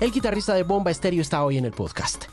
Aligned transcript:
el 0.00 0.12
guitarrista 0.12 0.54
de 0.54 0.62
Bomba 0.62 0.90
Estéreo, 0.90 1.20
está 1.20 1.44
hoy 1.44 1.58
en 1.58 1.66
el 1.66 1.72
podcast. 1.72 2.24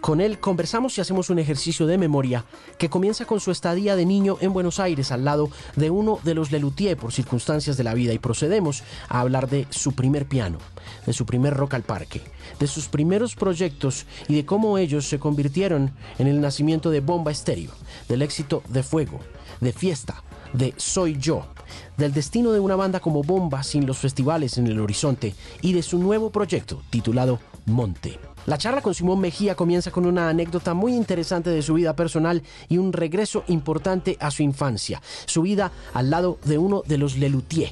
Con 0.00 0.22
él 0.22 0.40
conversamos 0.40 0.96
y 0.96 1.02
hacemos 1.02 1.28
un 1.28 1.38
ejercicio 1.38 1.86
de 1.86 1.98
memoria 1.98 2.46
que 2.78 2.88
comienza 2.88 3.26
con 3.26 3.40
su 3.40 3.50
estadía 3.50 3.94
de 3.94 4.06
niño 4.06 4.38
en 4.40 4.54
Buenos 4.54 4.80
Aires 4.80 5.12
al 5.12 5.26
lado 5.26 5.50
de 5.76 5.90
uno 5.90 6.18
de 6.24 6.34
los 6.34 6.50
Lelutier 6.50 6.96
por 6.96 7.12
circunstancias 7.12 7.76
de 7.76 7.84
la 7.84 7.92
vida 7.92 8.14
y 8.14 8.18
procedemos 8.18 8.82
a 9.10 9.20
hablar 9.20 9.50
de 9.50 9.66
su 9.68 9.92
primer 9.92 10.26
piano, 10.26 10.56
de 11.04 11.12
su 11.12 11.26
primer 11.26 11.52
rock 11.52 11.74
al 11.74 11.82
parque, 11.82 12.22
de 12.58 12.66
sus 12.66 12.88
primeros 12.88 13.36
proyectos 13.36 14.06
y 14.26 14.36
de 14.36 14.46
cómo 14.46 14.78
ellos 14.78 15.06
se 15.06 15.18
convirtieron 15.18 15.92
en 16.18 16.26
el 16.26 16.40
nacimiento 16.40 16.90
de 16.90 17.00
Bomba 17.00 17.30
Estéreo, 17.30 17.72
del 18.08 18.22
éxito 18.22 18.62
de 18.68 18.82
Fuego, 18.82 19.20
de 19.60 19.74
Fiesta, 19.74 20.24
de 20.52 20.74
Soy 20.76 21.16
Yo, 21.18 21.46
del 21.96 22.12
destino 22.12 22.52
de 22.52 22.60
una 22.60 22.76
banda 22.76 23.00
como 23.00 23.22
Bomba 23.22 23.62
sin 23.62 23.86
los 23.86 23.98
festivales 23.98 24.58
en 24.58 24.66
el 24.66 24.80
horizonte 24.80 25.34
y 25.62 25.72
de 25.72 25.82
su 25.82 25.98
nuevo 25.98 26.30
proyecto 26.30 26.82
titulado 26.90 27.38
Monte. 27.66 28.18
La 28.46 28.58
charla 28.58 28.80
con 28.80 28.94
Simón 28.94 29.20
Mejía 29.20 29.54
comienza 29.54 29.90
con 29.90 30.06
una 30.06 30.28
anécdota 30.28 30.74
muy 30.74 30.94
interesante 30.94 31.50
de 31.50 31.62
su 31.62 31.74
vida 31.74 31.94
personal 31.94 32.42
y 32.68 32.78
un 32.78 32.92
regreso 32.92 33.44
importante 33.48 34.16
a 34.18 34.30
su 34.30 34.42
infancia, 34.42 35.02
su 35.26 35.42
vida 35.42 35.72
al 35.92 36.10
lado 36.10 36.38
de 36.44 36.58
uno 36.58 36.82
de 36.86 36.98
los 36.98 37.18
Lelutier. 37.18 37.70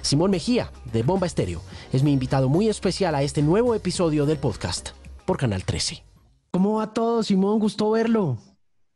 Simón 0.00 0.30
Mejía, 0.30 0.72
de 0.92 1.02
Bomba 1.02 1.26
Estéreo, 1.26 1.60
es 1.92 2.02
mi 2.02 2.12
invitado 2.12 2.48
muy 2.48 2.68
especial 2.68 3.14
a 3.14 3.22
este 3.22 3.42
nuevo 3.42 3.74
episodio 3.74 4.24
del 4.24 4.38
podcast 4.38 4.90
por 5.26 5.36
Canal 5.36 5.64
13. 5.64 6.02
¿Cómo 6.50 6.78
va 6.78 6.92
todo, 6.94 7.22
Simón? 7.22 7.58
Gusto 7.58 7.90
verlo. 7.90 8.38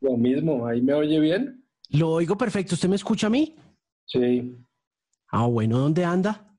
Lo 0.01 0.17
mismo, 0.17 0.67
¿ahí 0.67 0.81
me 0.81 0.95
oye 0.95 1.21
bien? 1.21 1.62
Lo 1.93 2.11
oigo 2.11 2.37
perfecto. 2.37 2.75
¿Usted 2.75 2.89
me 2.89 2.97
escucha 2.97 3.27
a 3.27 3.31
mí? 3.31 3.55
Sí. 4.07 4.57
Ah, 5.29 5.47
bueno, 5.47 5.79
¿dónde 5.79 6.05
anda? 6.05 6.57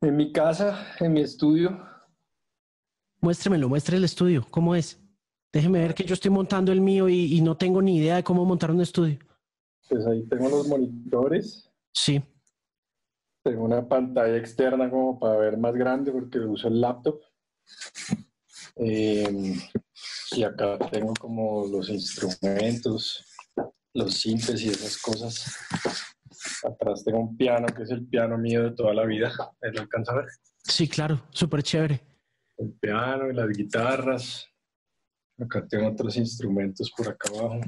En 0.00 0.16
mi 0.16 0.32
casa, 0.32 0.94
en 1.00 1.12
mi 1.12 1.20
estudio. 1.20 1.78
Muéstremelo, 3.20 3.68
muestre 3.68 3.96
el 3.96 4.04
estudio. 4.04 4.46
¿Cómo 4.50 4.74
es? 4.74 5.00
Déjeme 5.52 5.80
ver 5.80 5.94
que 5.94 6.04
yo 6.04 6.14
estoy 6.14 6.30
montando 6.30 6.72
el 6.72 6.80
mío 6.80 7.08
y, 7.08 7.40
no 7.40 7.56
tengo 7.56 7.82
ni 7.82 7.96
idea 7.96 8.16
de 8.16 8.24
cómo 8.24 8.44
montar 8.44 8.70
un 8.70 8.80
estudio. 8.80 9.18
Pues 9.88 10.06
ahí 10.06 10.22
tengo 10.26 10.48
los 10.48 10.68
monitores. 10.68 11.70
Sí. 11.92 12.22
Tengo 13.42 13.64
una 13.64 13.86
pantalla 13.86 14.36
externa 14.36 14.90
como 14.90 15.18
para 15.18 15.36
ver 15.38 15.56
más 15.56 15.74
grande 15.74 16.12
porque 16.12 16.38
uso 16.38 16.68
el 16.68 16.80
laptop. 16.80 17.20
Eh, 18.76 19.56
y 20.32 20.42
acá 20.44 20.78
tengo 20.90 21.12
como 21.14 21.66
los 21.66 21.88
instrumentos, 21.88 23.24
los 23.94 24.14
sintes 24.14 24.62
y 24.62 24.68
esas 24.68 24.98
cosas. 24.98 25.56
Atrás 26.64 27.04
tengo 27.04 27.20
un 27.20 27.36
piano 27.36 27.66
que 27.66 27.82
es 27.82 27.90
el 27.90 28.06
piano 28.06 28.38
mío 28.38 28.64
de 28.64 28.70
toda 28.72 28.94
la 28.94 29.04
vida. 29.04 29.30
¿Lo 29.60 29.80
alcanza 29.80 30.12
a 30.12 30.16
ver? 30.16 30.26
Sí, 30.62 30.88
claro, 30.88 31.22
súper 31.30 31.62
chévere 31.62 32.08
el 32.58 32.72
piano 32.72 33.30
y 33.30 33.34
las 33.34 33.48
guitarras. 33.48 34.46
Acá 35.38 35.66
tengo 35.66 35.88
otros 35.88 36.16
instrumentos 36.16 36.92
por 36.96 37.08
acá 37.08 37.30
abajo. 37.30 37.60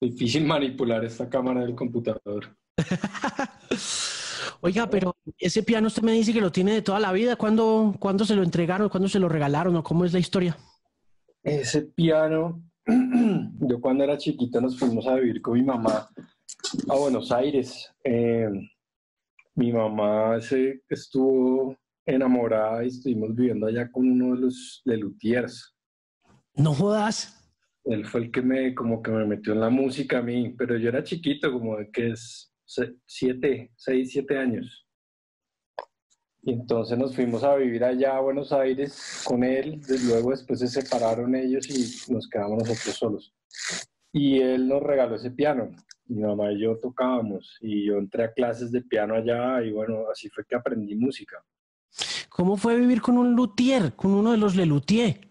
Difícil 0.00 0.44
manipular 0.44 1.04
esta 1.04 1.28
cámara 1.28 1.60
del 1.60 1.74
computador. 1.74 2.56
Oiga, 4.62 4.90
pero 4.90 5.16
ese 5.38 5.62
piano 5.62 5.86
usted 5.86 6.02
me 6.02 6.12
dice 6.12 6.32
que 6.32 6.40
lo 6.40 6.50
tiene 6.52 6.72
de 6.74 6.82
toda 6.82 6.98
la 6.98 7.12
vida. 7.12 7.36
¿Cuándo, 7.36 7.94
¿Cuándo, 7.98 8.24
se 8.24 8.34
lo 8.34 8.42
entregaron? 8.42 8.88
¿Cuándo 8.88 9.08
se 9.08 9.18
lo 9.18 9.28
regalaron? 9.28 9.76
¿O 9.76 9.82
cómo 9.82 10.04
es 10.04 10.12
la 10.12 10.18
historia? 10.18 10.56
Ese 11.42 11.82
piano, 11.82 12.62
yo 13.68 13.80
cuando 13.80 14.04
era 14.04 14.18
chiquita 14.18 14.60
nos 14.60 14.78
fuimos 14.78 15.06
a 15.06 15.16
vivir 15.16 15.40
con 15.42 15.54
mi 15.54 15.62
mamá 15.62 16.08
a 16.88 16.96
Buenos 16.96 17.30
Aires. 17.32 17.92
Eh, 18.04 18.48
mi 19.54 19.72
mamá 19.72 20.40
se 20.40 20.82
estuvo 20.88 21.76
enamorada 22.06 22.84
y 22.84 22.88
estuvimos 22.88 23.34
viviendo 23.34 23.66
allá 23.66 23.90
con 23.90 24.10
uno 24.10 24.34
de 24.34 24.42
los 24.42 24.82
Lelutiers. 24.84 25.74
No 26.54 26.74
jodas. 26.74 27.36
Él 27.84 28.04
fue 28.04 28.22
el 28.22 28.30
que 28.30 28.42
me, 28.42 28.74
como 28.74 29.02
que 29.02 29.10
me 29.10 29.26
metió 29.26 29.52
en 29.52 29.60
la 29.60 29.70
música 29.70 30.18
a 30.18 30.22
mí, 30.22 30.54
pero 30.56 30.76
yo 30.76 30.88
era 30.88 31.02
chiquito, 31.02 31.52
como 31.52 31.76
de 31.76 31.90
que 31.90 32.10
es 32.10 32.52
siete, 33.06 33.72
seis, 33.76 34.10
siete 34.12 34.38
años. 34.38 34.86
Y 36.42 36.52
entonces 36.52 36.96
nos 36.96 37.14
fuimos 37.14 37.44
a 37.44 37.54
vivir 37.56 37.84
allá 37.84 38.16
a 38.16 38.20
Buenos 38.20 38.52
Aires 38.52 39.22
con 39.24 39.44
él, 39.44 39.80
luego 40.06 40.30
después 40.30 40.60
se 40.60 40.68
separaron 40.68 41.34
ellos 41.34 41.68
y 41.68 42.12
nos 42.12 42.28
quedamos 42.28 42.66
nosotros 42.66 42.96
solos. 42.96 43.34
Y 44.12 44.40
él 44.40 44.66
nos 44.66 44.82
regaló 44.82 45.16
ese 45.16 45.30
piano. 45.30 45.70
Mi 46.06 46.22
mamá 46.22 46.50
y 46.52 46.60
yo 46.60 46.78
tocábamos 46.78 47.58
y 47.60 47.86
yo 47.86 47.98
entré 47.98 48.24
a 48.24 48.32
clases 48.32 48.72
de 48.72 48.80
piano 48.80 49.14
allá 49.14 49.62
y 49.62 49.70
bueno, 49.70 50.06
así 50.10 50.28
fue 50.30 50.44
que 50.44 50.56
aprendí 50.56 50.96
música. 50.96 51.44
¿Cómo 52.28 52.56
fue 52.56 52.76
vivir 52.76 53.02
con 53.02 53.18
un 53.18 53.34
luthier, 53.34 53.94
con 53.94 54.12
uno 54.12 54.32
de 54.32 54.38
los 54.38 54.56
Lelutier? 54.56 55.28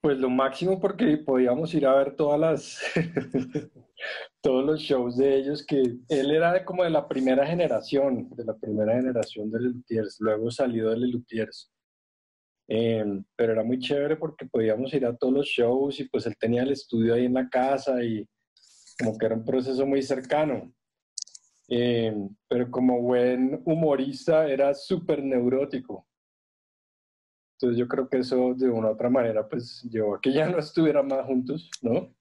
Pues 0.00 0.18
lo 0.18 0.30
máximo 0.30 0.80
porque 0.80 1.18
podíamos 1.18 1.74
ir 1.74 1.86
a 1.86 1.94
ver 1.94 2.16
todas 2.16 2.40
las 2.40 2.80
todos 4.46 4.64
los 4.64 4.80
shows 4.80 5.16
de 5.16 5.38
ellos 5.38 5.66
que 5.66 5.98
él 6.08 6.30
era 6.30 6.64
como 6.64 6.84
de 6.84 6.90
la 6.90 7.08
primera 7.08 7.44
generación, 7.44 8.30
de 8.36 8.44
la 8.44 8.56
primera 8.56 8.94
generación 8.94 9.50
de 9.50 9.58
Lelutiers, 9.58 10.18
luego 10.20 10.52
salió 10.52 10.90
de 10.90 10.98
Lelutiers. 10.98 11.72
Em, 12.68 13.24
pero 13.34 13.54
era 13.54 13.64
muy 13.64 13.80
chévere 13.80 14.14
porque 14.14 14.46
podíamos 14.46 14.94
ir 14.94 15.04
a 15.04 15.16
todos 15.16 15.34
los 15.34 15.46
shows 15.46 15.98
y 15.98 16.08
pues 16.08 16.26
él 16.26 16.36
tenía 16.38 16.62
el 16.62 16.70
estudio 16.70 17.14
ahí 17.14 17.24
en 17.24 17.34
la 17.34 17.48
casa 17.48 18.00
y 18.04 18.24
como 18.96 19.18
que 19.18 19.26
era 19.26 19.34
un 19.34 19.44
proceso 19.44 19.84
muy 19.84 20.00
cercano. 20.00 20.72
Eh, 21.68 22.14
pero 22.46 22.70
como 22.70 23.02
buen 23.02 23.60
humorista 23.64 24.48
era 24.48 24.72
súper 24.74 25.24
neurótico. 25.24 26.06
Entonces 27.54 27.80
yo 27.80 27.88
creo 27.88 28.08
que 28.08 28.18
eso 28.18 28.54
de 28.54 28.68
una 28.70 28.90
u 28.90 28.92
otra 28.92 29.10
manera 29.10 29.48
pues 29.48 29.82
llevó 29.90 30.14
a 30.14 30.20
que 30.20 30.32
ya 30.32 30.48
no 30.48 30.60
estuvieran 30.60 31.08
más 31.08 31.26
juntos, 31.26 31.68
¿no? 31.82 32.14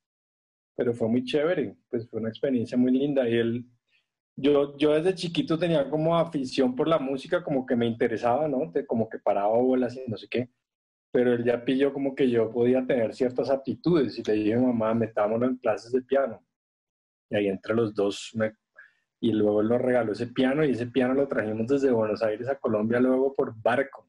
Pero 0.76 0.94
fue 0.94 1.08
muy 1.08 1.24
chévere, 1.24 1.76
pues 1.90 2.10
fue 2.10 2.20
una 2.20 2.30
experiencia 2.30 2.78
muy 2.78 2.92
linda 2.92 3.28
y 3.28 3.36
él, 3.36 3.66
yo, 4.36 4.78
yo 4.78 4.94
desde 4.94 5.16
chiquito 5.16 5.58
tenía 5.58 5.90
como 5.90 6.18
afición 6.18 6.76
por 6.76 6.88
la 6.88 7.00
música, 7.00 7.44
como 7.44 7.66
que 7.66 7.76
me 7.76 7.86
interesaba, 7.86 8.48
¿no? 8.48 8.72
como 8.88 9.10
que 9.10 9.20
paraba 9.20 9.58
bolas 9.58 9.96
y 9.96 10.04
no 10.10 10.18
sé 10.18 10.28
qué, 10.30 10.50
pero 11.12 11.34
él 11.34 11.46
ya 11.46 11.64
pilló 11.64 11.94
como 11.94 12.14
que 12.14 12.30
yo 12.30 12.52
podía 12.52 12.86
tener 12.86 13.14
ciertas 13.16 13.50
aptitudes 13.50 14.18
y 14.20 14.24
le 14.24 14.34
dije, 14.34 14.58
mamá, 14.58 14.94
metámonos 14.94 15.50
en 15.50 15.58
clases 15.58 15.92
de 15.94 16.02
piano. 16.02 16.46
Y 17.30 17.36
ahí 17.38 17.48
entre 17.48 17.74
los 17.74 17.96
dos 17.96 18.32
me 18.36 18.54
y 19.26 19.32
luego 19.32 19.62
él 19.62 19.70
nos 19.70 19.82
regaló 19.82 20.12
ese 20.12 20.28
piano 20.28 20.64
y 20.64 20.72
ese 20.72 20.88
piano 20.88 21.14
lo 21.14 21.28
trajimos 21.28 21.68
desde 21.68 21.92
Buenos 21.92 22.22
Aires 22.22 22.48
a 22.48 22.60
Colombia 22.60 23.00
luego 23.00 23.34
por 23.34 23.60
barco. 23.60 24.08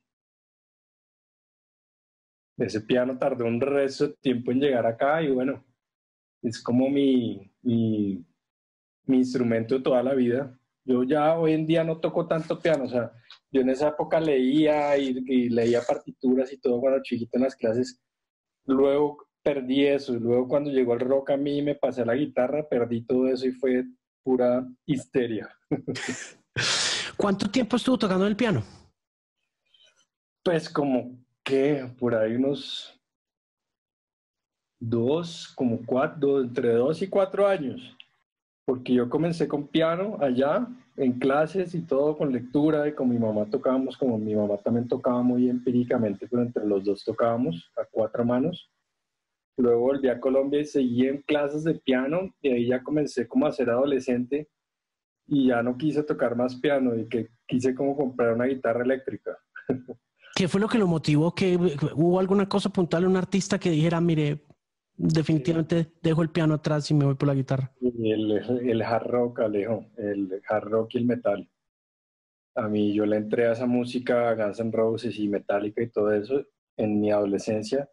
Ese 2.59 2.81
piano 2.83 3.19
tardó 3.19 3.47
un 3.47 3.61
resto 3.61 4.09
de 4.09 4.15
tiempo 4.15 4.53
en 4.53 4.61
llegar 4.61 4.87
acá 4.87 5.23
y 5.23 5.31
bueno, 5.31 5.65
es 6.49 6.63
como 6.63 6.89
mi, 6.89 7.51
mi, 7.63 8.25
instrumento 9.09 9.77
de 9.77 9.83
toda 9.83 10.03
la 10.03 10.15
vida. 10.15 10.59
Yo 10.85 11.03
ya 11.03 11.37
hoy 11.39 11.53
en 11.53 11.67
día 11.67 11.83
no 11.83 11.99
toco 11.99 12.27
tanto 12.27 12.61
piano, 12.61 12.85
o 12.85 12.89
sea, 12.89 13.13
yo 13.51 13.61
en 13.61 13.71
esa 13.71 13.89
época 13.89 14.21
leía 14.21 14.97
y, 14.97 15.17
y 15.27 15.49
leía 15.49 15.83
partituras 15.83 16.53
y 16.53 16.59
todo 16.59 16.81
cuando 16.81 17.03
chiquito 17.03 17.37
en 17.37 17.43
las 17.43 17.57
clases. 17.57 18.01
Luego 18.65 19.27
perdí 19.43 19.87
eso 19.87 20.13
luego 20.15 20.49
cuando 20.49 20.71
llegó 20.71 20.95
el 20.95 21.01
rock 21.01 21.31
a 21.31 21.37
mí 21.37 21.63
me 21.63 21.77
pasé 21.77 22.05
la 22.05 22.17
guitarra, 22.17 22.69
perdí 22.69 23.03
todo 23.03 23.29
eso 23.29 23.47
y 23.47 23.53
fue 23.53 23.85
pura 24.25 24.67
histeria. 24.87 25.49
¿Cuánto 27.17 27.49
tiempo 27.49 27.77
estuvo 27.77 27.97
tocando 27.97 28.27
el 28.27 28.35
piano? 28.35 28.65
Pues 30.43 30.69
como 30.69 31.25
que 31.45 31.89
por 31.97 32.17
ahí 32.17 32.35
unos 32.35 32.96
dos, 34.81 35.53
como 35.55 35.81
cuatro, 35.85 36.41
entre 36.41 36.75
dos 36.75 37.03
y 37.03 37.09
cuatro 37.09 37.47
años. 37.47 37.97
Porque 38.65 38.95
yo 38.95 39.09
comencé 39.09 39.47
con 39.47 39.69
piano 39.69 40.19
allá, 40.21 40.67
en 40.97 41.19
clases 41.19 41.75
y 41.75 41.83
todo, 41.83 42.17
con 42.17 42.33
lectura, 42.33 42.89
y 42.89 42.95
con 42.95 43.09
mi 43.09 43.19
mamá 43.19 43.47
tocábamos, 43.47 43.97
como 43.97 44.19
mi 44.19 44.35
mamá 44.35 44.57
también 44.59 44.89
tocaba 44.89 45.23
muy 45.23 45.49
empíricamente, 45.49 46.27
pero 46.29 46.43
entre 46.43 46.67
los 46.67 46.85
dos 46.85 47.05
tocábamos 47.05 47.71
a 47.77 47.85
cuatro 47.91 48.25
manos. 48.25 48.71
Luego 49.59 49.81
volví 49.81 50.09
a 50.09 50.21
Colombia 50.21 50.61
y 50.61 50.65
seguí 50.65 51.07
en 51.07 51.23
clases 51.23 51.65
de 51.65 51.75
piano 51.75 52.35
y 52.43 52.51
ahí 52.51 52.67
ya 52.67 52.83
comencé 52.83 53.27
como 53.27 53.47
a 53.47 53.53
ser 53.53 53.71
adolescente 53.71 54.49
y 55.27 55.49
ya 55.49 55.63
no 55.63 55.77
quise 55.77 56.03
tocar 56.03 56.37
más 56.37 56.57
piano 56.57 56.95
y 56.95 57.09
que 57.09 57.29
quise 57.47 57.75
como 57.75 57.97
comprar 57.97 58.35
una 58.35 58.45
guitarra 58.45 58.85
eléctrica. 58.85 59.39
¿Qué 60.35 60.49
fue 60.49 60.61
lo 60.61 60.69
que 60.69 60.77
lo 60.77 60.87
motivó? 60.87 61.35
¿Que 61.35 61.57
hubo 61.57 62.21
alguna 62.21 62.47
cosa 62.47 62.69
puntual, 62.69 63.07
un 63.07 63.17
artista 63.17 63.59
que 63.59 63.71
dijera, 63.71 64.03
mire, 64.03 64.46
definitivamente 64.97 65.93
dejo 66.03 66.23
el 66.23 66.31
piano 66.31 66.55
atrás 66.55 66.91
y 66.91 66.95
me 66.95 67.05
voy 67.05 67.15
por 67.15 67.29
la 67.29 67.35
guitarra? 67.35 67.73
El, 67.81 68.33
el 68.69 68.83
hard 68.83 69.07
rock, 69.07 69.41
Alejo, 69.41 69.87
el 69.97 70.43
hard 70.49 70.65
rock 70.65 70.95
y 70.95 70.99
el 70.99 71.07
metal. 71.07 71.49
A 72.55 72.69
mí 72.69 72.95
yo 72.95 73.05
le 73.05 73.17
entré 73.17 73.47
a 73.47 73.53
esa 73.53 73.67
música, 73.67 74.35
Guns 74.35 74.61
N' 74.61 74.73
Roses 74.73 75.19
y 75.19 75.29
Metallica 75.29 75.83
y 75.83 75.91
todo 75.91 76.13
eso 76.13 76.43
en 76.77 77.01
mi 77.01 77.11
adolescencia 77.11 77.89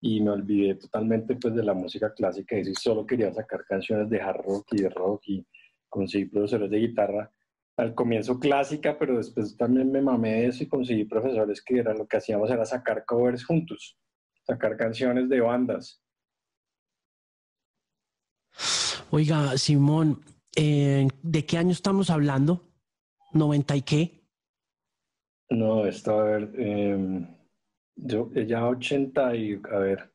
y 0.00 0.20
me 0.20 0.30
olvidé 0.30 0.74
totalmente 0.76 1.36
pues 1.36 1.54
de 1.54 1.64
la 1.64 1.74
música 1.74 2.12
clásica 2.12 2.56
y 2.56 2.74
solo 2.74 3.06
quería 3.06 3.32
sacar 3.32 3.64
canciones 3.64 4.08
de 4.08 4.20
hard 4.20 4.44
rock 4.44 4.66
y 4.72 4.82
de 4.82 4.88
rock 4.90 5.22
y 5.26 5.46
conseguir 5.88 6.30
profesores 6.30 6.70
de 6.70 6.78
guitarra 6.78 7.32
al 7.76 7.94
comienzo 7.94 8.38
clásica, 8.38 8.96
pero 8.98 9.16
después 9.18 9.56
también 9.56 9.90
me 9.90 10.00
mamé 10.00 10.32
de 10.32 10.46
eso 10.46 10.64
y 10.64 10.68
conseguí 10.68 11.04
profesores 11.04 11.62
que 11.62 11.78
era 11.78 11.92
lo 11.92 12.06
que 12.06 12.16
hacíamos 12.16 12.50
era 12.50 12.64
sacar 12.64 13.04
covers 13.04 13.44
juntos, 13.44 13.98
sacar 14.44 14.76
canciones 14.76 15.28
de 15.28 15.40
bandas. 15.40 16.02
Oiga, 19.16 19.56
Simón, 19.56 20.20
eh, 20.54 21.08
¿de 21.22 21.46
qué 21.46 21.56
año 21.56 21.70
estamos 21.70 22.10
hablando? 22.10 22.68
¿90 23.32 23.78
y 23.78 23.80
qué? 23.80 24.28
No, 25.48 25.86
esto, 25.86 26.20
a 26.20 26.24
ver, 26.24 26.52
eh, 26.58 27.26
yo 27.96 28.30
ya 28.34 28.68
80 28.68 29.34
y, 29.36 29.54
a 29.72 29.78
ver, 29.78 30.12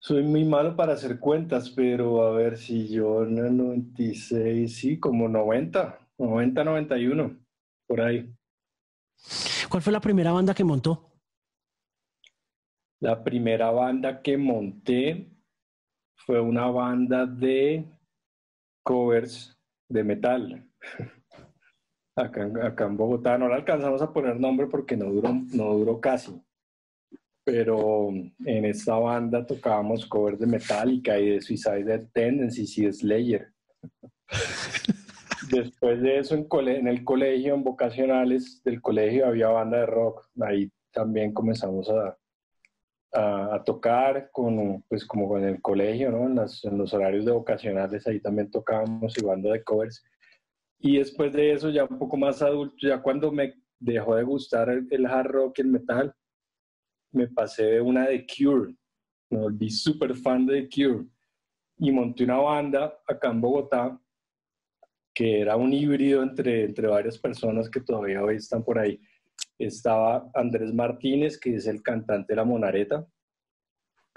soy 0.00 0.22
muy 0.22 0.44
malo 0.44 0.76
para 0.76 0.92
hacer 0.92 1.18
cuentas, 1.18 1.70
pero 1.70 2.22
a 2.22 2.30
ver 2.30 2.56
si 2.56 2.86
yo 2.88 3.24
en 3.24 3.36
el 3.38 3.56
96, 3.56 4.76
sí, 4.76 5.00
como 5.00 5.28
90, 5.28 5.98
90, 6.18 6.62
91, 6.62 7.40
por 7.88 8.02
ahí. 8.02 8.32
¿Cuál 9.68 9.82
fue 9.82 9.92
la 9.92 10.00
primera 10.00 10.30
banda 10.30 10.54
que 10.54 10.62
montó? 10.62 11.10
La 13.00 13.24
primera 13.24 13.72
banda 13.72 14.22
que 14.22 14.36
monté 14.36 15.32
fue 16.26 16.40
una 16.40 16.66
banda 16.66 17.26
de 17.26 17.84
covers 18.84 19.56
de 19.88 20.04
metal. 20.04 20.68
Acá, 22.14 22.50
acá 22.62 22.84
en 22.84 22.96
Bogotá 22.96 23.38
no 23.38 23.48
la 23.48 23.56
alcanzamos 23.56 24.02
a 24.02 24.12
poner 24.12 24.38
nombre 24.38 24.66
porque 24.66 24.96
no 24.96 25.06
duró, 25.06 25.30
no 25.52 25.72
duró 25.74 25.98
casi 25.98 26.42
pero 27.44 28.10
en 28.44 28.64
esta 28.64 28.96
banda 28.96 29.44
tocábamos 29.44 30.06
covers 30.06 30.38
de 30.38 30.46
Metallica 30.46 31.18
y 31.18 31.30
de 31.30 31.40
Suicide 31.40 32.06
Tendencies 32.12 32.78
y 32.78 32.84
de 32.86 32.92
Slayer. 32.92 33.52
Después 35.50 36.00
de 36.00 36.18
eso, 36.18 36.34
en, 36.34 36.46
en, 36.68 36.88
el 36.88 37.04
colegio, 37.04 37.54
en 37.54 37.64
vocacionales 37.64 38.62
del 38.64 38.80
colegio, 38.80 39.26
había 39.26 39.48
banda 39.48 39.78
de 39.78 39.86
rock. 39.86 40.24
Ahí 40.40 40.70
también 40.92 41.34
comenzamos 41.34 41.90
a, 41.90 42.16
a, 43.12 43.62
tocar, 43.64 44.30
con, 44.32 44.82
pues 44.88 45.04
como 45.04 45.36
en 45.36 45.44
el 45.44 45.62
colegio, 45.62 46.10
¿no? 46.10 46.24
En, 46.26 46.38
en, 46.38 46.78
los 46.78 46.94
horarios 46.94 47.24
de 47.24 47.32
vocacionales, 47.32 48.06
ahí 48.06 48.20
también 48.20 48.50
tocábamos 48.50 49.16
y 49.18 49.24
banda 49.24 49.52
de 49.52 49.62
covers. 49.62 50.02
Y 50.78 50.98
después 50.98 51.32
de 51.32 51.52
eso, 51.52 51.70
ya 51.70 51.84
un 51.84 51.98
poco 51.98 52.16
más 52.16 52.42
adulto, 52.42 52.86
ya 52.86 53.00
cuando 53.02 53.30
me 53.30 53.54
dejó 53.78 54.16
de 54.16 54.22
gustar 54.22 54.70
el, 54.70 54.86
el 54.90 55.06
hard 55.06 55.30
rock 55.30 55.58
y 55.58 55.62
el 55.62 55.68
metal, 55.68 56.14
me 57.12 57.28
pasé 57.28 57.64
de 57.64 57.80
una 57.80 58.06
de 58.08 58.26
Cure, 58.26 58.74
me 59.30 59.38
volví 59.38 59.70
súper 59.70 60.16
fan 60.16 60.46
de 60.46 60.68
Cure 60.68 61.06
y 61.78 61.92
monté 61.92 62.24
una 62.24 62.38
banda 62.38 62.98
acá 63.06 63.30
en 63.30 63.40
Bogotá 63.40 63.98
que 65.14 65.40
era 65.40 65.56
un 65.56 65.72
híbrido 65.72 66.22
entre, 66.22 66.64
entre 66.64 66.88
varias 66.88 67.18
personas 67.18 67.68
que 67.68 67.80
todavía 67.80 68.22
hoy 68.22 68.36
están 68.36 68.64
por 68.64 68.78
ahí. 68.78 69.00
Estaba 69.66 70.28
Andrés 70.34 70.74
Martínez, 70.74 71.38
que 71.38 71.54
es 71.54 71.66
el 71.68 71.82
cantante 71.82 72.32
de 72.32 72.36
La 72.36 72.44
Monareta. 72.44 73.06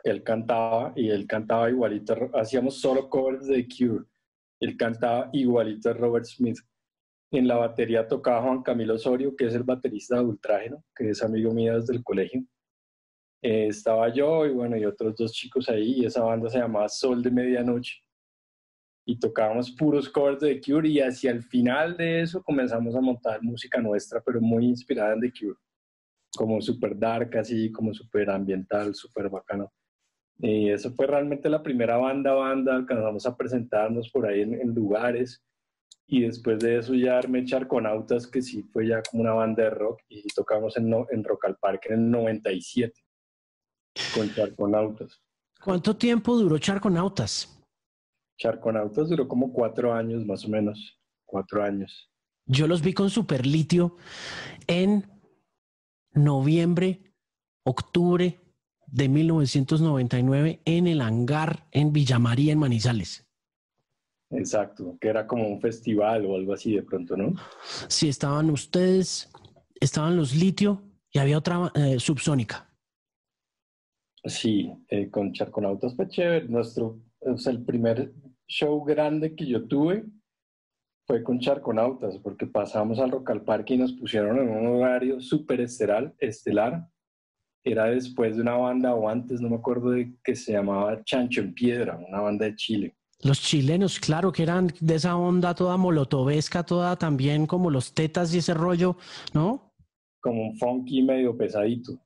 Él 0.03 0.23
cantaba 0.23 0.91
y 0.95 1.09
él 1.09 1.27
cantaba 1.27 1.69
igualito, 1.69 2.31
hacíamos 2.33 2.79
solo 2.79 3.09
covers 3.09 3.45
de 3.47 3.67
Cure. 3.67 4.05
Él 4.59 4.75
cantaba 4.75 5.29
igualito 5.33 5.89
a 5.89 5.93
Robert 5.93 6.25
Smith. 6.25 6.57
En 7.31 7.47
la 7.47 7.57
batería 7.57 8.07
tocaba 8.07 8.41
Juan 8.41 8.63
Camilo 8.63 8.95
Osorio, 8.95 9.35
que 9.35 9.45
es 9.45 9.53
el 9.53 9.63
baterista 9.63 10.15
de 10.15 10.25
Ultrágeno, 10.25 10.83
que 10.95 11.09
es 11.09 11.21
amigo 11.21 11.51
mío 11.53 11.79
desde 11.79 11.93
el 11.93 12.03
colegio. 12.03 12.43
Eh, 13.43 13.67
estaba 13.67 14.11
yo 14.11 14.45
y 14.47 14.51
bueno, 14.51 14.77
y 14.77 14.85
otros 14.85 15.15
dos 15.15 15.31
chicos 15.31 15.69
ahí, 15.69 16.01
y 16.01 16.05
esa 16.05 16.23
banda 16.23 16.49
se 16.49 16.57
llamaba 16.57 16.89
Sol 16.89 17.21
de 17.21 17.29
Medianoche. 17.29 18.04
Y 19.05 19.19
tocábamos 19.19 19.71
puros 19.71 20.09
covers 20.09 20.39
de 20.39 20.55
The 20.55 20.61
Cure 20.61 20.89
y 20.89 20.99
hacia 20.99 21.31
el 21.31 21.43
final 21.43 21.95
de 21.95 22.21
eso 22.21 22.41
comenzamos 22.41 22.95
a 22.95 23.01
montar 23.01 23.41
música 23.43 23.79
nuestra, 23.79 24.21
pero 24.21 24.41
muy 24.41 24.65
inspirada 24.65 25.13
en 25.13 25.21
The 25.21 25.31
Cure. 25.31 25.59
Como 26.35 26.59
super 26.61 26.97
dark, 26.97 27.37
así, 27.37 27.71
como 27.71 27.93
super 27.93 28.29
ambiental, 28.29 28.95
super 28.95 29.29
bacano. 29.29 29.71
Y 30.39 30.69
eso 30.69 30.91
fue 30.91 31.07
realmente 31.07 31.49
la 31.49 31.63
primera 31.63 31.97
banda, 31.97 32.33
banda, 32.33 32.75
alcanzamos 32.75 33.25
a 33.25 33.37
presentarnos 33.37 34.09
por 34.09 34.25
ahí 34.25 34.41
en, 34.41 34.73
lugares. 34.73 35.41
Y 36.07 36.21
después 36.21 36.59
de 36.59 36.79
eso 36.79 36.93
ya 36.93 37.17
armé 37.17 37.45
Charconautas, 37.45 38.27
que 38.27 38.41
sí 38.41 38.63
fue 38.63 38.87
ya 38.87 39.01
como 39.01 39.21
una 39.21 39.33
banda 39.33 39.63
de 39.63 39.69
rock, 39.69 40.01
y 40.09 40.27
tocamos 40.35 40.75
en, 40.77 40.93
en 41.09 41.23
Rock 41.23 41.45
al 41.45 41.57
Parque 41.57 41.93
en 41.93 42.05
el 42.05 42.11
97 42.11 42.93
con 44.13 44.33
Charconautas. 44.33 45.21
¿Cuánto 45.63 45.95
tiempo 45.95 46.35
duró 46.35 46.57
Charconautas? 46.57 47.64
Charconautas 48.37 49.09
duró 49.09 49.27
como 49.27 49.51
cuatro 49.51 49.93
años, 49.93 50.25
más 50.25 50.45
o 50.45 50.49
menos. 50.49 50.99
Cuatro 51.25 51.63
años. 51.63 52.11
Yo 52.45 52.67
los 52.67 52.81
vi 52.81 52.93
con 52.93 53.09
Superlitio 53.09 53.95
en 54.67 55.05
noviembre, 56.13 57.13
octubre 57.63 58.39
de 58.87 59.09
1999 59.09 60.61
en 60.65 60.87
el 60.87 61.01
hangar 61.01 61.67
en 61.71 61.91
Villamaría, 61.91 62.53
en 62.53 62.59
Manizales. 62.59 63.25
Exacto, 64.29 64.97
que 64.99 65.07
era 65.07 65.27
como 65.27 65.47
un 65.47 65.61
festival 65.61 66.25
o 66.25 66.35
algo 66.35 66.53
así 66.53 66.75
de 66.75 66.83
pronto, 66.83 67.15
¿no? 67.15 67.33
Sí, 67.87 68.09
estaban 68.09 68.49
ustedes, 68.49 69.31
estaban 69.79 70.15
los 70.15 70.35
Litio 70.35 70.83
y 71.11 71.19
había 71.19 71.37
otra 71.37 71.71
eh, 71.75 71.99
subsónica. 71.99 72.69
Sí, 74.23 74.71
eh, 74.89 75.09
con 75.09 75.31
Charconautas 75.33 75.95
fue 75.95 76.07
chévere. 76.07 76.47
Nuestro, 76.47 76.99
el 77.21 77.63
primer 77.63 78.11
show 78.47 78.83
grande 78.83 79.35
que 79.35 79.45
yo 79.45 79.67
tuve 79.67 80.05
fue 81.07 81.23
con 81.23 81.39
Charconautas, 81.39 82.17
porque 82.17 82.47
pasamos 82.47 82.99
al 82.99 83.11
Rock 83.11 83.29
al 83.29 83.43
Parque 83.43 83.75
y 83.75 83.77
nos 83.77 83.93
pusieron 83.93 84.39
en 84.39 84.49
un 84.49 84.81
horario 84.81 85.21
súper 85.21 85.61
estelar, 85.61 86.15
estelar. 86.19 86.87
Era 87.63 87.85
después 87.85 88.35
de 88.35 88.41
una 88.41 88.55
banda, 88.55 88.95
o 88.95 89.07
antes, 89.07 89.41
no 89.41 89.49
me 89.49 89.55
acuerdo 89.55 89.91
de 89.91 90.15
que 90.23 90.35
se 90.35 90.53
llamaba 90.53 91.03
Chancho 91.03 91.41
en 91.41 91.53
Piedra, 91.53 91.97
una 91.97 92.21
banda 92.21 92.45
de 92.45 92.55
Chile. 92.55 92.95
Los 93.21 93.41
chilenos, 93.41 93.99
claro, 93.99 94.31
que 94.31 94.43
eran 94.43 94.71
de 94.79 94.95
esa 94.95 95.15
onda 95.15 95.55
toda 95.55 95.77
molotovesca, 95.77 96.63
toda 96.63 96.95
también 96.95 97.47
como 97.47 97.69
los 97.69 97.93
tetas 97.93 98.33
y 98.33 98.39
ese 98.39 98.53
rollo, 98.53 98.97
¿no? 99.33 99.73
Como 100.21 100.49
un 100.49 100.57
funky 100.57 101.01
medio 101.01 101.35
pesadito. 101.37 101.99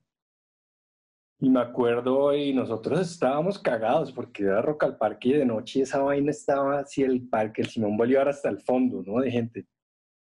Y 1.42 1.48
me 1.48 1.60
acuerdo, 1.60 2.36
y 2.36 2.52
nosotros 2.52 3.00
estábamos 3.00 3.58
cagados 3.58 4.12
porque 4.12 4.42
era 4.42 4.60
Rock 4.60 4.84
al 4.84 4.98
Parque 4.98 5.30
y 5.30 5.32
de 5.32 5.46
noche 5.46 5.80
esa 5.80 6.02
vaina 6.02 6.30
estaba 6.30 6.80
así 6.80 7.02
el 7.02 7.26
parque, 7.28 7.62
el 7.62 7.68
Simón 7.68 7.96
Bolívar 7.96 8.28
hasta 8.28 8.50
el 8.50 8.60
fondo, 8.60 9.02
¿no? 9.06 9.20
De 9.20 9.30
gente. 9.30 9.66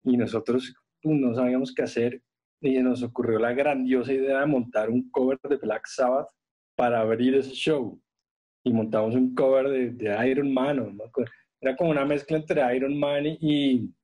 Y 0.02 0.16
nosotros 0.16 0.74
pues, 1.00 1.16
no 1.16 1.32
sabíamos 1.32 1.72
qué 1.72 1.82
hacer 1.82 2.22
y 2.60 2.82
nos 2.82 3.04
ocurrió 3.04 3.38
la 3.38 3.52
grandiosa 3.52 4.12
idea 4.12 4.40
de 4.40 4.46
montar 4.46 4.90
un 4.90 5.08
cover 5.10 5.38
de 5.48 5.56
Black 5.56 5.86
Sabbath 5.86 6.28
para 6.76 7.00
abrir 7.00 7.36
ese 7.36 7.52
show. 7.52 8.00
Y 8.64 8.72
montamos 8.72 9.14
un 9.14 9.32
cover 9.32 9.68
de, 9.68 9.90
de 9.90 10.28
Iron 10.28 10.52
Man, 10.52 10.96
¿no? 10.96 11.04
Era 11.60 11.76
como 11.76 11.90
una 11.90 12.04
mezcla 12.04 12.36
entre 12.36 12.76
Iron 12.76 12.98
Man 12.98 13.26
y, 13.26 13.94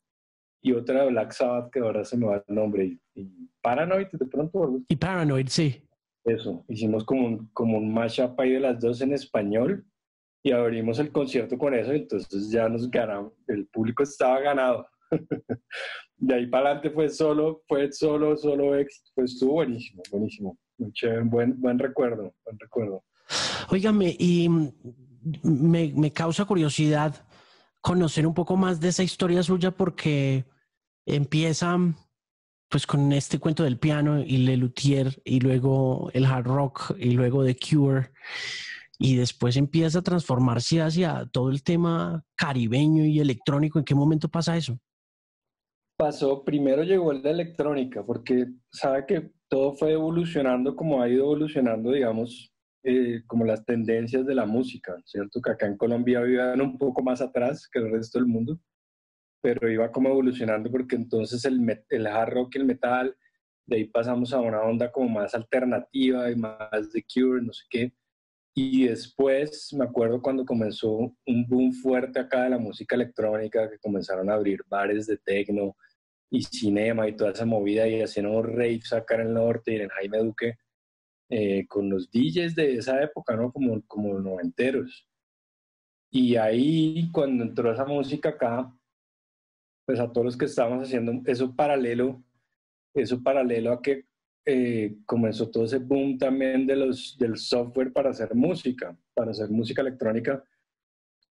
y 0.63 0.73
otra 0.73 1.03
de 1.03 1.11
Black 1.11 1.33
Sabbath 1.33 1.73
que 1.73 1.81
ahora 1.81 2.05
se 2.05 2.17
me 2.17 2.27
va 2.27 2.45
el 2.47 2.55
nombre. 2.55 2.97
Y, 3.17 3.29
Paranoid, 3.61 4.07
de 4.13 4.27
pronto. 4.27 4.81
Y 4.89 4.97
Paranoid, 4.97 5.49
sí. 5.49 5.83
Eso, 6.25 6.65
hicimos 6.69 7.05
como 7.05 7.27
un, 7.27 7.51
como 7.53 7.79
un 7.79 7.93
mashup 7.93 8.39
ahí 8.39 8.53
de 8.53 8.61
las 8.61 8.81
dos 8.81 9.01
en 9.01 9.13
español 9.13 9.85
y 10.45 10.53
abrimos 10.53 10.99
el 10.99 11.11
concierto 11.11 11.59
con 11.59 11.75
eso, 11.75 11.93
entonces 11.93 12.51
ya 12.51 12.69
nos 12.69 12.91
ganamos, 12.91 13.33
el 13.49 13.67
público 13.67 14.03
estaba 14.03 14.41
ganado. 14.41 14.87
de 16.17 16.35
ahí 16.35 16.47
para 16.47 16.67
adelante 16.67 16.91
fue 16.91 17.09
solo, 17.09 17.63
fue 17.67 17.91
solo, 17.93 18.37
solo 18.37 18.77
éxito, 18.77 19.11
pues 19.15 19.33
estuvo 19.33 19.55
buenísimo, 19.55 20.03
buenísimo, 20.11 20.59
buen, 21.25 21.61
buen 21.61 21.79
recuerdo, 21.79 22.35
buen 22.45 22.59
recuerdo. 22.59 23.05
Óigame, 23.71 24.17
y 24.19 24.49
me, 25.43 25.93
me 25.95 26.13
causa 26.13 26.45
curiosidad 26.45 27.15
conocer 27.81 28.27
un 28.27 28.35
poco 28.35 28.57
más 28.57 28.81
de 28.81 28.89
esa 28.89 29.03
historia 29.03 29.43
suya 29.43 29.73
porque 29.73 30.45
empieza 31.05 31.77
pues 32.73 32.87
con 32.87 33.13
este 33.13 33.39
cuento 33.39 33.65
del 33.65 33.79
piano 33.79 34.21
y 34.21 34.39
Le 34.39 34.57
Luthier 34.57 35.21
y 35.27 35.41
luego 35.41 36.11
el 36.15 36.25
hard 36.25 36.47
rock 36.47 36.95
y 36.99 37.11
luego 37.11 37.45
The 37.45 37.55
Cure 37.55 38.11
y 38.99 39.17
después 39.17 39.59
empieza 39.59 39.99
a 39.99 40.03
transformarse 40.03 40.81
hacia 40.81 41.27
todo 41.31 41.51
el 41.51 41.63
tema 41.63 42.25
caribeño 42.35 43.05
y 43.05 43.21
electrónico. 43.21 43.79
¿En 43.79 43.85
qué 43.85 43.95
momento 43.95 44.31
pasa 44.31 44.57
eso? 44.57 44.79
Pasó, 45.99 46.43
primero 46.45 46.83
llegó 46.83 47.13
el 47.13 47.21
de 47.21 47.31
electrónica, 47.33 48.07
porque 48.07 48.47
sabe 48.73 49.05
que 49.07 49.33
todo 49.49 49.75
fue 49.75 49.93
evolucionando 49.93 50.75
como 50.75 51.03
ha 51.03 51.11
ido 51.11 51.25
evolucionando, 51.25 51.93
digamos, 51.93 52.55
eh, 52.85 53.21
como 53.27 53.45
las 53.45 53.67
tendencias 53.67 54.25
de 54.25 54.35
la 54.35 54.47
música, 54.47 54.97
¿cierto? 55.05 55.43
Que 55.43 55.51
acá 55.51 55.67
en 55.67 55.77
Colombia 55.77 56.23
vivían 56.23 56.63
un 56.63 56.79
poco 56.79 57.03
más 57.03 57.21
atrás 57.21 57.69
que 57.71 57.81
el 57.81 57.93
resto 57.93 58.19
del 58.19 58.29
mundo 58.29 58.59
pero 59.43 59.71
iba 59.71 59.91
como 59.93 60.09
evolucionando 60.09 60.71
porque 60.71 60.97
entonces 60.97 61.45
el, 61.45 61.85
el 61.91 62.07
hard 62.07 62.33
rock 62.33 62.55
y 62.55 62.59
el 62.59 62.65
metal, 62.65 63.17
de 63.67 63.77
ahí 63.77 63.85
pasamos 63.85 64.33
a 64.33 64.41
una 64.41 64.63
onda 64.63 64.91
como 64.91 65.09
más 65.09 65.35
alternativa 65.35 66.31
y 66.31 66.37
más 66.37 66.93
de 66.93 67.05
Cure, 67.05 67.43
no 67.43 67.53
sé 67.53 67.65
qué. 67.69 67.93
Y 68.55 68.87
después 68.87 69.73
me 69.73 69.85
acuerdo 69.85 70.21
cuando 70.23 70.45
comenzó 70.45 70.93
un 70.93 71.47
boom 71.49 71.73
fuerte 71.73 72.21
acá 72.21 72.45
de 72.45 72.51
la 72.51 72.59
música 72.59 72.95
electrónica, 72.95 73.69
que 73.71 73.79
comenzaron 73.79 74.31
a 74.31 74.35
abrir 74.35 74.63
bares 74.69 75.07
de 75.07 75.17
techno 75.19 75.77
y 76.31 76.43
cinema 76.43 77.09
y 77.09 77.17
toda 77.17 77.33
esa 77.33 77.45
movida 77.45 77.89
y 77.89 78.01
hacían 78.03 78.27
unos 78.27 78.47
raves 78.47 78.93
acá 78.93 79.17
en 79.17 79.23
el 79.23 79.35
norte 79.35 79.75
y 79.75 79.81
en 79.81 79.89
Jaime 79.89 80.19
Duque 80.19 80.57
eh, 81.31 81.67
con 81.67 81.89
los 81.89 82.11
DJs 82.11 82.55
de 82.55 82.75
esa 82.75 83.03
época, 83.03 83.35
¿no? 83.37 83.53
Como, 83.53 83.81
como 83.87 84.19
noventeros. 84.19 85.09
Y 86.11 86.37
ahí, 86.37 87.11
cuando 87.11 87.45
entró 87.45 87.73
esa 87.73 87.87
música 87.87 88.31
acá, 88.31 88.71
pues 89.85 90.01
a 90.01 90.11
todos 90.11 90.25
los 90.25 90.37
que 90.37 90.45
estábamos 90.47 90.87
haciendo 90.87 91.21
eso 91.27 91.55
paralelo, 91.55 92.23
eso 92.95 93.23
paralelo 93.23 93.73
a 93.73 93.83
que 93.83 94.07
eh, 94.45 94.97
comenzó 95.07 95.51
todo 95.51 95.65
ese 95.65 95.79
boom 95.79 96.19
también 96.19 96.67
de 96.67 96.77
los, 96.77 97.17
del 97.19 97.37
software 97.37 97.93
para 97.93 98.11
hacer 98.11 98.35
música, 98.35 98.97
para 99.15 99.31
hacer 99.31 99.51
música 99.51 99.83
electrónica, 99.83 100.43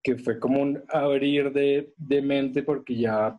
que 0.02 0.16
fue 0.16 0.38
como 0.38 0.62
un 0.62 0.82
abrir 0.88 1.52
de, 1.52 1.92
de 1.96 2.22
mente 2.22 2.62
porque 2.62 2.96
ya 2.96 3.38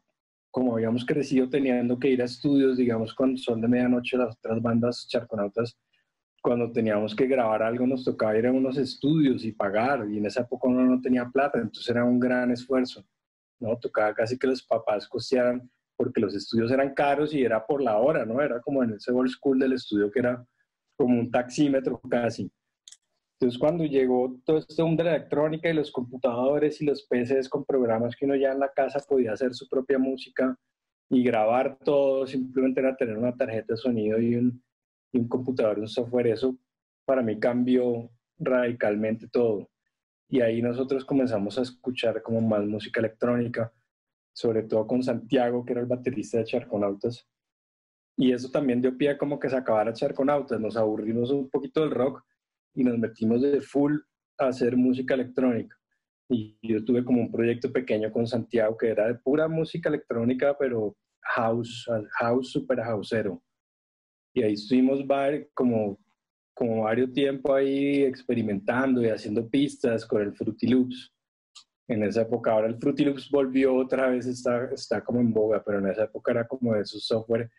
como 0.52 0.74
habíamos 0.74 1.06
crecido 1.06 1.50
teniendo 1.50 2.00
que 2.00 2.10
ir 2.10 2.22
a 2.22 2.26
estudios, 2.26 2.78
digamos, 2.78 3.14
cuando 3.14 3.38
son 3.38 3.62
de 3.62 3.68
medianoche 3.68 4.18
las 4.18 4.36
otras 4.38 4.62
bandas 4.62 5.08
charconautas, 5.08 5.78
cuando 6.42 6.72
teníamos 6.72 7.14
que 7.14 7.28
grabar 7.28 7.62
algo 7.62 7.86
nos 7.86 8.04
tocaba 8.04 8.38
ir 8.38 8.48
a 8.48 8.52
unos 8.52 8.78
estudios 8.78 9.44
y 9.44 9.52
pagar, 9.52 10.08
y 10.10 10.18
en 10.18 10.26
esa 10.26 10.42
época 10.42 10.68
uno 10.68 10.84
no 10.84 11.02
tenía 11.02 11.26
plata, 11.26 11.60
entonces 11.60 11.90
era 11.90 12.04
un 12.06 12.20
gran 12.20 12.52
esfuerzo, 12.52 13.06
¿no? 13.60 13.78
Tocaba 13.78 14.14
casi 14.14 14.38
que 14.38 14.48
los 14.48 14.64
papás 14.64 15.08
costearan 15.08 15.70
porque 15.96 16.22
los 16.22 16.36
estudios 16.36 16.72
eran 16.72 16.94
caros 16.94 17.34
y 17.34 17.44
era 17.44 17.66
por 17.66 17.82
la 17.82 17.98
hora, 17.98 18.26
¿no? 18.26 18.42
Era 18.42 18.62
como 18.62 18.84
en 18.84 18.94
ese 18.94 19.12
old 19.12 19.30
school 19.30 19.60
del 19.60 19.74
estudio 19.74 20.12
que 20.12 20.20
era 20.20 20.46
como 20.96 21.20
un 21.20 21.32
taxímetro 21.32 22.00
casi. 22.10 22.52
Entonces 23.40 23.60
cuando 23.60 23.84
llegó 23.84 24.40
todo 24.46 24.58
este 24.58 24.82
mundo 24.84 25.04
de 25.04 25.12
la 25.12 25.16
electrónica 25.18 25.70
y 25.70 25.74
los 25.74 25.92
computadores 25.92 26.82
y 26.82 26.86
los 26.86 27.04
PCs 27.04 27.50
con 27.50 27.66
programas 27.66 28.16
que 28.16 28.26
uno 28.26 28.36
ya 28.36 28.52
en 28.52 28.60
la 28.60 28.72
casa 28.72 29.00
podía 29.08 29.34
hacer 29.34 29.54
su 29.54 29.68
propia 29.68 30.00
música 30.00 30.56
y 31.10 31.24
grabar 31.24 31.78
todo, 31.84 32.26
simplemente 32.26 32.80
era 32.80 32.96
tener 32.96 33.18
una 33.18 33.36
tarjeta 33.36 33.74
de 33.74 33.78
sonido 33.78 34.20
y 34.20 34.36
un, 34.36 34.64
y 35.14 35.20
un 35.20 35.28
computador, 35.28 35.80
un 35.80 35.88
software, 35.88 36.28
eso 36.28 36.58
para 37.06 37.22
mí 37.22 37.40
cambió 37.40 38.10
radicalmente 38.40 39.28
todo. 39.28 39.70
Y 40.30 40.42
ahí 40.42 40.62
nosotros 40.62 41.06
comenzamos 41.06 41.58
a 41.58 41.62
escuchar 41.62 42.22
como 42.22 42.42
más 42.42 42.66
música 42.66 43.00
electrónica 43.00 43.74
sobre 44.38 44.62
todo 44.62 44.86
con 44.86 45.02
Santiago, 45.02 45.66
que 45.66 45.74
era 45.74 45.82
el 45.82 45.88
baterista 45.88 46.38
de 46.38 46.46
Charconautas. 46.46 47.28
Y 48.16 48.32
eso 48.32 48.52
también 48.52 48.84
dio 48.84 48.96
pie 48.96 49.10
a 49.10 49.18
como 49.18 49.40
que 49.40 49.50
se 49.50 49.56
acabara 49.56 49.94
Charconautas, 49.94 50.60
nos 50.60 50.78
aburrimos 50.78 51.32
un 51.32 51.50
poquito 51.50 51.82
del 51.82 51.90
rock 51.90 52.24
y 52.76 52.84
nos 52.84 53.00
metimos 53.00 53.42
de 53.42 53.62
full 53.62 53.98
a 54.38 54.50
hacer 54.50 54.78
música 54.78 55.16
electrónica. 55.16 55.76
Y 56.30 56.56
yo 56.62 56.86
tuve 56.86 57.04
como 57.04 57.20
un 57.20 57.32
proyecto 57.32 57.74
pequeño 57.74 58.12
con 58.12 58.28
Santiago 58.28 58.78
que 58.78 58.90
era 58.90 59.08
de 59.08 59.16
pura 59.16 59.48
música 59.48 59.90
electrónica, 59.90 60.56
pero 60.56 60.96
house, 61.22 61.88
house 62.20 62.52
super 62.52 62.80
houseero. 62.80 63.42
Y 64.36 64.44
ahí 64.44 64.54
estuvimos 64.54 65.00
como, 65.56 65.98
como 66.58 66.84
varios 66.84 67.14
tiempo 67.14 67.54
ahí 67.54 68.02
experimentando 68.02 69.04
y 69.04 69.10
haciendo 69.10 69.48
pistas 69.48 70.08
con 70.08 70.24
el 70.24 70.34
Fruity 70.34 70.68
Loops 70.68 71.14
en 71.88 72.04
esa 72.04 72.24
época. 72.24 72.52
Ahora 72.52 72.68
el 72.68 72.80
Fruity 72.80 73.06
Loops 73.06 73.30
volvió 73.30 73.76
otra 73.76 74.10
vez, 74.10 74.26
está, 74.26 74.66
está 74.74 75.04
como 75.04 75.20
en 75.20 75.32
boga, 75.32 75.64
pero 75.64 75.78
en 75.78 75.88
esa 75.88 76.06
época 76.06 76.32
era 76.32 76.48
como 76.48 76.74
de 76.74 76.82
esos 76.82 77.06
software 77.06 77.52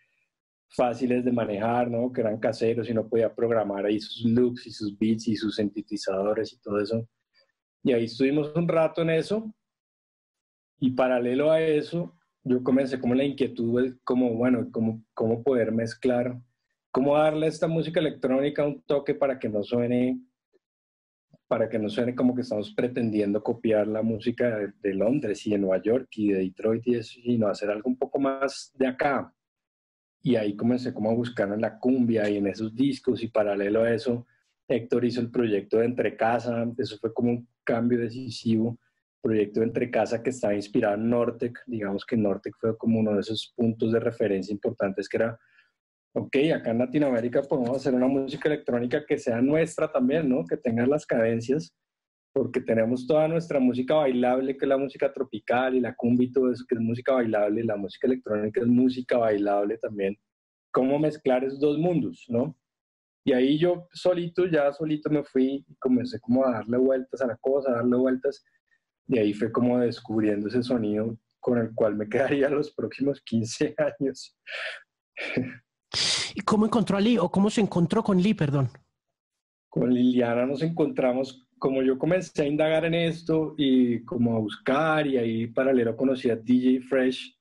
fáciles 0.67 1.23
de 1.23 1.31
manejar, 1.31 1.89
¿no? 1.89 2.11
Que 2.11 2.19
eran 2.19 2.39
caseros 2.39 2.89
y 2.89 2.93
no 2.93 3.07
podía 3.07 3.33
programar 3.33 3.85
ahí 3.85 4.01
sus 4.01 4.25
loops 4.25 4.67
y 4.67 4.71
sus 4.71 4.97
beats 4.97 5.29
y 5.29 5.35
sus 5.37 5.55
sintetizadores 5.55 6.51
y 6.51 6.59
todo 6.59 6.81
eso. 6.81 7.07
Y 7.83 7.93
ahí 7.93 8.03
estuvimos 8.03 8.53
un 8.53 8.67
rato 8.67 9.01
en 9.01 9.11
eso. 9.11 9.55
Y 10.77 10.91
paralelo 10.91 11.51
a 11.51 11.61
eso, 11.61 12.13
yo 12.43 12.61
comencé 12.63 12.99
como 12.99 13.15
la 13.15 13.23
inquietud 13.23 13.95
como, 14.03 14.33
bueno, 14.35 14.69
cómo, 14.71 15.03
cómo 15.13 15.41
poder 15.41 15.71
mezclar, 15.71 16.37
cómo 16.91 17.17
darle 17.17 17.45
a 17.45 17.49
esta 17.49 17.67
música 17.67 17.99
electrónica 17.99 18.65
un 18.65 18.81
toque 18.81 19.13
para 19.13 19.39
que 19.39 19.49
no 19.49 19.63
suene 19.63 20.19
para 21.47 21.67
que 21.67 21.79
no 21.79 21.89
suene 21.89 22.13
como 22.13 22.35
que 22.35 22.41
estamos 22.41 22.71
pretendiendo 22.75 23.41
copiar 23.41 23.87
la 23.87 24.03
música 24.03 24.71
de, 24.83 24.93
Londres 24.93 25.47
y 25.47 25.49
de 25.49 25.57
Nueva 25.57 25.81
York 25.81 26.07
y 26.11 26.31
de 26.31 26.39
Detroit 26.41 26.85
y 26.85 26.95
eso, 26.95 27.19
sino 27.23 27.47
hacer 27.47 27.71
algo 27.71 27.89
un 27.89 27.97
poco 27.97 28.19
más 28.19 28.71
de 28.75 28.85
acá. 28.85 29.33
Y 30.21 30.35
ahí 30.35 30.55
comencé 30.55 30.93
como 30.93 31.09
a 31.09 31.15
buscar 31.15 31.51
en 31.51 31.61
la 31.61 31.79
cumbia 31.79 32.29
y 32.29 32.37
en 32.37 32.45
esos 32.45 32.75
discos 32.75 33.23
y 33.23 33.29
paralelo 33.29 33.81
a 33.81 33.91
eso, 33.91 34.27
Héctor 34.67 35.05
hizo 35.05 35.21
el 35.21 35.31
proyecto 35.31 35.77
de 35.77 35.85
Entre 35.85 36.15
Casa, 36.15 36.71
eso 36.77 36.97
fue 36.99 37.11
como 37.15 37.31
un 37.31 37.47
cambio 37.63 37.97
decisivo, 37.97 38.77
proyecto 39.19 39.61
de 39.61 39.65
Entre 39.65 39.89
Casa 39.89 40.21
que 40.21 40.29
estaba 40.29 40.53
inspirado 40.53 40.93
en 40.93 41.09
Nortec, 41.09 41.63
digamos 41.65 42.05
que 42.05 42.15
Nortec 42.15 42.53
fue 42.59 42.77
como 42.77 42.99
uno 42.99 43.15
de 43.15 43.21
esos 43.21 43.51
puntos 43.55 43.91
de 43.91 43.99
referencia 43.99 44.53
importantes 44.53 45.09
que 45.09 45.17
era 45.17 45.39
ok, 46.13 46.35
acá 46.55 46.71
en 46.71 46.79
Latinoamérica 46.79 47.41
podemos 47.43 47.77
hacer 47.77 47.93
una 47.93 48.07
música 48.07 48.49
electrónica 48.49 49.05
que 49.05 49.17
sea 49.17 49.41
nuestra 49.41 49.91
también, 49.91 50.29
¿no? 50.29 50.45
Que 50.45 50.57
tenga 50.57 50.85
las 50.85 51.05
cadencias, 51.05 51.75
porque 52.33 52.61
tenemos 52.61 53.07
toda 53.07 53.27
nuestra 53.27 53.59
música 53.59 53.95
bailable, 53.95 54.57
que 54.57 54.65
es 54.65 54.69
la 54.69 54.77
música 54.77 55.11
tropical 55.11 55.75
y 55.75 55.79
la 55.79 55.95
cumbia 55.95 56.27
y 56.27 56.31
todo 56.31 56.51
eso, 56.51 56.65
que 56.67 56.75
es 56.75 56.81
música 56.81 57.13
bailable, 57.13 57.61
y 57.61 57.65
la 57.65 57.77
música 57.77 58.07
electrónica 58.07 58.61
es 58.61 58.67
música 58.67 59.17
bailable 59.17 59.77
también. 59.77 60.17
¿Cómo 60.71 60.99
mezclar 60.99 61.43
esos 61.43 61.59
dos 61.59 61.77
mundos, 61.77 62.25
no? 62.29 62.55
Y 63.25 63.33
ahí 63.33 63.57
yo 63.59 63.87
solito, 63.91 64.45
ya 64.45 64.71
solito 64.73 65.09
me 65.09 65.23
fui 65.23 65.65
y 65.67 65.75
comencé 65.75 66.19
como 66.19 66.45
a 66.45 66.51
darle 66.51 66.77
vueltas 66.77 67.21
a 67.21 67.27
la 67.27 67.37
cosa, 67.37 67.71
a 67.71 67.75
darle 67.75 67.97
vueltas, 67.97 68.43
y 69.07 69.17
ahí 69.17 69.33
fue 69.33 69.51
como 69.51 69.79
descubriendo 69.79 70.47
ese 70.47 70.63
sonido 70.63 71.17
con 71.39 71.57
el 71.57 71.73
cual 71.73 71.95
me 71.95 72.07
quedaría 72.09 72.49
los 72.49 72.71
próximos 72.73 73.21
15 73.21 73.75
años. 73.77 74.37
¿Y 76.35 76.41
cómo 76.41 76.65
encontró 76.65 76.97
a 76.97 77.01
Lee 77.01 77.17
o 77.17 77.29
cómo 77.29 77.49
se 77.49 77.61
encontró 77.61 78.03
con 78.03 78.21
Lee, 78.21 78.33
perdón? 78.33 78.69
Con 79.69 79.93
Liliana 79.93 80.45
nos 80.45 80.61
encontramos, 80.61 81.47
como 81.57 81.81
yo 81.81 81.97
comencé 81.97 82.43
a 82.43 82.47
indagar 82.47 82.85
en 82.85 82.95
esto 82.95 83.53
y 83.57 84.03
como 84.03 84.35
a 84.35 84.39
buscar 84.39 85.05
y 85.05 85.17
ahí 85.17 85.47
paralelo 85.47 85.95
conocí 85.95 86.29
a 86.29 86.35
DJ 86.35 86.81
Fresh, 86.81 87.37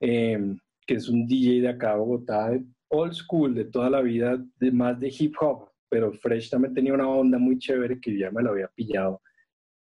em, 0.00 0.58
que 0.86 0.94
es 0.94 1.08
un 1.08 1.26
DJ 1.26 1.60
de 1.60 1.68
acá 1.68 1.92
de 1.92 1.98
Bogotá, 1.98 2.50
old 2.88 3.12
school, 3.12 3.54
de 3.54 3.64
toda 3.64 3.90
la 3.90 4.00
vida, 4.00 4.42
de 4.58 4.70
más 4.72 4.98
de 4.98 5.14
hip 5.16 5.34
hop, 5.40 5.70
pero 5.88 6.12
Fresh 6.12 6.50
también 6.50 6.74
tenía 6.74 6.94
una 6.94 7.08
onda 7.08 7.38
muy 7.38 7.58
chévere 7.58 8.00
que 8.00 8.16
ya 8.16 8.30
me 8.30 8.42
lo 8.42 8.50
había 8.50 8.68
pillado, 8.68 9.22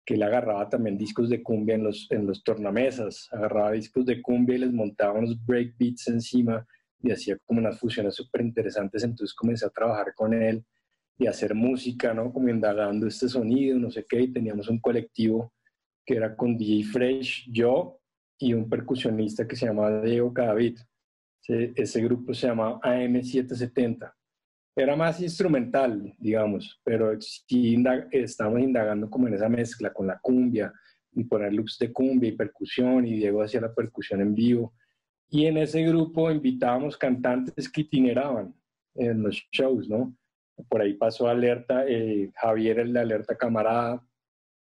que 0.06 0.14
él 0.14 0.24
agarraba 0.24 0.70
también 0.70 0.98
discos 0.98 1.30
de 1.30 1.44
cumbia 1.44 1.76
en 1.76 1.84
los, 1.84 2.08
en 2.12 2.26
los 2.26 2.44
tornamesas, 2.44 3.28
agarraba 3.32 3.72
discos 3.72 4.06
de 4.06 4.22
cumbia 4.22 4.56
y 4.56 4.60
les 4.60 4.72
montaba 4.72 5.20
unos 5.20 5.44
breakbeats 5.46 6.08
encima 6.08 6.66
y 7.02 7.12
hacía 7.12 7.38
como 7.46 7.60
unas 7.60 7.80
fusiones 7.80 8.16
súper 8.16 8.42
interesantes, 8.42 9.04
entonces 9.04 9.36
comencé 9.36 9.66
a 9.66 9.70
trabajar 9.70 10.14
con 10.16 10.34
él 10.34 10.66
y 11.18 11.28
hacer 11.28 11.56
música, 11.56 12.14
¿no? 12.14 12.32
Como 12.32 12.50
indagando 12.50 13.08
este 13.08 13.28
sonido, 13.28 13.80
no 13.80 13.90
sé 13.90 14.06
qué, 14.08 14.22
y 14.22 14.34
teníamos 14.34 14.70
un 14.70 14.80
colectivo 14.80 15.54
que 16.06 16.16
era 16.16 16.36
con 16.36 16.58
DJ 16.58 16.84
Fresh, 16.86 17.50
yo 17.52 18.00
y 18.40 18.54
un 18.54 18.70
percusionista 18.70 19.48
que 19.48 19.56
se 19.56 19.66
llamaba 19.66 20.02
Diego 20.02 20.34
Cadavid. 20.34 20.78
Ese, 21.48 22.02
grupo 22.02 22.34
se 22.34 22.48
llamaba 22.48 22.80
AM770. 22.82 24.14
Era 24.76 24.96
más 24.96 25.20
instrumental, 25.22 26.14
digamos, 26.18 26.80
pero 26.84 27.20
sí 27.20 27.84
estábamos 28.12 28.62
indagando 28.62 29.10
como 29.10 29.28
en 29.28 29.34
esa 29.34 29.50
mezcla 29.50 29.92
con 29.92 30.08
la 30.08 30.20
cumbia 30.20 30.72
y 31.14 31.24
poner 31.24 31.54
loops 31.54 31.78
de 31.80 31.92
cumbia 31.92 32.30
y 32.30 32.36
percusión 32.36 33.08
y 33.08 33.16
Diego 33.16 33.42
hacía 33.42 33.62
la 33.62 33.74
percusión 33.74 34.22
en 34.22 34.36
vivo 34.36 34.74
y 35.30 35.46
en 35.46 35.58
ese 35.58 35.84
grupo 35.84 36.32
invitábamos 36.32 36.98
cantantes 36.98 37.70
que 37.70 37.82
itineraban 37.82 38.54
en 38.96 39.24
los 39.24 39.36
shows, 39.52 39.90
¿no? 39.90 40.16
Por 40.70 40.82
ahí 40.82 40.94
pasó 40.94 41.28
Alerta, 41.28 41.86
eh, 41.88 42.32
Javier 42.36 42.80
el 42.80 42.94
de 42.94 43.00
Alerta 43.00 43.38
Camarada, 43.38 44.04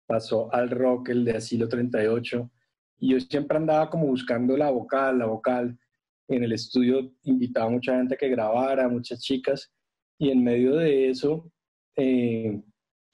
pasó 0.06 0.52
Al 0.52 0.70
Rock, 0.70 1.10
el 1.10 1.24
de 1.24 1.32
Asilo 1.32 1.68
38, 1.68 2.50
y 3.00 3.12
yo 3.12 3.20
siempre 3.20 3.58
andaba 3.58 3.88
como 3.90 4.06
buscando 4.06 4.56
la 4.56 4.70
vocal, 4.70 5.18
la 5.18 5.26
vocal. 5.26 5.78
En 6.26 6.42
el 6.42 6.52
estudio 6.52 7.12
invitaba 7.22 7.66
a 7.66 7.70
mucha 7.70 7.96
gente 7.96 8.16
que 8.16 8.28
grabara, 8.28 8.88
muchas 8.88 9.20
chicas, 9.20 9.72
y 10.18 10.30
en 10.30 10.42
medio 10.42 10.76
de 10.76 11.10
eso 11.10 11.50
eh, 11.94 12.60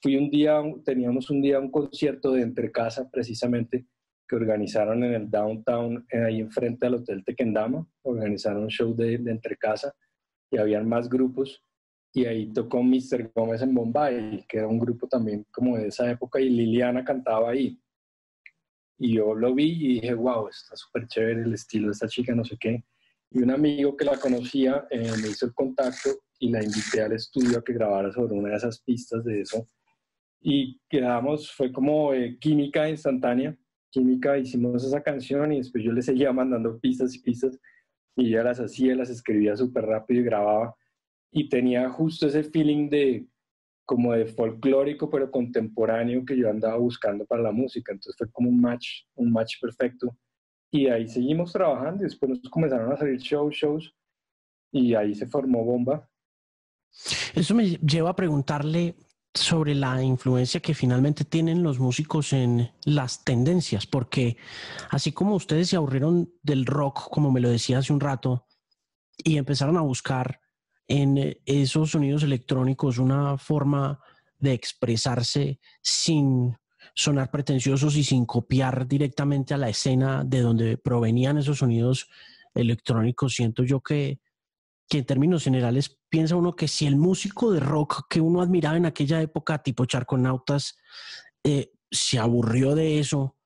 fui 0.01 0.17
un 0.17 0.31
día, 0.31 0.63
teníamos 0.85 1.31
un 1.31 1.43
día 1.43 1.59
un 1.59 1.71
concierto 1.71 2.33
de 2.33 2.43
entre 2.43 2.73
casa 2.73 3.11
precisamente, 3.11 3.87
que 4.27 4.37
organizaron 4.37 5.05
en 5.05 5.15
el 5.15 5.31
downtown, 5.31 6.07
eh, 6.11 6.25
ahí 6.25 6.41
enfrente 6.41 6.87
al 6.87 6.95
Hotel 6.95 7.25
Tequendama, 7.25 7.87
organizaron 8.03 8.65
un 8.65 8.71
show 8.71 8.95
de, 8.95 9.19
de 9.19 9.31
entre 9.31 9.57
casa 9.57 9.95
y 10.51 10.59
habían 10.59 10.89
más 10.89 11.09
grupos 11.09 11.63
y 12.17 12.27
ahí 12.27 12.53
tocó 12.53 12.81
Mr. 12.83 13.33
Gómez 13.35 13.61
en 13.61 13.75
Bombay, 13.75 14.45
que 14.49 14.59
era 14.59 14.69
un 14.69 14.79
grupo 14.79 15.09
también 15.09 15.45
como 15.51 15.77
de 15.77 15.89
esa 15.89 16.09
época 16.09 16.41
y 16.41 16.49
Liliana 16.49 17.05
cantaba 17.05 17.51
ahí. 17.51 17.77
Y 18.99 19.17
yo 19.17 19.35
lo 19.35 19.53
vi 19.53 19.73
y 19.73 19.95
dije, 19.95 20.15
wow, 20.15 20.47
está 20.47 20.77
súper 20.77 21.09
chévere 21.09 21.43
el 21.43 21.55
estilo 21.55 21.89
de 21.89 21.93
esta 21.93 22.07
chica, 22.07 22.33
no 22.33 22.45
sé 22.45 22.57
qué. 22.59 22.85
Y 23.33 23.43
un 23.43 23.51
amigo 23.51 23.97
que 23.97 24.05
la 24.05 24.17
conocía 24.17 24.87
eh, 24.91 25.11
me 25.21 25.29
hizo 25.29 25.47
el 25.47 25.55
contacto 25.55 26.11
y 26.39 26.51
la 26.51 26.63
invité 26.63 27.03
al 27.03 27.15
estudio 27.15 27.59
a 27.59 27.65
que 27.65 27.73
grabara 27.73 28.13
sobre 28.13 28.35
una 28.35 28.51
de 28.51 28.57
esas 28.57 28.81
pistas 28.81 29.25
de 29.25 29.41
eso. 29.41 29.67
y 30.41 30.79
quedamos, 30.89 31.51
fue 31.51 31.73
como 31.73 32.13
eh, 32.13 32.39
química 32.39 32.89
instantánea, 32.89 33.57
química, 33.95 34.37
hicimos 34.37 34.85
esa 34.85 35.01
canción 35.03 35.53
y 35.53 35.59
después 35.59 35.85
yo 35.85 35.93
le 35.93 36.03
seguía 36.03 36.33
mandando 36.33 36.79
pistas 36.81 37.15
y 37.15 37.21
pistas 37.21 37.59
y 38.17 38.31
ya 38.31 38.43
las 38.43 38.59
hacía, 38.59 38.97
las 38.97 39.09
escribía 39.09 39.57
súper 39.57 39.87
rápido 39.87 40.21
y 40.21 40.25
grababa. 40.25 40.75
Y 41.31 41.49
tenía 41.49 41.89
justo 41.89 42.27
ese 42.27 42.43
feeling 42.43 42.91
de 42.91 43.27
como 43.87 44.15
de 44.15 44.27
folclórico 44.27 45.11
pero 45.11 45.31
contemporáneo 45.31 46.25
que 46.25 46.37
yo 46.37 46.49
andaba 46.49 46.77
buscando 46.77 47.25
para 47.27 47.43
la 47.43 47.53
música, 47.53 47.93
entonces 47.93 48.17
fue 48.17 48.31
como 48.33 48.49
un 48.49 48.61
match, 48.61 49.05
un 49.15 49.33
match 49.33 49.61
perfecto. 49.61 50.17
Y 50.73 50.89
ahí 50.89 51.07
seguimos 51.07 51.53
trabajando 51.53 52.03
y 52.03 52.05
después 52.05 52.31
nos 52.31 52.41
comenzaron 52.51 52.93
a 52.93 52.97
salir 52.97 53.19
shows, 53.19 53.55
shows 53.55 53.95
y 54.73 54.95
ahí 54.95 55.15
se 55.15 55.27
formó 55.27 55.65
Bomba. 55.65 56.09
Eso 57.35 57.55
me 57.55 57.77
lleva 57.77 58.11
a 58.11 58.17
preguntarle 58.17 58.97
sobre 59.35 59.75
la 59.75 60.01
influencia 60.03 60.61
que 60.61 60.75
finalmente 60.75 61.25
tienen 61.25 61.63
los 61.63 61.81
músicos 61.81 62.33
en 62.33 62.71
las 62.85 63.25
tendencias, 63.25 63.87
porque 63.87 64.37
así 64.91 65.13
como 65.13 65.35
ustedes 65.35 65.69
se 65.69 65.77
aburrieron 65.77 66.33
del 66.43 66.65
rock, 66.65 67.09
como 67.11 67.33
me 67.33 67.41
lo 67.41 67.51
decía 67.51 67.79
hace 67.79 67.93
un 67.93 68.01
rato, 68.01 68.47
y 69.19 69.37
empezaron 69.37 69.77
a 69.77 69.83
buscar 69.83 70.41
en 70.87 71.37
esos 71.47 71.91
sonidos 71.91 72.23
electrónicos 72.23 72.99
una 72.99 73.37
forma 73.37 74.01
de 74.39 74.53
expresarse 74.53 75.59
sin 75.83 76.57
sonar 76.95 77.31
pretenciosos 77.31 77.97
y 77.97 78.05
sin 78.05 78.27
copiar 78.27 78.87
directamente 78.87 79.55
a 79.55 79.59
la 79.59 79.69
escena 79.69 80.23
de 80.25 80.41
donde 80.41 80.77
provenían 80.77 81.39
esos 81.39 81.59
sonidos 81.59 82.09
electrónicos, 82.55 83.35
siento 83.35 83.65
yo 83.65 83.81
que 83.81 84.21
que 84.89 84.99
en 84.99 85.05
términos 85.05 85.45
generales 85.45 85.99
piensa 86.09 86.37
uno 86.37 86.55
que 86.55 86.69
si 86.69 86.87
el 86.87 86.97
músico 86.97 87.53
de 87.53 87.61
rock 87.61 88.07
que 88.09 88.21
uno 88.21 88.41
admiraba 88.41 88.77
en 88.77 88.87
aquella 88.87 89.21
época, 89.21 89.63
tipo 89.63 89.87
Charconautas, 89.87 90.77
eh, 91.43 91.73
se 91.91 92.19
aburrió 92.19 92.75
de 92.75 92.99
eso, 92.99 93.37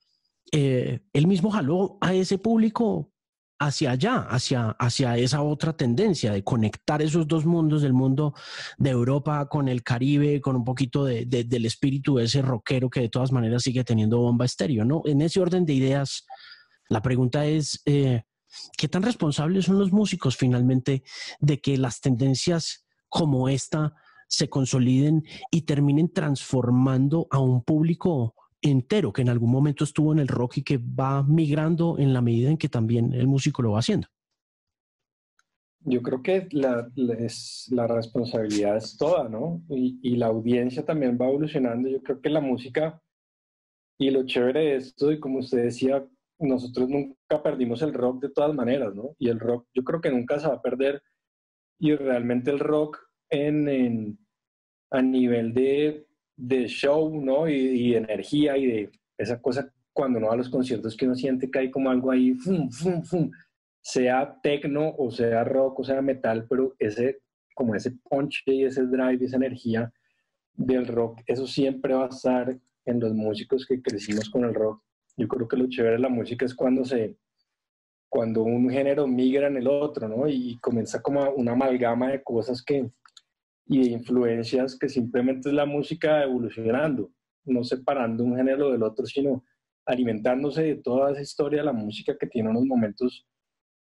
eh, 0.53 1.01
él 1.13 1.27
mismo 1.27 1.51
jaló 1.51 1.99
a 2.01 2.15
ese 2.15 2.39
público 2.39 3.13
hacia 3.61 3.91
allá, 3.91 4.21
hacia, 4.31 4.71
hacia 4.71 5.17
esa 5.17 5.43
otra 5.43 5.77
tendencia 5.77 6.33
de 6.33 6.45
conectar 6.45 7.03
esos 7.03 7.27
dos 7.27 7.45
mundos, 7.45 7.83
del 7.83 7.93
mundo 7.93 8.35
de 8.77 8.91
Europa 8.91 9.49
con 9.49 9.69
el 9.69 9.83
Caribe, 9.83 10.41
con 10.41 10.57
un 10.57 10.65
poquito 10.65 11.05
de, 11.05 11.25
del 11.27 11.67
espíritu 11.67 12.17
de 12.17 12.25
ese 12.25 12.41
rockero 12.41 12.89
que 12.89 13.01
de 13.01 13.09
todas 13.09 13.33
maneras 13.33 13.63
sigue 13.63 13.85
teniendo 13.85 14.19
bomba 14.19 14.45
estéreo, 14.45 14.85
¿no? 14.85 15.03
En 15.07 15.23
ese 15.23 15.41
orden 15.41 15.67
de 15.67 15.75
ideas, 15.75 16.25
la 16.89 17.03
pregunta 17.03 17.47
es, 17.47 17.83
eh, 17.85 18.23
¿Qué 18.77 18.89
tan 18.89 19.03
responsables 19.03 19.67
son 19.67 19.79
los 19.79 19.93
músicos 19.93 20.37
finalmente 20.37 21.03
de 21.41 21.61
que 21.61 21.77
las 21.77 22.01
tendencias 22.01 22.87
como 23.09 23.49
esta 23.49 23.95
se 24.29 24.49
consoliden 24.49 25.25
y 25.51 25.63
terminen 25.63 26.13
transformando 26.13 27.27
a 27.31 27.39
un 27.39 27.63
público 27.63 28.35
entero 28.61 29.13
que 29.13 29.23
en 29.23 29.29
algún 29.29 29.51
momento 29.51 29.85
estuvo 29.85 30.13
en 30.13 30.19
el 30.19 30.29
rock 30.29 30.59
y 30.59 30.63
que 30.63 30.79
va 30.79 31.23
migrando 31.23 31.99
en 31.99 32.13
la 32.13 32.21
medida 32.21 32.51
en 32.51 32.59
que 32.59 32.69
también 32.69 33.13
el 33.13 33.27
músico 33.27 33.63
lo 33.63 33.73
va 33.73 33.79
haciendo? 33.79 34.09
Yo 35.81 36.03
creo 36.03 36.23
que 36.23 36.49
la, 36.51 36.91
responsabilidad 37.87 38.77
es 38.77 38.97
toda, 38.97 39.29
¿no? 39.29 39.63
Y, 39.71 39.99
y, 40.03 40.17
la 40.17 40.27
audiencia 40.27 40.85
también 40.85 41.17
va 41.19 41.29
evolucionando. 41.29 41.89
Yo 41.89 42.03
creo 42.03 42.21
que 42.21 42.29
la 42.29 42.41
música 42.41 43.01
y 43.97 44.11
lo 44.11 44.25
chévere 44.27 44.61
de 44.61 44.77
esto, 44.77 45.11
y 45.13 45.19
como 45.19 45.39
usted 45.39 45.65
decía, 45.65 46.07
nosotros 46.39 46.89
nunca 46.89 47.43
perdimos 47.43 47.83
el 47.83 47.93
rock 47.93 48.23
de 48.23 48.31
todas 48.31 48.55
maneras, 48.55 48.95
¿no? 48.95 49.15
Y 49.19 49.29
el 49.29 49.41
rock 49.41 49.67
yo 49.75 49.83
creo 49.83 50.01
que 50.01 50.11
nunca 50.11 50.39
se 50.39 50.49
va 50.49 50.55
a 50.55 50.63
perder 50.63 51.03
y 51.79 51.95
realmente 51.95 52.51
el 52.51 52.59
rock 52.59 52.99
en, 53.31 54.19
a 54.91 55.03
nivel 55.03 55.53
de, 55.53 56.07
de 56.37 56.67
show, 56.67 57.21
¿no? 57.21 57.49
Y, 57.49 57.95
energía 57.95 58.57
y 58.57 58.67
de 58.67 58.91
esa 59.17 59.41
cosa 59.41 59.73
cuando 59.93 60.19
uno 60.19 60.29
va 60.29 60.35
a 60.35 60.37
los 60.37 60.49
conciertos 60.49 60.97
que 60.97 61.07
uno 61.07 61.17
siente 61.17 61.51
que 61.51 61.59
hay 61.59 61.71
como 61.71 61.91
algo 61.91 62.11
ahí, 62.11 62.33
fum, 62.35 62.71
fum, 62.71 63.03
fum, 63.03 63.31
sea 63.81 64.39
tecno 64.43 64.95
o 64.97 65.11
sea 65.11 65.43
rock 65.43 65.81
o 65.81 65.85
sea 65.85 66.01
metal, 66.01 66.47
pero 66.49 66.75
ese, 66.79 67.19
como 67.55 67.75
ese 67.75 67.93
punch 68.09 68.45
y 68.47 68.65
ese 68.65 68.87
drive, 68.87 69.25
esa 69.25 69.37
energía 69.37 69.93
del 70.55 70.87
rock, 70.87 71.21
eso 71.27 71.47
siempre 71.47 71.95
va 71.95 72.07
a 72.07 72.09
estar 72.09 72.57
en 72.85 73.01
los 73.01 73.13
músicos 73.13 73.67
que 73.67 73.83
crecimos 73.83 74.31
con 74.31 74.45
el 74.45 74.55
rock 74.55 74.83
yo 75.19 75.29
creo 75.29 75.49
que 75.49 75.57
lo 75.57 75.69
chévere 75.69 75.97
de 75.97 76.01
la 76.01 76.09
música 76.09 76.47
es 76.47 76.55
cuando 76.55 76.85
se 76.85 77.17
cuando 78.11 78.43
un 78.43 78.71
género 78.71 79.07
migra 79.07 79.49
en 79.49 79.59
el 79.59 79.69
otro, 79.69 80.09
¿no? 80.09 80.27
Y 80.27 80.59
comienza 80.61 81.03
como 81.03 81.29
una 81.33 81.53
amalgama 81.53 82.11
de 82.11 82.23
cosas 82.23 82.63
que 82.63 82.91
y 83.67 83.81
de 83.81 83.91
influencias 83.91 84.79
que 84.79 84.89
simplemente 84.89 85.51
es 85.51 85.55
la 85.55 85.67
música 85.67 86.23
evolucionando, 86.23 87.13
no 87.45 87.63
separando 87.65 88.25
un 88.25 88.35
género 88.35 88.71
del 88.71 88.83
otro, 88.83 89.05
sino 89.05 89.45
alimentándose 89.85 90.63
de 90.63 90.77
toda 90.77 91.13
esa 91.13 91.21
historia 91.21 91.59
de 91.59 91.67
la 91.67 91.73
música 91.73 92.17
que 92.17 92.27
tiene 92.27 92.49
unos 92.49 92.65
momentos 92.65 93.27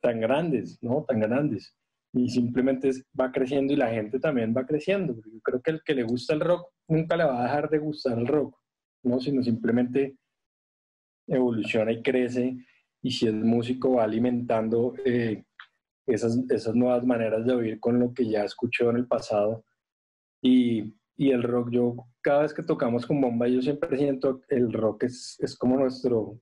tan 0.00 0.20
grandes, 0.20 0.78
¿no? 0.80 1.04
Tan 1.08 1.18
grandes. 1.20 1.74
Y 2.12 2.28
simplemente 2.28 2.90
va 3.18 3.32
creciendo 3.32 3.72
y 3.72 3.76
la 3.76 3.90
gente 3.90 4.20
también 4.20 4.54
va 4.56 4.64
creciendo. 4.64 5.14
Yo 5.14 5.40
creo 5.42 5.60
que 5.60 5.72
el 5.72 5.82
que 5.82 5.94
le 5.94 6.04
gusta 6.04 6.34
el 6.34 6.40
rock 6.40 6.68
nunca 6.87 7.16
le 7.16 7.24
va 7.24 7.40
a 7.40 7.42
dejar 7.44 7.68
de 7.68 7.78
gustar 7.78 8.16
el 8.16 8.28
rock, 8.28 8.56
¿no? 9.02 9.18
Sino 9.18 9.42
simplemente 9.42 10.16
evoluciona 11.26 11.92
y 11.92 12.02
crece 12.02 12.56
y 13.02 13.10
si 13.10 13.26
es 13.26 13.34
músico 13.34 13.94
va 13.94 14.04
alimentando 14.04 14.94
eh, 15.04 15.44
esas, 16.06 16.38
esas 16.50 16.74
nuevas 16.74 17.04
maneras 17.04 17.44
de 17.44 17.54
oír 17.54 17.80
con 17.80 17.98
lo 18.00 18.12
que 18.14 18.26
ya 18.28 18.44
escuchó 18.44 18.90
en 18.90 18.96
el 18.96 19.06
pasado. 19.06 19.64
Y, 20.42 20.94
y, 21.16 21.30
el 21.30 21.42
rock, 21.42 21.70
yo 21.70 21.96
cada 22.22 22.42
vez 22.42 22.54
que 22.54 22.62
tocamos 22.62 23.06
con 23.06 23.20
bomba, 23.20 23.46
yo 23.48 23.60
siempre 23.62 23.96
siento 23.96 24.42
el 24.48 24.72
rock 24.72 25.04
es, 25.04 25.37
es 25.40 25.56
como 25.56 25.76
nuestro, 25.76 26.38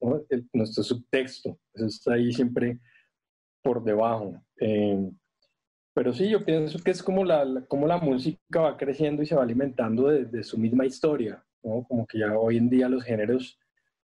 nuestro 0.53 0.83
subtexto, 0.83 1.59
está 1.73 2.13
ahí 2.13 2.31
siempre 2.31 2.79
por 3.61 3.83
debajo. 3.83 4.41
Eh, 4.59 5.09
pero 5.93 6.11
sí, 6.13 6.29
yo 6.29 6.43
pienso 6.43 6.79
que 6.79 6.91
es 6.91 7.03
como 7.03 7.23
la, 7.23 7.65
como 7.67 7.87
la 7.87 7.97
música 7.97 8.61
va 8.61 8.77
creciendo 8.77 9.21
y 9.21 9.25
se 9.25 9.35
va 9.35 9.43
alimentando 9.43 10.07
de 10.07 10.43
su 10.43 10.57
misma 10.57 10.85
historia, 10.85 11.43
¿no? 11.61 11.83
Como 11.83 12.07
que 12.07 12.19
ya 12.19 12.37
hoy 12.37 12.57
en 12.57 12.69
día 12.69 12.89
los 12.89 13.03
géneros 13.03 13.59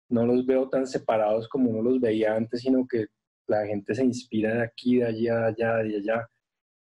no 0.08 0.26
los 0.26 0.46
veo 0.46 0.68
tan 0.68 0.86
separados 0.86 1.48
como 1.48 1.70
uno 1.70 1.82
los 1.82 2.00
veía 2.00 2.34
antes, 2.34 2.62
sino 2.62 2.86
que 2.86 3.06
la 3.46 3.66
gente 3.66 3.94
se 3.94 4.04
inspira 4.04 4.54
de 4.54 4.62
aquí, 4.62 4.96
de 4.96 5.06
allá, 5.06 5.36
de 5.40 5.46
allá, 5.46 5.76
de 5.76 5.96
allá, 5.96 6.28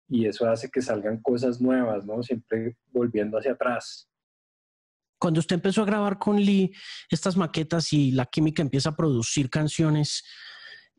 y 0.08 0.26
eso 0.26 0.48
hace 0.48 0.70
que 0.70 0.82
salgan 0.82 1.20
cosas 1.22 1.60
nuevas, 1.60 2.04
¿no? 2.04 2.22
Siempre 2.22 2.76
volviendo 2.92 3.38
hacia 3.38 3.52
atrás. 3.52 4.08
Cuando 5.18 5.40
usted 5.40 5.56
empezó 5.56 5.82
a 5.82 5.86
grabar 5.86 6.18
con 6.18 6.36
Lee 6.36 6.72
estas 7.08 7.36
maquetas 7.36 7.92
y 7.92 8.10
la 8.10 8.26
química 8.26 8.62
empieza 8.62 8.90
a 8.90 8.96
producir 8.96 9.48
canciones 9.48 10.22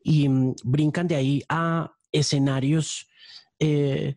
y 0.02 0.28
mm, 0.28 0.54
brincan 0.64 1.06
de 1.06 1.14
ahí 1.14 1.42
a 1.48 1.92
escenarios, 2.10 3.08
eh, 3.58 4.16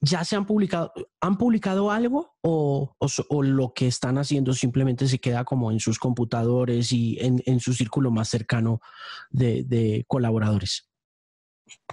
¿Ya 0.00 0.24
se 0.24 0.36
han 0.36 0.46
publicado, 0.46 0.92
han 1.20 1.36
publicado 1.36 1.90
algo 1.90 2.36
o, 2.42 2.94
o, 2.98 3.42
lo 3.42 3.72
que 3.74 3.86
están 3.86 4.18
haciendo 4.18 4.52
simplemente 4.52 5.06
se 5.06 5.18
queda 5.18 5.44
como 5.44 5.70
en 5.70 5.80
sus 5.80 5.98
computadores 5.98 6.92
y 6.92 7.18
en, 7.20 7.42
en 7.46 7.60
su 7.60 7.72
círculo 7.72 8.10
más 8.10 8.28
cercano 8.28 8.80
de, 9.30 9.64
de, 9.64 10.04
colaboradores? 10.06 10.88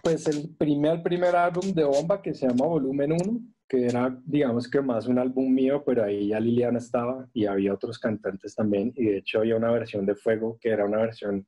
Pues 0.03 0.27
el 0.27 0.55
primer, 0.57 1.03
primer 1.03 1.36
álbum 1.36 1.73
de 1.73 1.83
Bomba 1.83 2.21
que 2.21 2.33
se 2.33 2.47
llama 2.47 2.65
Volumen 2.65 3.13
1, 3.13 3.39
que 3.67 3.86
era 3.86 4.17
digamos 4.25 4.69
que 4.69 4.81
más 4.81 5.07
un 5.07 5.19
álbum 5.19 5.53
mío, 5.53 5.83
pero 5.86 6.03
ahí 6.03 6.29
ya 6.29 6.39
Liliana 6.39 6.79
estaba 6.79 7.27
y 7.33 7.45
había 7.45 7.73
otros 7.73 7.99
cantantes 7.99 8.55
también. 8.55 8.93
Y 8.95 9.05
de 9.05 9.17
hecho 9.19 9.39
había 9.39 9.55
una 9.55 9.71
versión 9.71 10.05
de 10.05 10.15
Fuego 10.15 10.57
que 10.60 10.69
era 10.69 10.86
una 10.86 10.97
versión 10.97 11.47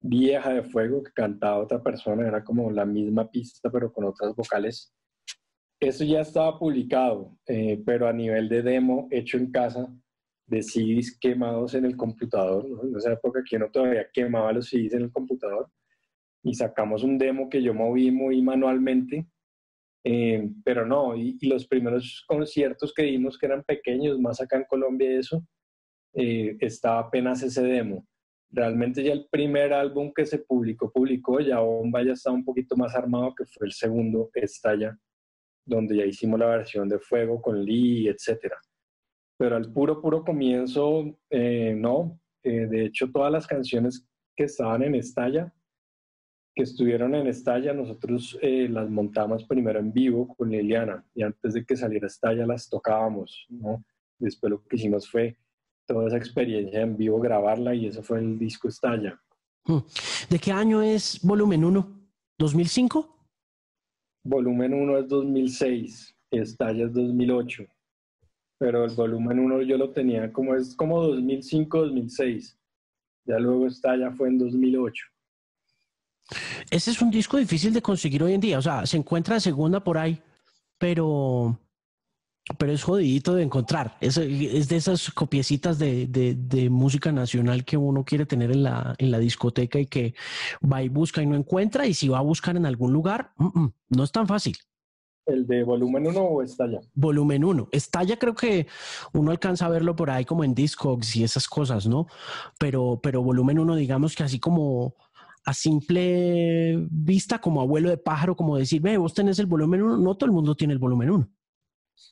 vieja 0.00 0.52
de 0.52 0.62
Fuego 0.62 1.02
que 1.02 1.12
cantaba 1.12 1.58
otra 1.58 1.82
persona, 1.82 2.26
era 2.26 2.44
como 2.44 2.70
la 2.70 2.84
misma 2.84 3.30
pista 3.30 3.70
pero 3.70 3.92
con 3.92 4.04
otras 4.04 4.34
vocales 4.34 4.92
eso 5.80 6.04
ya 6.04 6.20
estaba 6.20 6.58
publicado, 6.58 7.36
eh, 7.46 7.82
pero 7.84 8.08
a 8.08 8.12
nivel 8.12 8.48
de 8.48 8.62
demo 8.62 9.08
hecho 9.10 9.36
en 9.36 9.50
casa, 9.50 9.92
de 10.46 10.62
CDs 10.62 11.18
quemados 11.18 11.74
en 11.74 11.84
el 11.84 11.96
computador. 11.96 12.68
¿no? 12.68 12.84
En 12.84 12.96
esa 12.96 13.12
época 13.12 13.42
que 13.48 13.56
uno 13.56 13.70
todavía 13.70 14.06
quemaba 14.12 14.52
los 14.52 14.68
CDs 14.68 14.94
en 14.94 15.02
el 15.02 15.12
computador. 15.12 15.70
Y 16.42 16.54
sacamos 16.54 17.02
un 17.02 17.18
demo 17.18 17.48
que 17.48 17.62
yo 17.62 17.74
moví 17.74 18.10
muy 18.10 18.40
manualmente. 18.42 19.26
Eh, 20.04 20.48
pero 20.64 20.86
no, 20.86 21.16
y, 21.16 21.36
los 21.42 21.66
primeros 21.66 22.24
conciertos 22.28 22.94
que 22.94 23.02
dimos, 23.02 23.36
que 23.36 23.46
eran 23.46 23.64
pequeños, 23.64 24.20
más 24.20 24.40
acá 24.40 24.56
en 24.56 24.64
Colombia, 24.64 25.18
eso, 25.18 25.44
eh, 26.14 26.56
estaba 26.60 27.00
apenas 27.00 27.42
ese 27.42 27.62
demo. 27.62 28.06
Realmente 28.48 29.02
ya 29.02 29.12
el 29.12 29.26
primer 29.28 29.72
álbum 29.72 30.12
que 30.14 30.24
se 30.24 30.38
publicó, 30.38 30.92
publicó, 30.92 31.40
ya 31.40 31.58
Bomba 31.58 32.04
ya 32.04 32.12
estaba 32.12 32.36
un 32.36 32.44
poquito 32.44 32.76
más 32.76 32.94
armado, 32.94 33.34
que 33.34 33.44
fue 33.46 33.66
el 33.66 33.72
segundo, 33.72 34.30
Estalla, 34.34 34.96
donde 35.66 35.96
ya 35.96 36.06
hicimos 36.06 36.38
la 36.38 36.46
versión 36.46 36.88
de 36.88 36.98
Fuego 36.98 37.42
con 37.42 37.62
Lee, 37.64 38.08
etc. 38.08 38.54
Pero 39.36 39.56
al 39.56 39.72
puro, 39.72 40.00
puro 40.00 40.24
comienzo, 40.24 41.04
eh, 41.28 41.74
no. 41.76 42.18
Eh, 42.42 42.66
de 42.66 42.86
hecho, 42.86 43.10
todas 43.10 43.32
las 43.32 43.46
canciones 43.46 44.06
que 44.36 44.44
estaban 44.44 44.82
en 44.84 44.94
Estalla, 44.94 45.52
que 46.54 46.62
estuvieron 46.62 47.14
en 47.14 47.26
Estalla, 47.26 47.74
nosotros 47.74 48.38
eh, 48.40 48.68
las 48.70 48.88
montamos 48.88 49.44
primero 49.44 49.80
en 49.80 49.92
vivo 49.92 50.34
con 50.34 50.50
Liliana 50.50 51.04
y 51.14 51.22
antes 51.22 51.54
de 51.54 51.66
que 51.66 51.76
saliera 51.76 52.06
Estalla 52.06 52.46
las 52.46 52.70
tocábamos, 52.70 53.46
¿no? 53.50 53.84
Después 54.18 54.50
lo 54.50 54.64
que 54.64 54.76
hicimos 54.76 55.10
fue 55.10 55.36
toda 55.86 56.06
esa 56.06 56.16
experiencia 56.16 56.80
en 56.80 56.96
vivo, 56.96 57.20
grabarla 57.20 57.74
y 57.74 57.86
eso 57.86 58.02
fue 58.02 58.20
el 58.20 58.38
disco 58.38 58.68
Estalla. 58.68 59.20
Hmm. 59.64 59.80
¿De 60.30 60.38
qué 60.38 60.52
año 60.52 60.80
es 60.80 61.20
Volumen 61.22 61.64
1? 61.64 62.08
¿2005? 62.38 63.15
Volumen 64.26 64.74
1 64.74 64.98
es 64.98 65.08
2006, 65.08 66.16
Estalla 66.32 66.86
es 66.86 66.92
2008, 66.92 67.64
pero 68.58 68.84
el 68.84 68.94
volumen 68.94 69.38
1 69.38 69.62
yo 69.62 69.78
lo 69.78 69.90
tenía 69.90 70.32
como 70.32 70.54
es 70.56 70.74
como 70.74 71.00
2005, 71.00 71.78
2006. 71.78 72.58
Ya 73.24 73.38
luego 73.38 73.66
Estalla 73.66 74.10
fue 74.10 74.28
en 74.28 74.38
2008. 74.38 75.04
Ese 76.70 76.90
es 76.90 77.00
un 77.00 77.10
disco 77.10 77.36
difícil 77.36 77.72
de 77.72 77.80
conseguir 77.80 78.22
hoy 78.24 78.34
en 78.34 78.40
día, 78.40 78.58
o 78.58 78.62
sea, 78.62 78.84
se 78.84 78.96
encuentra 78.96 79.36
en 79.36 79.40
segunda 79.40 79.82
por 79.82 79.96
ahí, 79.96 80.20
pero 80.76 81.56
pero 82.58 82.72
es 82.72 82.84
jodidito 82.84 83.34
de 83.34 83.42
encontrar. 83.42 83.96
Es, 84.00 84.16
es 84.16 84.68
de 84.68 84.76
esas 84.76 85.10
copiecitas 85.10 85.78
de, 85.78 86.06
de, 86.06 86.70
música 86.70 87.10
nacional 87.10 87.64
que 87.64 87.76
uno 87.76 88.04
quiere 88.04 88.26
tener 88.26 88.50
en 88.52 88.62
la, 88.62 88.94
en 88.98 89.10
la 89.10 89.18
discoteca 89.18 89.78
y 89.78 89.86
que 89.86 90.14
va 90.60 90.82
y 90.82 90.88
busca 90.88 91.22
y 91.22 91.26
no 91.26 91.36
encuentra. 91.36 91.86
Y 91.86 91.94
si 91.94 92.08
va 92.08 92.18
a 92.18 92.22
buscar 92.22 92.56
en 92.56 92.66
algún 92.66 92.92
lugar, 92.92 93.32
no 93.88 94.04
es 94.04 94.12
tan 94.12 94.26
fácil. 94.26 94.56
¿El 95.26 95.44
de 95.44 95.64
volumen 95.64 96.06
1 96.06 96.20
o 96.20 96.42
estalla? 96.42 96.80
Volumen 96.94 97.42
1. 97.42 97.68
Estalla 97.72 98.16
creo 98.16 98.34
que 98.36 98.68
uno 99.12 99.32
alcanza 99.32 99.66
a 99.66 99.70
verlo 99.70 99.96
por 99.96 100.08
ahí 100.08 100.24
como 100.24 100.44
en 100.44 100.54
Discogs 100.54 101.16
y 101.16 101.24
esas 101.24 101.48
cosas, 101.48 101.88
¿no? 101.88 102.06
Pero, 102.58 103.00
pero 103.02 103.22
volumen 103.22 103.58
1, 103.58 103.74
digamos 103.74 104.14
que 104.14 104.22
así 104.22 104.38
como 104.38 104.94
a 105.44 105.52
simple 105.52 106.76
vista, 106.90 107.40
como 107.40 107.60
abuelo 107.60 107.90
de 107.90 107.98
pájaro, 107.98 108.36
como 108.36 108.56
decir, 108.56 108.80
ve, 108.80 108.98
vos 108.98 109.14
tenés 109.14 109.40
el 109.40 109.46
volumen 109.46 109.82
1, 109.82 109.96
no 109.98 110.14
todo 110.16 110.26
el 110.26 110.32
mundo 110.32 110.54
tiene 110.54 110.74
el 110.74 110.78
volumen 110.78 111.10
1. 111.10 111.28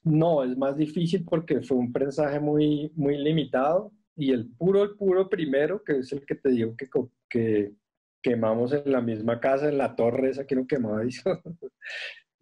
No, 0.04 0.42
es 0.44 0.56
más 0.56 0.76
difícil 0.76 1.24
porque 1.24 1.60
fue 1.60 1.76
un 1.76 1.92
prensaje 1.92 2.40
muy, 2.40 2.90
muy 2.94 3.18
limitado 3.18 3.92
y 4.16 4.32
el 4.32 4.50
puro, 4.50 4.82
el 4.82 4.96
puro 4.96 5.28
primero, 5.28 5.82
que 5.82 5.98
es 5.98 6.12
el 6.12 6.24
que 6.24 6.34
te 6.34 6.50
digo 6.50 6.76
que, 6.76 6.88
que 7.28 7.72
quemamos 8.22 8.72
en 8.72 8.90
la 8.90 9.00
misma 9.00 9.40
casa, 9.40 9.68
en 9.68 9.78
la 9.78 9.94
torre 9.94 10.30
esa 10.30 10.46
que 10.46 10.56
no 10.56 10.66
quemaba, 10.66 11.04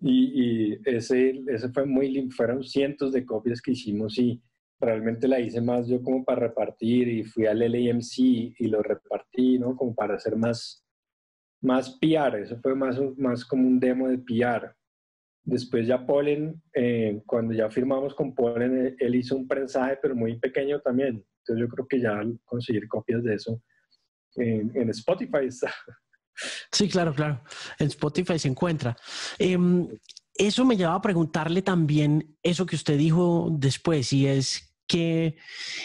y, 0.00 0.70
y 0.70 0.78
ese, 0.84 1.42
ese 1.48 1.68
fue 1.70 1.86
muy, 1.86 2.30
fueron 2.30 2.62
cientos 2.62 3.12
de 3.12 3.24
copias 3.24 3.60
que 3.60 3.72
hicimos 3.72 4.18
y 4.18 4.40
realmente 4.82 5.28
la 5.28 5.40
hice 5.40 5.60
más 5.60 5.86
yo 5.86 6.02
como 6.02 6.24
para 6.24 6.48
repartir 6.48 7.08
y 7.08 7.24
fui 7.24 7.46
al 7.46 7.60
LAMC 7.60 8.18
y 8.18 8.66
lo 8.68 8.82
repartí, 8.82 9.58
¿no? 9.58 9.76
Como 9.76 9.94
para 9.94 10.16
hacer 10.16 10.36
más, 10.36 10.84
más 11.60 11.98
PR, 12.00 12.42
eso 12.42 12.58
fue 12.60 12.74
más, 12.74 12.98
más 13.16 13.44
como 13.44 13.66
un 13.66 13.78
demo 13.78 14.08
de 14.08 14.18
PR. 14.18 14.74
Después 15.44 15.86
ya 15.86 16.06
Polen, 16.06 16.62
eh, 16.74 17.20
cuando 17.26 17.52
ya 17.52 17.68
firmamos 17.68 18.14
con 18.14 18.34
Polen, 18.34 18.86
eh, 18.86 18.96
él 18.98 19.14
hizo 19.16 19.36
un 19.36 19.48
prensaje, 19.48 19.98
pero 20.00 20.14
muy 20.14 20.38
pequeño 20.38 20.80
también. 20.80 21.24
Entonces 21.38 21.60
yo 21.60 21.68
creo 21.68 21.86
que 21.88 22.00
ya 22.00 22.22
conseguir 22.44 22.86
copias 22.88 23.24
de 23.24 23.34
eso 23.34 23.60
en, 24.36 24.90
Spotify 24.90 25.46
está. 25.46 25.72
Sí, 26.70 26.88
claro, 26.88 27.14
claro. 27.14 27.42
En 27.78 27.88
Spotify 27.88 28.38
se 28.38 28.48
encuentra. 28.48 28.96
Em, 29.38 29.88
eso 30.34 30.64
me 30.64 30.76
lleva 30.76 30.94
a 30.94 31.02
preguntarle 31.02 31.62
también 31.62 32.36
eso 32.42 32.64
que 32.64 32.76
usted 32.76 32.96
dijo 32.96 33.48
después, 33.52 34.12
y 34.12 34.26
es 34.26 34.74
que 34.86 35.36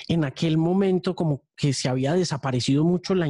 en 0.07 0.25
aquel 0.25 0.57
momento 0.57 1.15
como 1.15 1.43
que 1.55 1.73
se 1.73 1.87
había 1.87 2.13
desaparecido 2.13 2.83
mucho 2.83 3.15
la, 3.15 3.27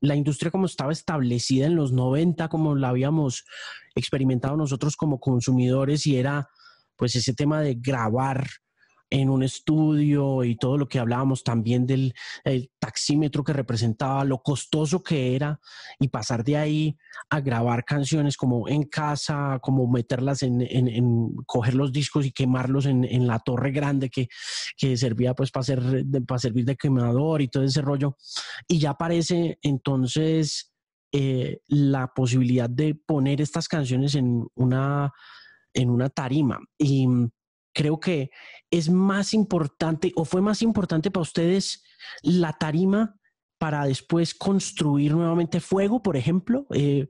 la 0.00 0.16
industria 0.16 0.50
como 0.50 0.66
estaba 0.66 0.92
establecida 0.92 1.66
en 1.66 1.76
los 1.76 1.92
90, 1.92 2.48
como 2.48 2.74
la 2.74 2.88
habíamos 2.88 3.44
experimentado 3.98 4.56
nosotros 4.56 4.96
como 4.96 5.20
consumidores 5.20 6.06
y 6.06 6.16
era 6.16 6.48
pues 6.96 7.14
ese 7.14 7.34
tema 7.34 7.60
de 7.60 7.74
grabar 7.74 8.46
en 9.10 9.30
un 9.30 9.42
estudio 9.42 10.44
y 10.44 10.56
todo 10.56 10.76
lo 10.76 10.88
que 10.88 10.98
hablábamos 10.98 11.42
también 11.42 11.86
del 11.86 12.14
taxímetro 12.78 13.42
que 13.42 13.52
representaba, 13.52 14.24
lo 14.24 14.42
costoso 14.42 15.02
que 15.02 15.34
era 15.34 15.60
y 15.98 16.08
pasar 16.08 16.44
de 16.44 16.56
ahí 16.56 16.98
a 17.30 17.40
grabar 17.40 17.84
canciones 17.84 18.36
como 18.36 18.68
en 18.68 18.84
casa, 18.84 19.58
como 19.62 19.86
meterlas 19.86 20.42
en, 20.42 21.34
coger 21.46 21.74
los 21.74 21.92
discos 21.92 22.26
y 22.26 22.32
quemarlos 22.32 22.86
en, 22.86 23.04
en 23.04 23.26
la 23.26 23.38
torre 23.38 23.70
grande 23.70 24.10
que, 24.10 24.28
que 24.76 24.96
servía 24.96 25.34
pues 25.34 25.50
para, 25.50 25.64
ser, 25.64 26.04
para 26.26 26.38
servir 26.38 26.64
de 26.64 26.76
quemador 26.76 27.40
y 27.40 27.48
todo 27.48 27.62
ese 27.62 27.82
rollo. 27.82 28.16
Y 28.66 28.78
ya 28.78 28.90
aparece 28.90 29.58
entonces 29.62 30.72
eh, 31.12 31.60
la 31.66 32.12
posibilidad 32.14 32.68
de 32.68 32.94
poner 32.94 33.40
estas 33.40 33.68
canciones 33.68 34.14
en 34.14 34.46
una, 34.54 35.12
en 35.72 35.90
una 35.90 36.08
tarima. 36.08 36.60
Y 36.78 37.06
creo 37.72 38.00
que 38.00 38.30
es 38.70 38.90
más 38.90 39.34
importante 39.34 40.12
o 40.16 40.24
fue 40.24 40.40
más 40.40 40.62
importante 40.62 41.10
para 41.10 41.22
ustedes 41.22 41.82
la 42.22 42.52
tarima 42.52 43.14
para 43.58 43.84
después 43.86 44.34
construir 44.34 45.12
nuevamente 45.12 45.60
fuego, 45.60 46.00
por 46.00 46.16
ejemplo, 46.16 46.66
eh, 46.72 47.08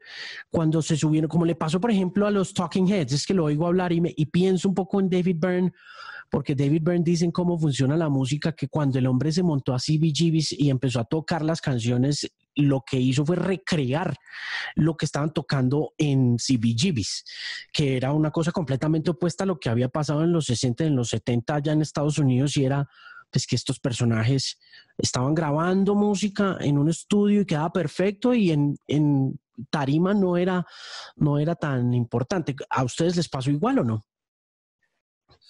cuando 0.50 0.80
se 0.80 0.96
subieron, 0.96 1.28
como 1.28 1.44
le 1.44 1.54
pasó, 1.54 1.78
por 1.78 1.90
ejemplo, 1.90 2.26
a 2.26 2.30
los 2.30 2.54
Talking 2.54 2.88
Heads, 2.88 3.12
es 3.12 3.26
que 3.26 3.34
lo 3.34 3.44
oigo 3.44 3.66
hablar 3.66 3.92
y, 3.92 4.02
y 4.16 4.26
pienso 4.26 4.68
un 4.68 4.74
poco 4.74 4.98
en 4.98 5.10
David 5.10 5.36
Byrne 5.38 5.72
porque 6.30 6.54
David 6.54 6.82
Byrne 6.82 7.04
dicen 7.04 7.30
cómo 7.30 7.58
funciona 7.58 7.96
la 7.96 8.08
música, 8.08 8.52
que 8.52 8.68
cuando 8.68 8.98
el 8.98 9.06
hombre 9.06 9.32
se 9.32 9.42
montó 9.42 9.74
a 9.74 9.78
CBGBs 9.78 10.52
y 10.52 10.70
empezó 10.70 11.00
a 11.00 11.04
tocar 11.04 11.42
las 11.42 11.60
canciones, 11.60 12.30
lo 12.54 12.82
que 12.82 12.98
hizo 12.98 13.24
fue 13.24 13.36
recrear 13.36 14.16
lo 14.74 14.96
que 14.96 15.04
estaban 15.04 15.32
tocando 15.32 15.94
en 15.96 16.36
CBGBs, 16.36 17.24
que 17.72 17.96
era 17.96 18.12
una 18.12 18.30
cosa 18.30 18.52
completamente 18.52 19.10
opuesta 19.10 19.44
a 19.44 19.46
lo 19.46 19.58
que 19.58 19.70
había 19.70 19.88
pasado 19.88 20.24
en 20.24 20.32
los 20.32 20.46
60, 20.46 20.84
en 20.84 20.96
los 20.96 21.10
70 21.10 21.54
allá 21.54 21.72
en 21.72 21.82
Estados 21.82 22.18
Unidos 22.18 22.56
y 22.56 22.64
era 22.64 22.88
pues 23.30 23.46
que 23.46 23.56
estos 23.56 23.78
personajes 23.78 24.58
estaban 24.96 25.34
grabando 25.34 25.94
música 25.94 26.56
en 26.60 26.78
un 26.78 26.88
estudio 26.88 27.42
y 27.42 27.46
quedaba 27.46 27.70
perfecto 27.72 28.32
y 28.34 28.50
en, 28.50 28.76
en 28.86 29.38
tarima 29.70 30.14
no 30.14 30.36
era, 30.36 30.66
no 31.16 31.38
era 31.38 31.54
tan 31.54 31.92
importante. 31.94 32.56
¿A 32.70 32.84
ustedes 32.84 33.16
les 33.16 33.28
pasó 33.28 33.50
igual 33.50 33.80
o 33.80 33.84
no? 33.84 34.06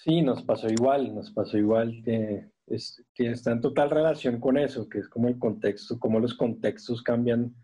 Sí, 0.09 0.23
nos 0.23 0.43
pasó 0.43 0.71
igual, 0.71 1.15
nos 1.15 1.31
pasó 1.31 1.59
igual 1.59 2.01
que, 2.03 2.51
es, 2.67 3.05
está 3.19 3.53
en 3.53 3.61
total 3.61 3.91
relación 3.91 4.41
con 4.41 4.57
eso, 4.57 4.89
que 4.89 5.01
es 5.01 5.09
como 5.09 5.29
el 5.29 5.39
contexto, 5.39 5.99
cómo 5.99 6.19
los 6.19 6.33
contextos 6.33 7.03
cambian 7.03 7.55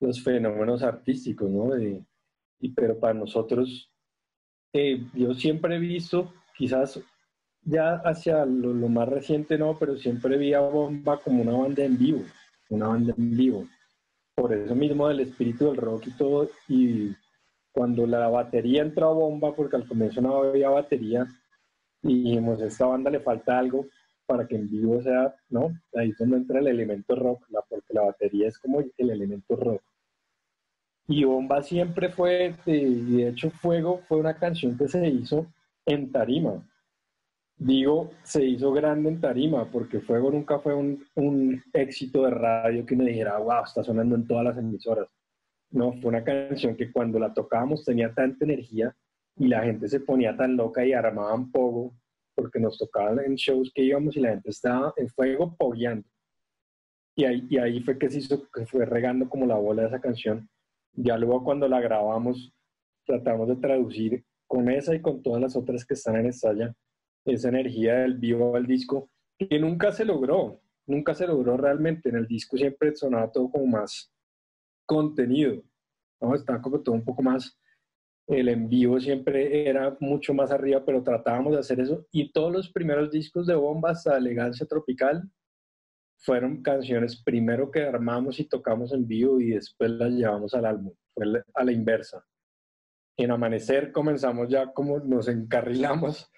los 0.00 0.24
fenómenos 0.24 0.82
artísticos, 0.82 1.50
¿no? 1.50 1.78
y, 1.78 2.02
pero 2.74 2.98
para 2.98 3.12
nosotros, 3.12 3.92
eh, 4.72 5.04
yo 5.12 5.34
siempre 5.34 5.76
he 5.76 5.78
visto, 5.78 6.32
quizás 6.56 6.98
ya 7.60 7.96
hacia 7.96 8.46
lo, 8.46 8.72
lo, 8.72 8.88
más 8.88 9.06
reciente 9.06 9.58
no, 9.58 9.76
pero 9.78 9.98
siempre 9.98 10.38
vi 10.38 10.54
a 10.54 10.60
Bomba 10.60 11.20
como 11.20 11.42
una 11.42 11.52
banda 11.52 11.84
en 11.84 11.98
vivo, 11.98 12.22
una 12.70 12.88
banda 12.88 13.12
en 13.14 13.36
vivo. 13.36 13.68
Por 14.34 14.54
eso 14.54 14.74
mismo 14.74 15.06
del 15.06 15.20
espíritu 15.20 15.66
del 15.66 15.76
rock 15.76 16.06
y 16.06 16.16
todo, 16.16 16.48
y 16.66 17.14
cuando 17.72 18.06
la 18.06 18.26
batería 18.28 18.80
entró 18.80 19.10
a 19.10 19.12
Bomba, 19.12 19.54
porque 19.54 19.76
al 19.76 19.86
comienzo 19.86 20.22
no 20.22 20.38
había 20.38 20.70
batería, 20.70 21.28
y 22.02 22.22
dijimos, 22.24 22.60
esta 22.60 22.86
banda 22.86 23.10
le 23.10 23.20
falta 23.20 23.58
algo 23.58 23.86
para 24.26 24.46
que 24.46 24.56
en 24.56 24.70
vivo 24.70 25.02
sea, 25.02 25.34
¿no? 25.48 25.72
Ahí 25.94 26.10
es 26.10 26.18
donde 26.18 26.36
entra 26.36 26.60
el 26.60 26.68
elemento 26.68 27.14
rock, 27.16 27.46
porque 27.68 27.92
la 27.92 28.02
batería 28.02 28.48
es 28.48 28.58
como 28.58 28.80
el 28.80 29.10
elemento 29.10 29.56
rock. 29.56 29.82
Y 31.08 31.24
Bomba 31.24 31.62
siempre 31.62 32.10
fue, 32.10 32.54
y 32.66 33.16
de 33.16 33.28
hecho 33.28 33.50
Fuego 33.50 33.98
fue 34.06 34.18
una 34.18 34.38
canción 34.38 34.78
que 34.78 34.86
se 34.86 35.08
hizo 35.08 35.46
en 35.84 36.12
tarima. 36.12 36.64
Digo, 37.56 38.12
se 38.22 38.44
hizo 38.44 38.72
grande 38.72 39.08
en 39.08 39.20
tarima, 39.20 39.68
porque 39.70 40.00
Fuego 40.00 40.30
nunca 40.30 40.60
fue 40.60 40.74
un, 40.74 41.04
un 41.16 41.62
éxito 41.72 42.22
de 42.22 42.30
radio 42.30 42.86
que 42.86 42.96
me 42.96 43.04
dijera, 43.04 43.38
wow, 43.38 43.64
está 43.64 43.82
sonando 43.82 44.14
en 44.14 44.26
todas 44.26 44.44
las 44.44 44.58
emisoras. 44.58 45.08
No, 45.70 45.92
fue 45.94 46.08
una 46.10 46.22
canción 46.22 46.76
que 46.76 46.92
cuando 46.92 47.18
la 47.18 47.34
tocábamos 47.34 47.84
tenía 47.84 48.14
tanta 48.14 48.44
energía 48.44 48.94
y 49.40 49.48
la 49.48 49.62
gente 49.62 49.88
se 49.88 50.00
ponía 50.00 50.36
tan 50.36 50.54
loca 50.54 50.84
y 50.84 50.92
armaban 50.92 51.50
pogo 51.50 51.94
porque 52.34 52.60
nos 52.60 52.76
tocaban 52.76 53.20
en 53.20 53.36
shows 53.36 53.72
que 53.74 53.82
íbamos 53.82 54.14
y 54.14 54.20
la 54.20 54.32
gente 54.32 54.50
estaba 54.50 54.92
en 54.98 55.08
fuego 55.08 55.56
pogueando. 55.56 56.06
Y 57.16 57.24
ahí, 57.24 57.46
y 57.48 57.56
ahí 57.56 57.80
fue 57.80 57.98
que 57.98 58.10
se 58.10 58.18
hizo, 58.18 58.50
que 58.50 58.66
fue 58.66 58.84
regando 58.84 59.30
como 59.30 59.46
la 59.46 59.54
bola 59.54 59.82
de 59.82 59.88
esa 59.88 60.00
canción. 60.00 60.46
Ya 60.92 61.16
luego 61.16 61.42
cuando 61.42 61.66
la 61.68 61.80
grabamos, 61.80 62.52
tratamos 63.06 63.48
de 63.48 63.56
traducir 63.56 64.22
con 64.46 64.70
esa 64.70 64.94
y 64.94 65.00
con 65.00 65.22
todas 65.22 65.40
las 65.40 65.56
otras 65.56 65.86
que 65.86 65.94
están 65.94 66.16
en 66.16 66.26
estalla, 66.26 66.74
esa 67.24 67.48
energía 67.48 67.94
del 67.94 68.18
vivo 68.18 68.56
al 68.56 68.66
disco, 68.66 69.08
que 69.38 69.58
nunca 69.58 69.90
se 69.90 70.04
logró, 70.04 70.60
nunca 70.86 71.14
se 71.14 71.26
logró 71.26 71.56
realmente. 71.56 72.10
En 72.10 72.16
el 72.16 72.26
disco 72.26 72.58
siempre 72.58 72.94
sonaba 72.94 73.32
todo 73.32 73.50
como 73.50 73.66
más 73.66 74.12
contenido, 74.84 75.62
¿no? 76.20 76.34
Estaba 76.34 76.60
como 76.60 76.82
todo 76.82 76.94
un 76.94 77.04
poco 77.04 77.22
más 77.22 77.58
el 78.30 78.48
en 78.48 78.68
vivo 78.68 79.00
siempre 79.00 79.68
era 79.68 79.96
mucho 80.00 80.32
más 80.32 80.50
arriba, 80.50 80.84
pero 80.84 81.02
tratábamos 81.02 81.52
de 81.52 81.60
hacer 81.60 81.80
eso. 81.80 82.06
Y 82.12 82.32
todos 82.32 82.52
los 82.52 82.70
primeros 82.70 83.10
discos 83.10 83.46
de 83.46 83.54
Bomba 83.54 83.90
hasta 83.90 84.16
Elegancia 84.16 84.66
Tropical 84.66 85.28
fueron 86.16 86.62
canciones 86.62 87.22
primero 87.22 87.70
que 87.70 87.82
armamos 87.82 88.38
y 88.40 88.44
tocamos 88.44 88.92
en 88.92 89.06
vivo 89.06 89.40
y 89.40 89.50
después 89.50 89.90
las 89.90 90.12
llevamos 90.12 90.54
al 90.54 90.66
álbum. 90.66 90.92
Fue 91.14 91.24
a 91.54 91.64
la 91.64 91.72
inversa. 91.72 92.24
En 93.16 93.30
Amanecer 93.30 93.92
comenzamos 93.92 94.48
ya 94.48 94.72
como 94.72 95.00
nos 95.00 95.28
encarrilamos 95.28 96.30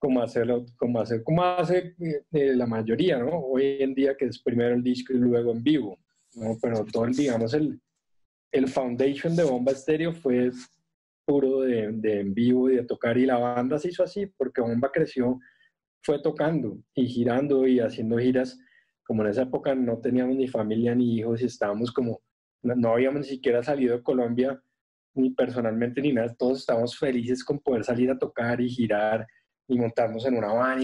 como 0.00 0.22
hacerlo, 0.22 0.64
como 0.78 0.98
hacer, 0.98 1.22
como 1.22 1.44
hace 1.44 1.94
eh, 2.32 2.56
la 2.56 2.66
mayoría, 2.66 3.18
¿no? 3.18 3.38
Hoy 3.38 3.76
en 3.80 3.94
día 3.94 4.16
que 4.16 4.24
es 4.24 4.42
primero 4.42 4.74
el 4.74 4.82
disco 4.82 5.12
y 5.12 5.18
luego 5.18 5.52
en 5.52 5.62
vivo, 5.62 5.98
¿no? 6.34 6.56
Pero 6.60 6.86
todo 6.86 7.06
digamos, 7.06 7.52
el, 7.52 7.78
el 8.50 8.66
foundation 8.66 9.36
de 9.36 9.44
Bomba 9.44 9.72
Estéreo 9.72 10.12
fue 10.14 10.50
puro 11.30 11.60
de, 11.60 11.92
de, 11.92 12.20
en 12.22 12.34
vivo 12.34 12.68
y 12.68 12.74
de 12.74 12.84
tocar 12.84 13.16
y 13.16 13.24
la 13.24 13.38
banda 13.38 13.78
se 13.78 13.88
hizo 13.88 14.02
así 14.02 14.26
porque 14.26 14.60
Bomba 14.60 14.90
creció, 14.90 15.38
fue 16.02 16.20
tocando 16.20 16.76
y 16.92 17.06
girando 17.06 17.68
y 17.68 17.78
haciendo 17.78 18.18
giras, 18.18 18.58
como 19.04 19.22
en 19.22 19.30
esa 19.30 19.42
época 19.42 19.76
no 19.76 20.00
teníamos 20.00 20.34
ni 20.34 20.48
familia 20.48 20.92
ni 20.92 21.18
hijos 21.18 21.40
y 21.40 21.44
estábamos 21.44 21.92
como, 21.92 22.20
no, 22.62 22.74
no 22.74 22.92
habíamos 22.94 23.20
ni 23.20 23.28
siquiera 23.28 23.62
salido 23.62 23.96
de 23.96 24.02
Colombia, 24.02 24.60
ni 25.14 25.30
personalmente 25.30 26.00
ni 26.00 26.12
nada, 26.12 26.34
todos 26.36 26.58
estábamos 26.58 26.98
felices 26.98 27.44
con 27.44 27.60
poder 27.60 27.84
salir 27.84 28.10
a 28.10 28.18
tocar 28.18 28.60
y 28.60 28.68
girar 28.68 29.24
y 29.68 29.78
montarnos 29.78 30.26
en 30.26 30.36
una 30.36 30.52
van 30.52 30.82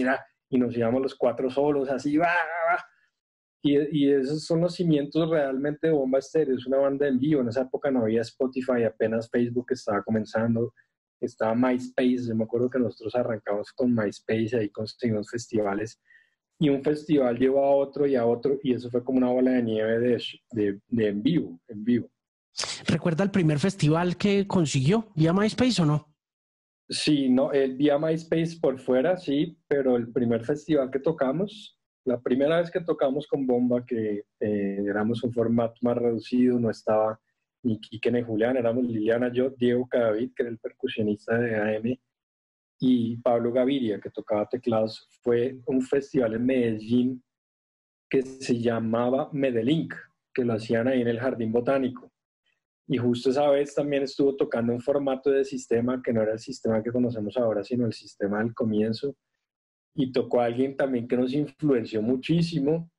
y 0.49 0.57
nos 0.57 0.77
íbamos 0.77 1.01
los 1.01 1.15
cuatro 1.15 1.49
solos, 1.49 1.89
así, 1.89 2.15
va, 2.15 2.31
Y, 3.63 4.05
y, 4.05 4.11
esos 4.11 4.45
son 4.45 4.61
los 4.61 4.75
cimientos 4.75 5.29
realmente 5.29 5.87
de 5.87 5.93
Bomba 5.93 6.19
Estéreo, 6.19 6.55
es 6.55 6.65
una 6.67 6.77
banda 6.77 7.07
en 7.07 7.19
vivo, 7.19 7.41
en 7.41 7.49
esa 7.49 7.63
época 7.63 7.89
no 7.89 8.01
había 8.01 8.21
Spotify, 8.21 8.83
apenas 8.85 9.29
Facebook 9.29 9.67
estaba 9.71 10.03
comenzando, 10.03 10.73
estaba 11.19 11.55
MySpace, 11.55 12.27
yo 12.27 12.35
me 12.35 12.43
acuerdo 12.43 12.69
que 12.69 12.79
nosotros 12.79 13.15
arrancamos 13.15 13.71
con 13.73 13.93
MySpace, 13.93 14.57
ahí 14.57 14.69
conseguimos 14.69 15.29
festivales, 15.29 15.99
y 16.59 16.69
un 16.69 16.83
festival 16.83 17.37
llevó 17.37 17.65
a 17.65 17.75
otro 17.75 18.05
y 18.05 18.15
a 18.15 18.25
otro, 18.25 18.59
y 18.63 18.73
eso 18.73 18.89
fue 18.89 19.03
como 19.03 19.17
una 19.17 19.31
bola 19.31 19.51
de 19.51 19.63
nieve 19.63 19.99
de, 19.99 20.23
de, 20.51 20.79
de 20.87 21.07
en 21.07 21.23
vivo, 21.23 21.59
en 21.67 21.83
vivo. 21.83 22.09
¿Recuerda 22.87 23.23
el 23.23 23.31
primer 23.31 23.59
festival 23.59 24.17
que 24.17 24.47
consiguió? 24.47 25.11
¿Vía 25.15 25.33
MySpace 25.33 25.81
o 25.81 25.85
no? 25.85 26.13
Sí, 26.89 27.29
no, 27.29 27.51
el 27.51 27.75
vía 27.75 27.99
MySpace 27.99 28.57
por 28.61 28.79
fuera, 28.79 29.17
sí, 29.17 29.57
pero 29.67 29.97
el 29.97 30.11
primer 30.11 30.45
festival 30.45 30.89
que 30.89 30.99
tocamos, 30.99 31.76
la 32.07 32.21
primera 32.21 32.59
vez 32.59 32.71
que 32.71 32.79
tocamos 32.79 33.27
con 33.27 33.45
Bomba, 33.45 33.85
que 33.85 34.23
eh, 34.39 34.83
éramos 34.87 35.23
un 35.23 35.33
formato 35.33 35.75
más 35.81 35.97
reducido, 35.97 36.57
no 36.57 36.69
estaba 36.69 37.19
ni 37.63 37.79
Kike 37.81 38.11
ni 38.11 38.21
Julián, 38.21 38.55
éramos 38.55 38.85
Liliana, 38.85 39.29
yo, 39.31 39.49
Diego 39.49 39.85
Cadavid, 39.89 40.31
que 40.33 40.43
era 40.43 40.49
el 40.49 40.57
percusionista 40.57 41.37
de 41.37 41.55
AM, 41.55 41.99
y 42.79 43.17
Pablo 43.17 43.51
Gaviria, 43.51 43.99
que 43.99 44.09
tocaba 44.09 44.47
teclados, 44.47 45.09
fue 45.21 45.59
un 45.65 45.81
festival 45.81 46.35
en 46.35 46.45
Medellín 46.45 47.23
que 48.09 48.21
se 48.21 48.57
llamaba 48.57 49.29
Medellín, 49.33 49.89
que 50.33 50.45
lo 50.45 50.53
hacían 50.53 50.87
ahí 50.87 51.01
en 51.01 51.09
el 51.09 51.19
Jardín 51.19 51.51
Botánico. 51.51 52.09
Y 52.87 52.97
justo 52.97 53.31
esa 53.31 53.49
vez 53.49 53.75
también 53.75 54.03
estuvo 54.03 54.33
tocando 54.37 54.71
un 54.71 54.79
formato 54.79 55.29
de 55.29 55.43
sistema 55.43 56.01
que 56.01 56.13
no 56.13 56.21
era 56.21 56.31
el 56.31 56.39
sistema 56.39 56.81
que 56.81 56.91
conocemos 56.91 57.35
ahora, 57.35 57.65
sino 57.65 57.85
el 57.85 57.91
sistema 57.91 58.39
del 58.39 58.53
comienzo. 58.53 59.13
Y 59.99 60.11
tocó 60.11 60.39
a 60.39 60.45
alguien 60.45 60.77
también 60.77 61.07
que 61.07 61.17
nos 61.17 61.33
influenció 61.33 62.01
muchísimo. 62.01 62.89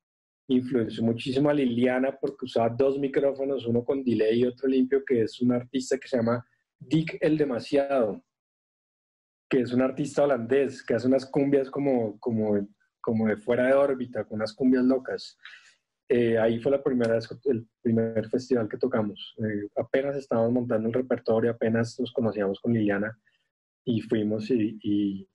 Influenció 0.48 1.02
muchísimo 1.04 1.48
a 1.48 1.54
Liliana 1.54 2.18
porque 2.20 2.46
usaba 2.46 2.68
dos 2.68 2.98
micrófonos, 2.98 3.66
uno 3.66 3.84
con 3.84 4.02
delay 4.02 4.40
y 4.40 4.44
otro 4.44 4.68
limpio, 4.68 5.04
que 5.06 5.22
es 5.22 5.40
un 5.40 5.52
artista 5.52 5.96
que 5.96 6.08
se 6.08 6.16
llama 6.16 6.44
Dick 6.78 7.16
el 7.20 7.38
Demasiado, 7.38 8.24
que 9.48 9.60
es 9.60 9.72
un 9.72 9.82
artista 9.82 10.24
holandés 10.24 10.82
que 10.82 10.94
hace 10.94 11.06
unas 11.06 11.24
cumbias 11.24 11.70
como, 11.70 12.18
como, 12.18 12.68
como 13.00 13.28
de 13.28 13.36
fuera 13.36 13.66
de 13.66 13.74
órbita, 13.74 14.24
con 14.24 14.36
unas 14.36 14.52
cumbias 14.52 14.84
locas. 14.84 15.38
Eh, 16.08 16.38
ahí 16.38 16.58
fue 16.58 16.72
la 16.72 16.82
primera 16.82 17.14
vez, 17.14 17.28
el 17.44 17.68
primer 17.80 18.28
festival 18.28 18.68
que 18.68 18.78
tocamos. 18.78 19.36
Eh, 19.38 19.68
apenas 19.76 20.16
estábamos 20.16 20.52
montando 20.52 20.88
el 20.88 20.94
repertorio, 20.94 21.50
apenas 21.50 21.98
nos 22.00 22.12
conocíamos 22.12 22.58
con 22.60 22.72
Liliana 22.72 23.16
y 23.84 24.00
fuimos 24.00 24.50
y, 24.50 24.78
y, 24.82 25.28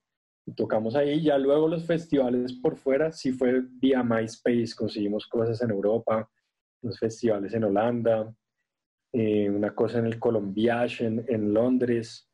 tocamos 0.56 0.96
ahí. 0.96 1.22
Ya 1.22 1.38
luego 1.38 1.68
los 1.68 1.86
festivales 1.86 2.54
por 2.54 2.76
fuera, 2.78 3.12
sí 3.12 3.32
fue 3.32 3.62
vía 3.62 4.04
MySpace, 4.04 4.76
conseguimos 4.76 5.28
cosas 5.28 5.62
en 5.62 5.72
Europa, 5.72 6.30
los 6.82 7.00
festivales 7.00 7.54
en 7.54 7.64
Holanda, 7.64 8.34
eh, 9.14 9.50
una 9.50 9.74
cosa 9.74 10.00
en 10.00 10.08
el 10.08 10.20
Colombiage, 10.20 11.06
en, 11.06 11.26
en 11.28 11.54
Londres. 11.54 12.30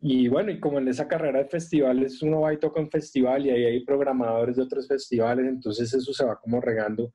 Y 0.00 0.28
bueno, 0.28 0.50
y 0.50 0.60
como 0.60 0.78
en 0.78 0.88
esa 0.88 1.08
carrera 1.08 1.38
de 1.38 1.48
festivales 1.48 2.22
uno 2.22 2.42
va 2.42 2.52
y 2.52 2.58
toca 2.58 2.80
un 2.80 2.90
festival 2.90 3.46
y 3.46 3.50
ahí 3.50 3.64
hay 3.64 3.84
programadores 3.84 4.56
de 4.56 4.62
otros 4.62 4.86
festivales, 4.86 5.46
entonces 5.46 5.92
eso 5.92 6.12
se 6.12 6.24
va 6.24 6.38
como 6.38 6.60
regando 6.60 7.12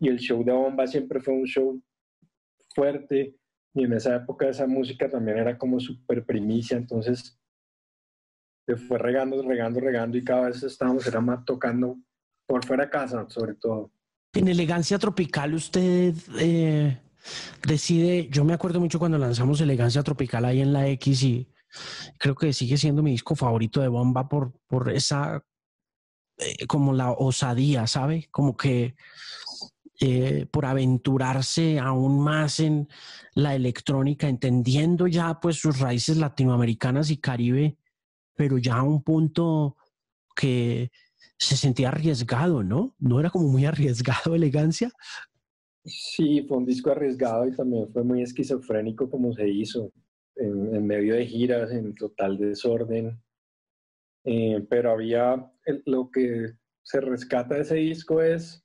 y 0.00 0.08
el 0.08 0.18
show 0.18 0.42
de 0.42 0.52
Bomba 0.52 0.86
siempre 0.86 1.20
fue 1.20 1.34
un 1.34 1.44
show 1.44 1.80
fuerte 2.74 3.36
y 3.74 3.84
en 3.84 3.92
esa 3.92 4.16
época 4.16 4.48
esa 4.48 4.66
música 4.66 5.08
también 5.08 5.38
era 5.38 5.56
como 5.56 5.78
súper 5.78 6.24
primicia, 6.24 6.76
entonces 6.76 7.38
fue 8.76 8.98
regando, 8.98 9.42
regando, 9.42 9.80
regando 9.80 10.18
y 10.18 10.24
cada 10.24 10.48
vez 10.48 10.62
estábamos 10.62 11.06
era 11.06 11.20
más 11.20 11.44
tocando 11.44 11.96
por 12.46 12.64
fuera 12.64 12.84
de 12.84 12.90
casa, 12.90 13.26
sobre 13.28 13.54
todo. 13.54 13.92
En 14.32 14.48
Elegancia 14.48 14.98
Tropical 14.98 15.54
usted 15.54 16.14
eh, 16.38 17.00
decide, 17.66 18.28
yo 18.30 18.44
me 18.44 18.54
acuerdo 18.54 18.80
mucho 18.80 18.98
cuando 18.98 19.18
lanzamos 19.18 19.60
Elegancia 19.60 20.02
Tropical 20.02 20.44
ahí 20.44 20.60
en 20.60 20.72
la 20.72 20.88
X 20.88 21.22
y 21.22 21.48
creo 22.18 22.34
que 22.34 22.52
sigue 22.52 22.76
siendo 22.76 23.02
mi 23.02 23.12
disco 23.12 23.34
favorito 23.34 23.80
de 23.80 23.88
Bomba 23.88 24.28
por, 24.28 24.52
por 24.66 24.90
esa, 24.90 25.44
eh, 26.38 26.66
como 26.66 26.92
la 26.92 27.12
osadía, 27.12 27.86
¿sabe? 27.86 28.28
Como 28.30 28.56
que 28.56 28.94
eh, 30.02 30.46
por 30.50 30.64
aventurarse 30.64 31.78
aún 31.78 32.22
más 32.22 32.58
en 32.60 32.88
la 33.34 33.54
electrónica, 33.54 34.28
entendiendo 34.28 35.06
ya 35.06 35.40
pues 35.40 35.56
sus 35.56 35.78
raíces 35.78 36.16
latinoamericanas 36.16 37.10
y 37.10 37.18
caribe, 37.18 37.76
pero 38.34 38.58
ya 38.58 38.76
a 38.76 38.82
un 38.82 39.02
punto 39.02 39.76
que 40.34 40.90
se 41.38 41.56
sentía 41.56 41.88
arriesgado, 41.88 42.62
¿no? 42.62 42.94
No 42.98 43.20
era 43.20 43.30
como 43.30 43.48
muy 43.48 43.64
arriesgado 43.66 44.34
elegancia. 44.34 44.90
Sí, 45.84 46.44
fue 46.46 46.58
un 46.58 46.66
disco 46.66 46.90
arriesgado 46.90 47.48
y 47.48 47.56
también 47.56 47.90
fue 47.90 48.04
muy 48.04 48.22
esquizofrénico 48.22 49.08
como 49.08 49.32
se 49.32 49.48
hizo, 49.48 49.92
en, 50.36 50.86
medio 50.86 51.14
de 51.14 51.26
giras, 51.26 51.70
en 51.72 51.94
total 51.94 52.36
desorden. 52.36 53.18
Eh, 54.24 54.66
pero 54.68 54.92
había, 54.92 55.50
lo 55.86 56.10
que 56.10 56.52
se 56.82 57.00
rescata 57.00 57.54
de 57.54 57.62
ese 57.62 57.76
disco 57.76 58.20
es 58.20 58.62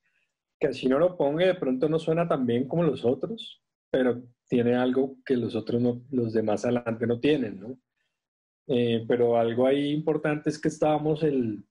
que 0.59 0.67
así 0.67 0.87
no 0.87 0.99
lo 0.99 1.15
ponga, 1.17 1.45
de 1.45 1.55
pronto 1.55 1.87
no 1.87 1.99
suena 1.99 2.27
tan 2.27 2.45
bien 2.45 2.67
como 2.67 2.83
los 2.83 3.05
otros, 3.05 3.61
pero 3.89 4.21
tiene 4.49 4.75
algo 4.75 5.17
que 5.25 5.37
los 5.37 5.55
otros, 5.55 5.81
no, 5.81 6.01
los 6.11 6.33
demás 6.33 6.65
adelante 6.65 7.07
no 7.07 7.19
tienen, 7.19 7.59
¿no? 7.59 7.79
Eh, 8.67 9.05
pero 9.07 9.37
algo 9.37 9.67
ahí 9.67 9.91
importante 9.91 10.49
es 10.49 10.59
que 10.59 10.69
estábamos 10.69 11.23
el, 11.23 11.63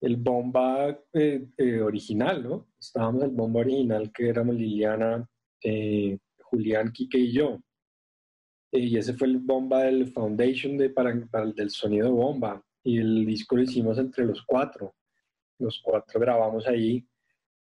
el 0.00 0.16
bomba 0.16 0.98
eh, 1.12 1.46
eh, 1.56 1.80
original, 1.80 2.42
¿no? 2.42 2.68
Estábamos 2.78 3.24
el 3.24 3.30
bomba 3.30 3.60
original 3.60 4.12
que 4.12 4.28
éramos 4.28 4.56
Liliana, 4.56 5.28
Julián, 6.42 6.92
Quique 6.92 7.18
y 7.18 7.32
yo. 7.32 7.60
y 8.72 8.96
ese 8.96 9.14
fue 9.14 9.26
el 9.28 9.38
bomba 9.38 9.82
del 9.84 10.12
Foundation 10.12 10.76
de, 10.76 10.90
para, 10.90 11.14
para 11.30 11.44
el 11.44 11.54
del 11.54 11.70
sonido 11.70 12.12
bomba. 12.12 12.62
Y 12.84 12.98
el 12.98 13.26
disco 13.26 13.56
lo 13.56 13.62
hicimos 13.62 13.98
entre 13.98 14.24
los 14.24 14.42
cuatro. 14.42 14.94
Los 15.58 15.80
cuatro 15.82 16.20
grabamos 16.20 16.66
ahí 16.66 17.04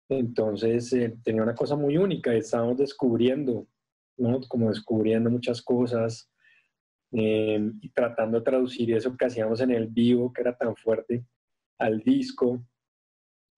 entonces 0.08 0.92
eh, 0.92 1.16
tenía 1.24 1.42
una 1.42 1.54
cosa 1.54 1.76
muy 1.76 1.96
única, 1.96 2.32
estábamos 2.32 2.78
descubriendo, 2.78 3.66
¿no? 4.16 4.40
Como 4.48 4.68
descubriendo 4.68 5.30
muchas 5.30 5.60
cosas 5.62 6.30
eh, 7.12 7.70
y 7.80 7.88
tratando 7.90 8.38
de 8.38 8.44
traducir 8.44 8.92
eso 8.92 9.16
que 9.16 9.26
hacíamos 9.26 9.60
en 9.60 9.70
el 9.70 9.88
vivo, 9.88 10.32
que 10.32 10.42
era 10.42 10.56
tan 10.56 10.74
fuerte, 10.76 11.24
al 11.78 12.00
disco. 12.00 12.62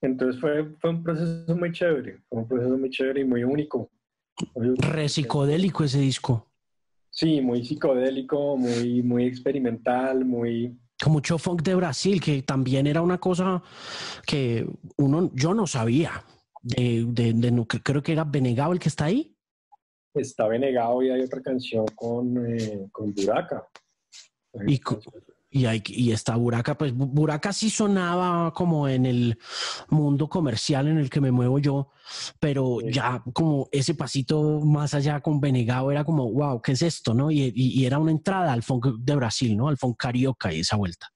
Entonces 0.02 0.40
fue, 0.40 0.76
fue 0.80 0.90
un 0.92 1.04
proceso 1.04 1.56
muy 1.56 1.72
chévere, 1.72 2.22
fue 2.30 2.40
un 2.40 2.48
proceso 2.48 2.78
muy 2.78 2.90
chévere 2.90 3.22
y 3.22 3.26
muy 3.26 3.44
único. 3.44 3.90
Re 4.56 5.10
psicodélico 5.10 5.84
ese 5.84 6.00
disco. 6.00 6.48
Sí, 7.10 7.42
muy 7.42 7.66
psicodélico, 7.66 8.58
muy, 8.58 9.02
muy 9.02 9.26
experimental, 9.26 10.24
muy, 10.24 10.78
con 11.02 11.14
mucho 11.14 11.38
funk 11.38 11.62
de 11.62 11.76
Brasil, 11.76 12.20
que 12.20 12.42
también 12.42 12.88
era 12.88 13.02
una 13.02 13.20
cosa 13.20 13.62
que 14.26 14.68
uno, 14.98 15.32
yo 15.34 15.54
no 15.54 15.68
sabía 15.68 16.24
de, 16.64 17.06
de, 17.08 17.66
creo 17.84 18.02
que 18.02 18.12
era 18.12 18.24
Benegao 18.24 18.74
el 18.74 18.80
que 18.80 18.90
está 18.90 19.06
ahí. 19.06 19.37
Está 20.18 20.48
Benegao 20.48 21.04
y 21.04 21.10
hay 21.10 21.22
otra 21.22 21.42
canción 21.42 21.86
con, 21.96 22.46
eh, 22.46 22.88
con 22.92 23.14
Buraca. 23.14 23.68
Y, 24.66 24.82
y, 25.50 25.66
hay, 25.66 25.84
y 25.88 26.12
está 26.12 26.36
Buraca, 26.36 26.78
pues 26.78 26.94
Buraca 26.94 27.54
sí 27.54 27.70
sonaba 27.70 28.52
como 28.54 28.88
en 28.88 29.06
el 29.06 29.38
mundo 29.90 30.28
comercial 30.28 30.88
en 30.88 30.98
el 30.98 31.10
que 31.10 31.22
me 31.22 31.32
muevo 31.32 31.60
yo, 31.60 31.92
pero 32.40 32.80
ya 32.82 33.24
como 33.34 33.70
ese 33.72 33.94
pasito 33.94 34.62
más 34.62 34.94
allá 34.94 35.22
con 35.22 35.40
Benegao 35.40 35.92
era 35.92 36.04
como, 36.04 36.32
wow, 36.32 36.62
¿qué 36.62 36.72
es 36.72 36.82
esto? 36.82 37.14
¿no? 37.14 37.30
Y, 37.30 37.44
y, 37.56 37.82
y 37.82 37.86
era 37.86 38.00
una 38.00 38.12
entrada 38.12 38.52
al 38.52 38.64
funk 38.64 38.88
de 39.00 39.16
Brasil, 39.16 39.56
¿no? 39.56 39.68
Al 39.68 39.78
funk 39.78 39.98
carioca 39.98 40.52
y 40.52 40.62
esa 40.62 40.76
vuelta. 40.76 41.08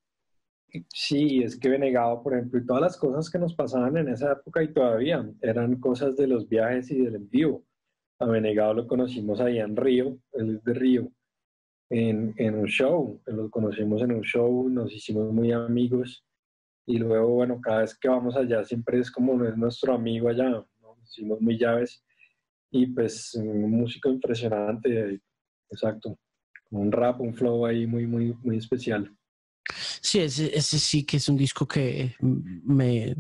Sí, 0.94 1.44
es 1.44 1.58
que 1.58 1.70
Venegado, 1.70 2.24
por 2.24 2.34
ejemplo, 2.34 2.60
y 2.60 2.66
todas 2.66 2.82
las 2.82 2.98
cosas 2.98 3.30
que 3.30 3.40
nos 3.40 3.54
pasaban 3.54 3.98
en 3.98 4.08
esa 4.08 4.32
época 4.34 4.64
y 4.64 4.72
todavía 4.74 5.30
eran 5.42 5.80
cosas 5.80 6.16
de 6.16 6.28
los 6.28 6.48
viajes 6.48 6.90
y 6.92 7.00
del 7.00 7.16
en 7.16 7.30
vivo. 7.30 7.64
A 8.22 8.26
Venegado 8.26 8.74
lo 8.76 8.88
conocimos 8.88 9.42
allá 9.42 9.64
en 9.64 9.76
Río, 9.76 10.20
él 10.34 10.56
es 10.56 10.64
de 10.64 10.74
Río. 10.74 11.12
en, 11.90 12.34
en 12.38 12.56
un 12.56 12.68
show, 12.68 13.20
los 13.26 13.50
conocimos 13.50 14.02
en 14.02 14.12
un 14.12 14.22
show, 14.22 14.70
nos 14.70 14.94
hicimos 14.94 15.34
muy 15.34 15.52
amigos 15.52 16.24
y 16.86 16.98
luego, 16.98 17.30
bueno, 17.30 17.60
cada 17.60 17.82
vez 17.82 17.98
que 17.98 18.08
vamos 18.08 18.36
allá 18.36 18.64
siempre 18.64 19.00
es 19.00 19.12
como 19.12 19.44
es 19.44 19.58
nuestro 19.58 19.94
amigo 19.94 20.30
allá, 20.30 20.50
¿no? 20.50 20.68
hicimos 21.04 21.42
muy 21.42 21.58
llaves 21.58 22.04
y 22.72 22.88
pues 22.88 23.34
un 23.36 23.72
músico 23.72 24.10
impresionante, 24.10 25.20
exacto, 25.70 26.18
un 26.70 26.92
rap, 26.92 27.20
un 27.22 27.34
flow 27.34 27.66
ahí 27.66 27.86
muy, 27.88 28.06
muy, 28.08 28.36
muy 28.44 28.58
especial. 28.58 29.12
Sí, 30.02 30.20
ese, 30.20 30.56
ese 30.56 30.80
sí 30.80 31.06
que 31.06 31.18
es 31.18 31.28
un 31.28 31.38
disco 31.38 31.68
que 31.68 32.16
me, 32.20 33.16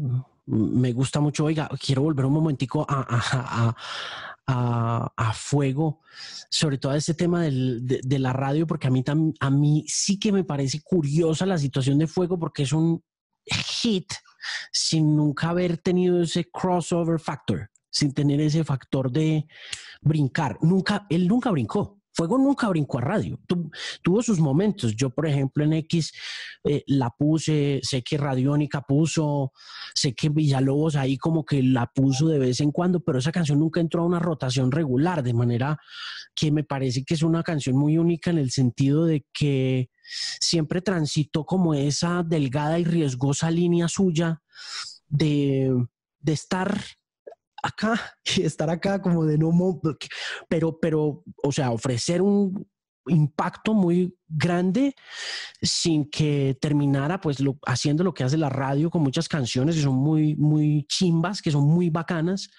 me 0.46 0.94
gusta 0.94 1.20
mucho. 1.20 1.46
Oiga, 1.46 1.70
quiero 1.80 2.02
volver 2.02 2.26
un 2.26 2.34
momentico 2.34 2.86
a, 2.88 3.06
a, 3.10 3.76
Fuego, 5.34 6.02
sobre 6.50 6.78
todo 6.78 6.92
a 6.92 6.98
este 6.98 7.14
tema 7.14 7.44
de, 7.44 8.20
la 8.20 8.34
radio, 8.34 8.68
porque 8.68 8.88
a 8.88 8.92
mí, 8.92 9.04
a 9.40 9.50
mí 9.50 9.86
sí 9.88 10.20
que 10.20 10.32
me 10.32 10.44
parece 10.44 10.82
curiosa 10.82 11.46
la 11.46 11.58
situación 11.58 11.98
de 11.98 12.08
Fuego, 12.08 12.38
porque 12.38 12.64
es 12.64 12.74
un 12.74 13.04
hit 13.46 14.12
sin 14.72 15.16
nunca 15.16 15.50
haber 15.50 15.78
tenido 15.78 16.22
ese 16.22 16.50
crossover 16.50 17.20
factor, 17.20 17.70
sin 17.90 18.14
tener 18.14 18.42
ese 18.42 18.64
factor 18.64 19.12
de 19.12 19.46
brincar. 20.02 20.58
Nunca, 20.62 21.06
él 21.10 21.28
nunca 21.28 21.52
brincó. 21.52 22.01
Fuego 22.13 22.38
nunca 22.38 22.67
brincó 22.67 22.97
a 22.97 23.02
radio. 23.02 23.39
tuvo 24.02 24.21
sus 24.21 24.39
momentos. 24.39 24.95
Yo, 24.95 25.10
por 25.10 25.28
ejemplo, 25.28 25.63
en 25.63 25.74
X 25.74 26.12
eh, 26.63 26.84
la 26.88 27.10
puse, 27.10 27.80
sé 27.84 28.02
que 28.04 28.17
Radiónica 28.17 28.82
puso, 28.82 29.54
sé 29.93 30.13
que 30.13 30.30
Villalobos 30.30 30.95
ahí 30.95 31.17
como 31.17 31.45
que 31.45 31.63
la 31.63 31.88
puso 31.88 32.28
de 32.28 32.39
vez 32.39 32.60
en 32.60 32.71
cuando, 32.71 33.00
pero 33.00 33.19
esa 33.19 33.32
canción 33.32 33.60
nunca 33.60 33.80
entró 33.80 34.02
a 34.04 34.06
una 34.06 34.19
rotación 34.19 34.71
regular, 34.71 35.24
de 35.24 35.34
manera 35.34 35.80
que 36.36 36.52
me 36.52 36.63
parece 36.63 37.04
que 37.04 37.13
es 37.13 37.24
una 37.24 37.43
canción 37.43 37.78
muy 37.78 37.97
única 37.97 38.30
en 38.30 38.38
el 38.38 38.52
sentido 38.52 39.06
de 39.06 39.26
que 39.34 39.89
siempre 40.39 40.82
transitó 40.82 41.45
como 41.45 41.74
esa 41.74 42.24
delgada 42.24 42.80
y 42.80 42.84
riesgosa 42.84 43.52
línea 43.52 43.88
suya 43.88 44.41
de, 45.08 45.71
de 46.19 46.34
estar 46.34 46.78
acá 47.62 48.15
y 48.36 48.43
estar 48.43 48.69
acá 48.69 49.02
como 49.02 49.26
de 49.26 49.38
no, 49.38 49.52
pero, 50.47 50.80
pero, 50.80 51.24
o 51.43 51.52
sea, 51.52 51.71
ofrecer 51.71 52.21
un 52.21 52.67
impacto 53.08 53.74
muy 53.74 54.15
grande 54.28 54.93
sin 55.62 56.10
que 56.10 56.56
terminara 56.62 57.19
pues 57.19 57.38
haciendo 57.65 58.04
lo 58.04 58.13
que 58.13 58.24
hace 58.24 58.38
la 58.38 58.50
radio 58.50 58.91
con 58.91 59.02
muchas 59.02 59.28
canciones 59.28 59.76
que 59.76 59.82
son 59.82 59.95
muy, 59.95 60.36
muy 60.36 60.86
chimbas, 60.88 61.41
que 61.41 61.52
son 61.52 61.65
muy 61.65 61.89
bacanas, 61.89 62.50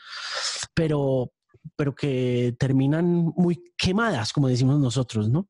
pero, 0.74 1.32
pero 1.76 1.94
que 1.94 2.56
terminan 2.58 3.32
muy 3.36 3.72
quemadas, 3.76 4.32
como 4.32 4.48
decimos 4.48 4.80
nosotros, 4.80 5.28
¿no? 5.28 5.48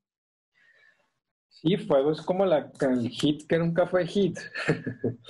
Sí, 1.48 1.76
Fuego 1.76 2.12
es 2.12 2.20
como 2.20 2.44
la, 2.44 2.72
el 2.80 3.08
hit 3.08 3.46
que 3.46 3.56
nunca 3.56 3.86
fue 3.86 4.06
hit. 4.06 4.38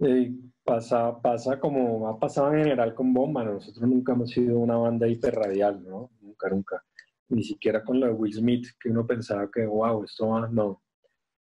Eh, 0.00 0.32
pasa, 0.64 1.20
pasa 1.20 1.58
como 1.58 2.08
ha 2.08 2.18
pasado 2.18 2.52
en 2.52 2.60
general 2.60 2.94
con 2.94 3.12
Bomba. 3.12 3.44
Nosotros 3.44 3.88
nunca 3.88 4.12
hemos 4.12 4.30
sido 4.30 4.58
una 4.58 4.76
banda 4.76 5.08
hiperradial, 5.08 5.82
¿no? 5.82 6.10
Nunca, 6.20 6.48
nunca. 6.50 6.84
Ni 7.28 7.42
siquiera 7.42 7.82
con 7.84 8.00
la 8.00 8.06
de 8.08 8.12
Will 8.12 8.32
Smith, 8.32 8.66
que 8.80 8.90
uno 8.90 9.06
pensaba 9.06 9.50
que, 9.50 9.66
wow, 9.66 10.04
esto 10.04 10.28
va, 10.28 10.48
no. 10.48 10.82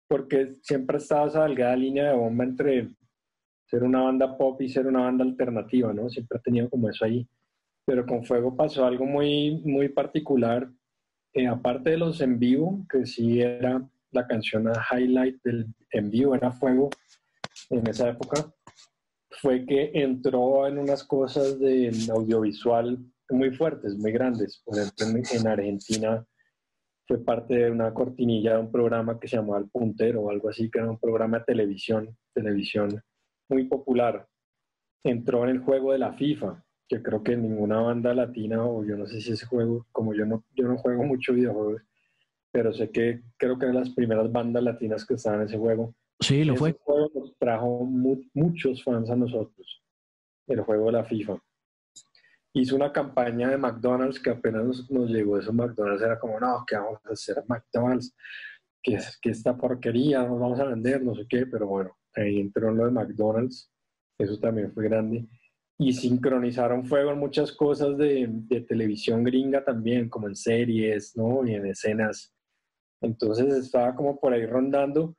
Porque 0.08 0.56
siempre 0.62 0.98
ha 0.98 1.00
estado 1.00 1.28
esa 1.28 1.44
delgada 1.44 1.76
línea 1.76 2.10
de 2.10 2.18
Bomba 2.18 2.44
entre 2.44 2.90
ser 3.66 3.84
una 3.84 4.02
banda 4.02 4.38
pop 4.38 4.62
y 4.62 4.68
ser 4.68 4.86
una 4.86 5.04
banda 5.04 5.24
alternativa, 5.24 5.94
¿no? 5.94 6.10
Siempre 6.10 6.38
ha 6.38 6.42
tenido 6.42 6.70
como 6.70 6.90
eso 6.90 7.06
ahí. 7.06 7.26
Pero 7.86 8.06
con 8.06 8.26
Fuego 8.26 8.56
pasó 8.56 8.86
algo 8.86 9.06
muy, 9.06 9.62
muy 9.64 9.88
particular. 9.90 10.70
Eh, 11.34 11.48
aparte 11.48 11.92
de 11.92 11.98
los 11.98 12.20
en 12.20 12.38
vivo, 12.38 12.86
que 12.90 13.06
sí 13.06 13.40
era 13.40 13.82
la 14.12 14.28
canción 14.28 14.68
a 14.68 14.74
highlight 14.92 15.42
del 15.44 15.68
en 15.92 16.10
vivo, 16.10 16.36
era 16.36 16.52
Fuego 16.52 16.90
en 17.70 17.88
esa 17.88 18.10
época 18.10 18.52
fue 19.42 19.66
que 19.66 19.92
entró 19.94 20.68
en 20.68 20.78
unas 20.78 21.04
cosas 21.04 21.60
de 21.60 21.92
audiovisual 22.12 23.00
muy 23.30 23.52
fuertes, 23.52 23.96
muy 23.96 24.12
grandes. 24.12 24.62
Por 24.64 24.78
ejemplo, 24.78 25.08
en, 25.08 25.48
Argentina 25.48 26.26
fue 27.08 27.24
parte 27.24 27.56
de 27.56 27.72
una 27.72 27.94
cortinilla 27.94 28.54
de 28.54 28.60
un 28.60 28.72
programa 28.72 29.20
que 29.20 29.28
se 29.28 29.38
llamaba 29.38 29.60
El 29.60 29.70
Puntero 29.70 30.22
o 30.22 30.30
algo 30.30 30.50
así, 30.50 30.70
que 30.70 30.80
era 30.80 30.90
un 30.90 31.00
programa 31.00 31.40
de 31.40 31.46
televisión, 31.46 32.16
televisión 32.34 33.02
muy 33.50 33.66
popular. 33.66 34.28
Entró 35.04 35.44
en 35.44 35.50
el 35.52 35.60
juego 35.60 35.94
de 35.94 36.00
la 36.00 36.14
FIFA, 36.14 36.64
que 36.88 37.02
creo 37.02 37.24
que 37.24 37.36
ninguna 37.36 37.82
banda 37.82 38.14
latina, 38.14 38.64
o 38.66 38.86
yo 38.86 38.96
no 38.98 39.08
sé 39.08 39.22
si 39.22 39.32
ese 39.32 39.46
juego, 39.46 39.88
como 39.92 40.14
yo 40.14 40.26
no, 40.26 40.44
yo 40.52 40.68
no 40.68 40.78
juego 40.78 41.04
mucho 41.04 41.34
videojuegos, 41.34 41.82
pero 42.52 42.74
sé 42.74 42.92
que 42.92 43.22
creo 43.38 43.58
que 43.58 43.66
eran 43.66 43.78
las 43.78 43.90
primeras 43.92 44.32
bandas 44.32 44.62
latinas 44.62 45.06
que 45.06 45.16
estaban 45.16 45.42
en 45.42 45.48
ese 45.48 45.58
juego. 45.58 45.96
Sí, 46.22 46.44
lo 46.44 46.56
fue. 46.56 46.78
juego 46.84 47.10
nos 47.16 47.36
trajo 47.38 47.84
muchos 48.34 48.84
fans 48.84 49.10
a 49.10 49.16
nosotros, 49.16 49.84
el 50.48 50.62
juego 50.62 50.86
de 50.86 50.92
la 50.92 51.04
FIFA. 51.04 51.40
Hizo 52.54 52.76
una 52.76 52.92
campaña 52.92 53.50
de 53.50 53.58
McDonald's 53.58 54.20
que 54.20 54.30
apenas 54.30 54.90
nos, 54.90 55.10
llegó 55.10 55.40
eso. 55.40 55.52
McDonald's 55.52 56.04
era 56.04 56.20
como, 56.20 56.40
no, 56.40 56.64
¿qué 56.68 56.76
vamos 56.76 57.00
a 57.06 57.14
hacer 57.14 57.44
McDonald's? 57.48 58.16
Que, 58.84 59.00
que 59.22 59.30
esta 59.32 59.58
porquería, 59.58 60.24
nos 60.24 60.40
vamos 60.40 60.60
a 60.60 60.66
vender, 60.66 61.02
no 61.04 61.16
sé 61.16 61.26
qué, 61.28 61.46
pero 61.48 61.68
bueno, 61.68 61.98
ahí 62.16 62.40
entró 62.40 62.70
en 62.70 62.78
lo 62.78 62.86
de 62.86 62.92
McDonald's, 62.92 63.72
eso 64.20 64.40
también 64.40 64.72
fue 64.74 64.84
grande. 64.84 65.28
Y 65.80 65.94
sincronizaron 65.94 66.86
fuego 66.86 67.12
en 67.12 67.18
muchas 67.18 67.52
cosas 67.52 67.98
de, 67.98 68.28
de 68.30 68.62
televisión 68.62 69.24
gringa 69.24 69.64
también, 69.64 70.08
como 70.08 70.28
en 70.28 70.36
series, 70.36 71.16
¿no? 71.16 71.48
Y 71.48 71.56
en 71.56 71.66
escenas. 71.66 72.32
Entonces 73.02 73.52
estaba 73.56 73.96
como 73.96 74.20
por 74.20 74.34
ahí 74.34 74.46
rondando 74.46 75.16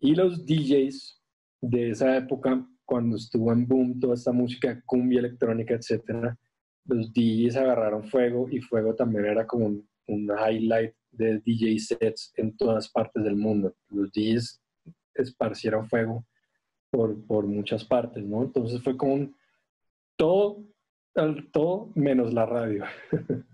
y 0.00 0.14
los 0.14 0.44
DJs 0.46 1.20
de 1.60 1.90
esa 1.90 2.16
época, 2.16 2.66
cuando 2.84 3.16
estuvo 3.16 3.52
en 3.52 3.66
boom 3.66 4.00
toda 4.00 4.14
esta 4.14 4.32
música, 4.32 4.82
cumbia 4.86 5.20
electrónica, 5.20 5.74
etcétera, 5.74 6.36
los 6.86 7.12
DJs 7.12 7.56
agarraron 7.56 8.04
fuego 8.04 8.48
y 8.50 8.60
fuego 8.60 8.94
también 8.94 9.26
era 9.26 9.46
como 9.46 9.66
un, 9.66 9.88
highlight 10.08 10.92
de 11.12 11.38
DJ 11.38 11.78
sets 11.78 12.32
en 12.36 12.56
todas 12.56 12.88
partes 12.88 13.22
del 13.22 13.36
mundo. 13.36 13.76
Los 13.90 14.10
DJs 14.10 14.60
esparcieron 15.14 15.88
fuego 15.88 16.26
por, 16.90 17.24
por 17.26 17.46
muchas 17.46 17.84
partes, 17.84 18.24
¿no? 18.24 18.42
Entonces 18.42 18.82
fue 18.82 18.96
como 18.96 19.14
un 19.14 19.36
todo, 20.16 20.64
todo 21.52 21.92
menos 21.94 22.32
la 22.32 22.46
radio. 22.46 22.84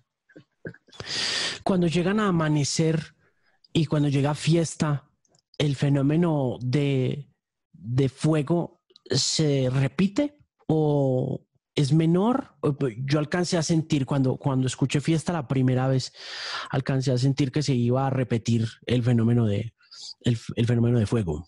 Cuando 1.63 1.89
llegan 1.89 2.21
a 2.21 2.29
amanecer 2.29 3.01
y 3.73 3.87
cuando 3.87 4.09
llega 4.09 4.35
fiesta, 4.35 5.06
el 5.59 5.77
fenómeno 5.77 6.59
de, 6.61 7.29
fuego 8.14 8.81
se 9.05 9.71
repite 9.71 10.38
o 10.66 11.47
es 11.75 11.92
menor. 11.92 12.49
Pues, 12.79 12.97
yo 13.05 13.19
alcancé 13.19 13.57
a 13.57 13.62
sentir 13.62 14.07
cuando, 14.07 14.37
cuando 14.37 14.66
escuché 14.66 15.01
fiesta 15.01 15.33
la 15.33 15.49
primera 15.49 15.88
vez, 15.88 16.12
alcancé 16.71 17.12
a 17.12 17.19
sentir 17.19 17.53
que 17.53 17.62
se 17.62 17.75
iba 17.75 18.07
a 18.07 18.11
repetir 18.11 18.66
el 18.87 19.03
fenómeno 19.03 19.47
de, 19.47 19.73
el, 20.23 20.37
fenómeno 20.66 20.99
de 20.99 21.07
fuego. 21.07 21.47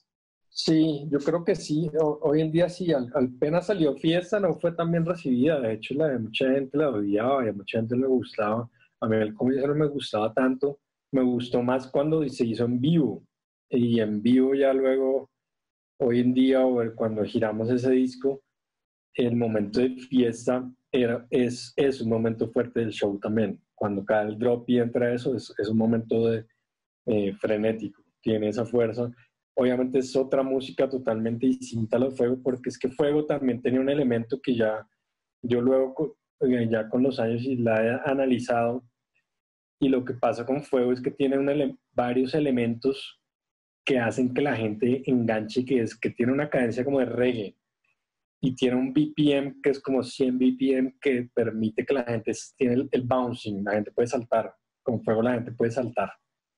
Sí, 0.51 1.07
yo 1.11 1.19
creo 1.19 1.45
que 1.45 1.55
sí. 1.55 1.89
hoy 2.01 2.41
en 2.41 2.51
día 2.51 2.69
sí, 2.69 2.93
al, 2.93 3.11
apenas 3.15 3.67
salió 3.67 3.95
fiesta 3.95 4.41
no 4.41 4.55
fue 4.55 4.73
tan 4.73 4.91
bien 4.91 5.05
recibida. 5.05 5.61
De 5.61 5.75
hecho, 5.75 5.95
la 5.95 6.09
de 6.09 6.19
mucha 6.19 6.51
gente 6.51 6.77
la 6.77 6.91
odiaba 6.91 7.45
y 7.45 7.49
a 7.49 7.53
mucha 7.53 7.79
gente 7.79 7.97
le 7.97 8.07
gustaba. 8.07 8.69
A 9.01 9.09
mí 9.09 9.17
el 9.17 9.35
comienzo 9.35 9.69
no 9.69 9.75
me 9.75 9.87
gustaba 9.87 10.33
tanto. 10.35 10.81
Me 11.13 11.23
gustó 11.23 11.63
más 11.63 11.87
cuando 11.87 12.29
se 12.29 12.45
hizo 12.45 12.65
en 12.65 12.81
vivo 12.81 13.28
y 13.71 14.01
en 14.01 14.23
vivo 14.23 14.55
ya 14.55 14.73
luego, 14.73 15.31
hoy 16.01 16.21
en 16.21 16.35
día, 16.35 16.65
o 16.65 16.81
cuando 16.95 17.25
giramos 17.25 17.71
ese 17.71 17.91
disco, 17.91 18.43
el 19.15 19.37
momento 19.37 19.81
de 19.81 19.91
fiesta 19.97 20.71
era, 20.93 21.27
es, 21.31 21.73
es 21.77 22.01
un 22.01 22.11
momento 22.11 22.49
fuerte 22.51 22.81
del 22.81 22.93
show 22.93 23.19
también. 23.19 23.61
Cuando 23.75 24.05
cae 24.05 24.29
el 24.29 24.39
drop 24.39 24.69
y 24.69 24.79
entra 24.79 25.13
eso, 25.13 25.35
es, 25.35 25.53
es 25.59 25.69
un 25.69 25.79
momento 25.79 26.29
de, 26.29 26.47
eh, 27.07 27.33
frenético, 27.35 28.03
tiene 28.21 28.49
esa 28.49 28.65
fuerza. 28.65 29.11
Obviamente 29.57 29.99
es 29.99 30.15
otra 30.15 30.43
música 30.43 30.89
totalmente 30.89 31.47
distinta 31.47 31.97
a 31.97 32.01
los 32.01 32.17
Fuego, 32.17 32.39
porque 32.43 32.69
es 32.69 32.79
que 32.79 32.89
Fuego 32.89 33.25
también 33.27 33.61
tenía 33.61 33.81
un 33.81 33.89
elemento 33.89 34.41
que 34.43 34.55
ya 34.55 34.87
yo 35.43 35.61
luego, 35.61 36.17
eh, 36.41 36.69
ya 36.71 36.89
con 36.89 37.03
los 37.03 37.19
años 37.19 37.43
y 37.43 37.57
la 37.57 37.85
he 37.85 38.11
analizado, 38.11 38.85
y 39.81 39.89
lo 39.89 40.05
que 40.05 40.15
pasa 40.15 40.45
con 40.45 40.63
Fuego 40.63 40.93
es 40.93 41.01
que 41.01 41.11
tiene 41.11 41.39
un 41.39 41.79
varios 41.93 42.35
elementos 42.35 43.18
que 43.89 43.99
hacen 43.99 44.35
que 44.35 44.43
la 44.43 44.55
gente 44.55 45.03
enganche, 45.07 45.65
que 45.65 45.81
es 45.81 45.99
que 45.99 46.11
tiene 46.11 46.31
una 46.31 46.51
cadencia 46.51 46.85
como 46.85 46.99
de 46.99 47.07
reggae 47.07 47.57
y 48.39 48.55
tiene 48.55 48.77
un 48.77 48.93
BPM 48.93 49.63
que 49.63 49.71
es 49.71 49.81
como 49.81 50.03
100 50.03 50.39
BPM 50.39 50.99
que 51.01 51.31
permite 51.33 51.87
que 51.87 51.95
la 51.95 52.05
gente 52.05 52.33
tiene 52.59 52.87
el, 52.91 53.03
bouncing, 53.03 53.65
la 53.65 53.73
gente 53.73 53.91
puede 53.91 54.07
saltar, 54.07 54.55
con 54.83 55.03
fuego 55.03 55.23
la 55.23 55.33
gente 55.33 55.53
puede 55.53 55.71
saltar, 55.71 56.13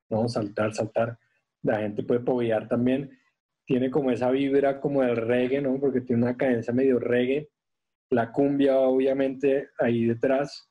¿no? 0.09 0.29
Saltar, 0.29 0.75
saltar, 0.75 1.17
la 1.63 1.79
gente 1.79 2.03
puede 2.03 2.19
poguear 2.19 2.67
también, 2.67 3.17
tiene 3.65 3.93
como 3.93 4.11
esa 4.11 4.29
vibra 4.33 4.81
como 4.81 5.03
del 5.03 5.15
reggae, 5.15 5.63
¿no? 5.63 5.79
Porque 5.79 6.01
tiene 6.01 6.25
una 6.25 6.37
cadencia 6.37 6.75
medio 6.75 6.99
reggae, 6.99 7.49
la 8.11 8.33
cumbia 8.33 8.77
obviamente 8.77 9.69
ahí 9.79 10.05
detrás 10.05 10.69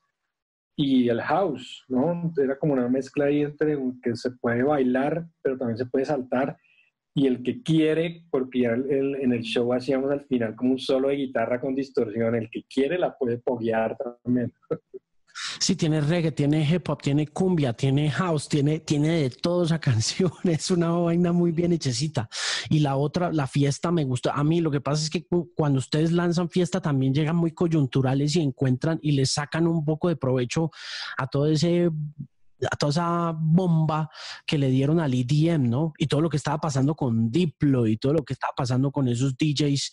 y 0.82 1.08
el 1.10 1.20
house, 1.20 1.84
¿no? 1.88 2.32
Era 2.42 2.58
como 2.58 2.72
una 2.72 2.88
mezcla 2.88 3.26
ahí 3.26 3.42
entre 3.42 3.76
que 4.02 4.16
se 4.16 4.30
puede 4.30 4.62
bailar, 4.62 5.26
pero 5.42 5.58
también 5.58 5.76
se 5.76 5.84
puede 5.84 6.06
saltar. 6.06 6.56
Y 7.14 7.26
el 7.26 7.42
que 7.42 7.62
quiere, 7.62 8.24
porque 8.30 8.60
ya 8.60 8.72
en 8.72 9.32
el 9.32 9.42
show 9.42 9.72
hacíamos 9.74 10.10
al 10.10 10.24
final 10.24 10.56
como 10.56 10.72
un 10.72 10.78
solo 10.78 11.08
de 11.08 11.16
guitarra 11.16 11.60
con 11.60 11.74
distorsión, 11.74 12.34
el 12.34 12.48
que 12.50 12.62
quiere 12.64 12.98
la 12.98 13.16
puede 13.16 13.38
poguear 13.38 13.96
también. 14.24 14.52
Sí, 15.58 15.76
tiene 15.76 16.00
reggae, 16.00 16.32
tiene 16.32 16.68
hip 16.68 16.88
hop, 16.88 17.02
tiene 17.02 17.26
cumbia, 17.28 17.72
tiene 17.72 18.10
house, 18.10 18.48
tiene, 18.48 18.80
tiene 18.80 19.22
de 19.22 19.30
todo 19.30 19.64
esa 19.64 19.78
canción. 19.80 20.32
Es 20.44 20.70
una 20.70 20.90
vaina 20.90 21.32
muy 21.32 21.52
bien 21.52 21.72
hechecita. 21.72 22.28
Y 22.68 22.80
la 22.80 22.96
otra, 22.96 23.32
la 23.32 23.46
fiesta 23.46 23.90
me 23.90 24.04
gusta. 24.04 24.32
A 24.32 24.44
mí 24.44 24.60
lo 24.60 24.70
que 24.70 24.80
pasa 24.80 25.02
es 25.02 25.10
que 25.10 25.26
cuando 25.54 25.78
ustedes 25.78 26.12
lanzan 26.12 26.48
fiesta 26.48 26.80
también 26.80 27.14
llegan 27.14 27.36
muy 27.36 27.52
coyunturales 27.52 28.36
y 28.36 28.40
encuentran 28.40 28.98
y 29.02 29.12
les 29.12 29.32
sacan 29.32 29.66
un 29.66 29.84
poco 29.84 30.08
de 30.08 30.16
provecho 30.16 30.70
a 31.16 31.26
todo 31.26 31.46
ese 31.46 31.90
a 32.70 32.76
toda 32.76 32.90
esa 32.90 33.34
bomba 33.38 34.10
que 34.46 34.58
le 34.58 34.68
dieron 34.68 35.00
al 35.00 35.14
EDM, 35.14 35.68
¿no? 35.68 35.92
Y 35.98 36.06
todo 36.06 36.20
lo 36.20 36.28
que 36.28 36.36
estaba 36.36 36.58
pasando 36.58 36.94
con 36.94 37.30
Diplo 37.30 37.86
y 37.86 37.96
todo 37.96 38.14
lo 38.14 38.24
que 38.24 38.34
estaba 38.34 38.52
pasando 38.56 38.90
con 38.90 39.08
esos 39.08 39.34
DJs 39.36 39.92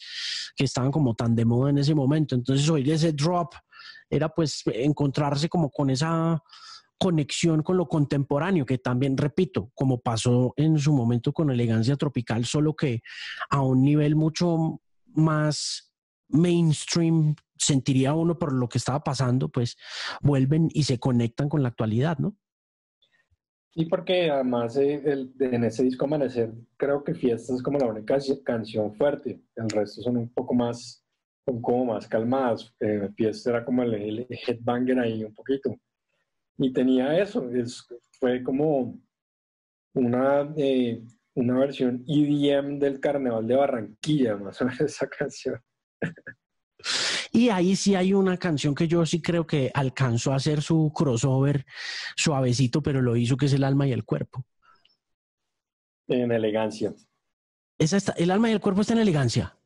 que 0.55 0.63
estaban 0.65 0.91
como 0.91 1.15
tan 1.15 1.35
de 1.35 1.45
moda 1.45 1.69
en 1.69 1.77
ese 1.77 1.95
momento. 1.95 2.35
Entonces 2.35 2.67
oír 2.69 2.91
ese 2.91 3.13
drop 3.13 3.53
era 4.09 4.29
pues 4.29 4.63
encontrarse 4.65 5.49
como 5.49 5.69
con 5.69 5.89
esa 5.89 6.41
conexión 6.97 7.61
con 7.63 7.77
lo 7.77 7.88
contemporáneo, 7.88 8.65
que 8.65 8.77
también, 8.77 9.17
repito, 9.17 9.71
como 9.75 10.01
pasó 10.01 10.53
en 10.57 10.79
su 10.79 10.93
momento 10.93 11.31
con 11.31 11.51
Elegancia 11.51 11.95
Tropical, 11.95 12.45
solo 12.45 12.75
que 12.75 13.01
a 13.49 13.61
un 13.61 13.83
nivel 13.83 14.15
mucho 14.15 14.81
más 15.05 15.93
mainstream, 16.29 17.35
sentiría 17.57 18.13
uno 18.13 18.38
por 18.38 18.53
lo 18.53 18.67
que 18.67 18.77
estaba 18.77 19.03
pasando, 19.03 19.49
pues 19.49 19.77
vuelven 20.21 20.69
y 20.73 20.83
se 20.83 20.99
conectan 20.99 21.49
con 21.49 21.63
la 21.63 21.69
actualidad, 21.69 22.17
¿no? 22.17 22.35
Sí, 23.73 23.85
porque 23.85 24.31
además 24.31 24.75
eh, 24.77 25.01
en 25.39 25.63
ese 25.63 25.83
disco 25.83 26.05
Amanecer 26.05 26.51
creo 26.77 27.03
que 27.03 27.13
Fiesta 27.13 27.53
es 27.53 27.61
como 27.61 27.77
la 27.77 27.85
única 27.85 28.17
canción 28.43 28.93
fuerte, 28.95 29.39
el 29.55 29.69
resto 29.69 30.01
son 30.01 30.17
un 30.17 30.29
poco 30.29 30.55
más 30.55 31.06
como 31.61 31.85
más 31.85 32.07
calmadas. 32.07 32.73
Eh, 32.79 33.09
Fiesta 33.15 33.51
era 33.51 33.65
como 33.65 33.83
el, 33.83 34.27
headbanger 34.29 34.99
ahí 34.99 35.23
un 35.23 35.33
poquito. 35.33 35.75
Y 36.57 36.73
tenía 36.73 37.17
eso, 37.19 37.49
es, 37.51 37.87
fue 38.19 38.43
como 38.43 38.99
una, 39.93 40.53
eh, 40.57 41.01
una 41.35 41.59
versión 41.59 42.03
EDM 42.07 42.79
del 42.79 42.99
Carnaval 42.99 43.47
de 43.47 43.55
Barranquilla, 43.55 44.35
más 44.37 44.61
o 44.61 44.65
menos 44.65 44.81
esa 44.81 45.07
canción. 45.07 45.61
Y 47.31 47.49
ahí 47.49 47.75
sí 47.75 47.95
hay 47.95 48.13
una 48.13 48.37
canción 48.37 48.73
que 48.73 48.87
yo 48.87 49.05
sí 49.05 49.21
creo 49.21 49.45
que 49.45 49.71
alcanzó 49.73 50.33
a 50.33 50.37
hacer 50.37 50.61
su 50.61 50.91
crossover 50.95 51.65
suavecito, 52.15 52.81
pero 52.81 53.01
lo 53.01 53.15
hizo, 53.15 53.37
que 53.37 53.47
es 53.47 53.53
El 53.53 53.63
alma 53.63 53.87
y 53.87 53.91
el 53.91 54.05
cuerpo. 54.05 54.45
En 56.07 56.31
elegancia. 56.31 56.93
Esa 57.77 57.97
está, 57.97 58.13
el 58.13 58.31
alma 58.31 58.49
y 58.49 58.53
el 58.53 58.59
cuerpo 58.59 58.81
está 58.81 58.93
en 58.93 58.99
elegancia. 58.99 59.56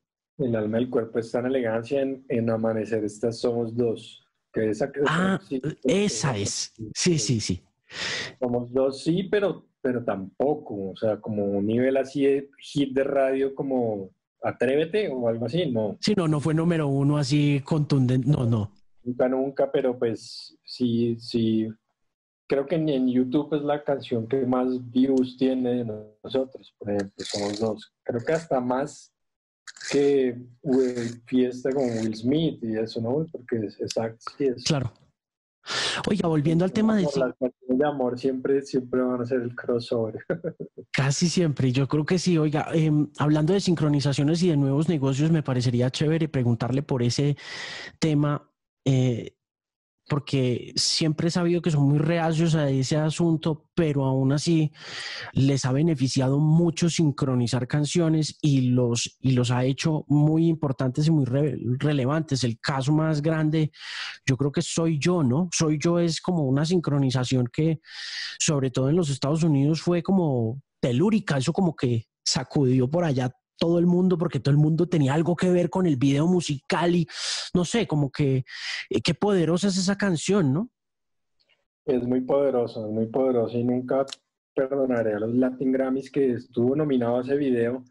El 0.42 0.56
alma 0.56 0.80
y 0.80 0.84
el 0.84 0.90
cuerpo 0.90 1.20
está 1.20 1.40
en 1.40 1.48
elegancia, 1.48 2.02
en, 2.02 2.50
amanecer 2.50 3.04
estas 3.04 3.40
somos 3.40 3.76
dos. 3.76 4.26
Que 4.54 4.70
esa, 4.70 4.92
ah, 5.08 5.40
esa 5.84 6.38
es. 6.38 6.74
Sí, 6.94 7.18
sí, 7.18 7.40
sí. 7.40 7.64
Somos 8.40 8.72
dos, 8.72 9.04
sí, 9.04 9.24
pero, 9.24 9.66
pero 9.82 10.04
tampoco. 10.04 10.92
O 10.92 10.96
sea, 10.96 11.22
como 11.22 11.46
un 11.46 11.66
nivel 11.66 11.96
así 11.98 12.26
de 12.26 12.50
hit 12.60 12.94
de 12.94 13.04
radio 13.04 13.56
como 13.56 14.12
Atrévete 14.44 15.10
o 15.10 15.28
algo 15.28 15.46
así, 15.46 15.70
no. 15.72 15.98
Sí, 16.02 16.14
no, 16.18 16.28
no 16.28 16.40
fue 16.40 16.54
número 16.54 16.88
uno 16.88 17.18
así 17.18 17.62
contundente, 17.64 18.28
no, 18.28 18.46
no. 18.46 18.72
Nunca, 19.04 19.30
nunca, 19.30 19.72
pero 19.72 19.98
pues 19.98 20.58
sí, 20.66 21.16
sí. 21.20 21.68
Creo 22.48 22.66
que 22.66 22.76
en 22.76 23.08
YouTube 23.08 23.56
es 23.56 23.62
la 23.62 23.84
canción 23.84 24.28
que 24.28 24.46
más 24.46 24.68
views 24.92 25.38
tiene 25.38 25.76
de 25.76 26.08
nosotros, 26.24 26.76
por 26.78 26.90
ejemplo, 26.90 27.14
somos 27.20 27.60
dos. 27.60 27.94
Creo 28.04 28.20
que 28.26 28.34
hasta 28.34 28.60
más 28.60 29.14
que 29.92 30.38
fiesta 31.26 31.72
con 31.72 31.84
Will 31.84 32.16
Smith 32.16 32.64
y 32.64 32.78
eso, 32.78 33.02
¿no? 33.02 33.26
Porque 33.32 33.66
es 33.66 33.80
exacto, 33.80 34.20
sí 34.38 34.46
es. 34.46 34.64
Claro. 34.64 34.94
Oiga, 36.10 36.28
volviendo 36.28 36.66
al 36.66 36.72
tema 36.72 36.96
de... 36.96 37.04
Las 37.04 37.14
canciones 37.14 37.62
de 37.68 37.86
amor 37.86 38.20
siempre, 38.20 38.62
siempre 38.62 39.02
van 39.02 39.22
a 39.22 39.26
ser 39.26 39.42
el 39.42 39.56
crossover. 39.56 40.18
Casi 40.92 41.30
siempre, 41.30 41.72
yo 41.72 41.88
creo 41.88 42.06
que 42.06 42.18
sí. 42.18 42.38
Oiga, 42.38 42.68
em, 42.74 43.10
hablando 43.18 43.54
de 43.54 43.62
sincronizaciones 43.62 44.42
y 44.44 44.50
de 44.50 44.58
nuevos 44.58 44.90
negocios, 44.90 45.32
me 45.32 45.44
parecería 45.44 45.92
chévere 45.92 46.28
preguntarle 46.30 46.82
por 46.82 47.04
ese 47.04 47.38
tema. 48.00 48.50
Eh, 48.86 49.36
porque 50.12 50.74
siempre 50.76 51.30
he 51.30 51.32
sabido 51.32 51.62
que 51.62 51.72
son 51.72 51.88
muy 51.88 51.98
reacios 51.98 52.54
a 52.56 52.70
ese 52.70 52.98
asunto, 52.98 53.70
pero 53.74 54.04
aún 54.04 54.34
así 54.34 54.70
les 55.32 55.64
ha 55.64 55.72
beneficiado 55.72 56.38
mucho 56.38 56.90
sincronizar 56.90 57.66
canciones 57.66 58.38
y 58.42 58.72
los, 58.72 59.16
y 59.22 59.32
los 59.32 59.52
ha 59.52 59.64
hecho 59.64 60.04
muy 60.10 60.48
importantes 60.48 61.08
y 61.08 61.12
muy 61.12 61.24
relevantes. 61.24 62.44
El 62.44 62.60
caso 62.60 62.92
más 62.92 63.22
grande, 63.22 63.72
yo 64.26 64.36
creo 64.36 64.52
que 64.52 64.62
soy 64.62 65.00
yo, 65.00 65.24
¿no? 65.24 65.48
Soy 65.54 65.80
yo 65.80 65.98
es 65.98 66.20
como 66.20 66.44
una 66.44 66.66
sincronización 66.66 67.48
que, 67.48 67.80
sobre 68.38 68.70
todo 68.70 68.90
en 68.90 68.98
los 68.98 69.10
Estados 69.10 69.44
Unidos, 69.44 69.82
fue 69.82 70.04
como 70.04 70.62
telúrica, 70.82 71.38
eso 71.38 71.54
como 71.54 71.74
que 71.74 72.08
sacudió 72.22 72.90
por 72.92 73.06
allá 73.06 73.32
todo 73.58 73.80
el 73.80 73.86
mundo 73.86 74.18
porque 74.18 74.40
todo 74.40 74.52
el 74.52 74.58
mundo 74.58 74.88
tenía 74.88 75.14
algo 75.14 75.36
que 75.36 75.52
ver 75.52 75.70
con 75.70 75.86
el 75.86 75.98
video 75.98 76.28
musical 76.28 76.96
y 76.96 77.08
no 77.54 77.66
sé, 77.66 77.88
como 77.88 78.12
que 78.12 78.44
eh, 78.90 79.02
qué 79.02 79.14
poderosa 79.14 79.68
es 79.68 79.78
esa 79.78 79.98
canción, 79.98 80.54
¿no? 80.54 80.70
Es 81.86 82.04
muy 82.04 82.22
poderosa, 82.22 82.80
es 82.86 82.92
muy 82.92 83.08
poderosa 83.08 83.58
y 83.58 83.64
nunca 83.64 84.06
perdonaré 84.54 85.14
a 85.14 85.20
los 85.20 85.34
Latin 85.34 85.72
Grammys 85.72 86.12
que 86.12 86.34
estuvo 86.34 86.76
nominado 86.76 87.18
a 87.18 87.22
ese 87.22 87.36
video 87.36 87.84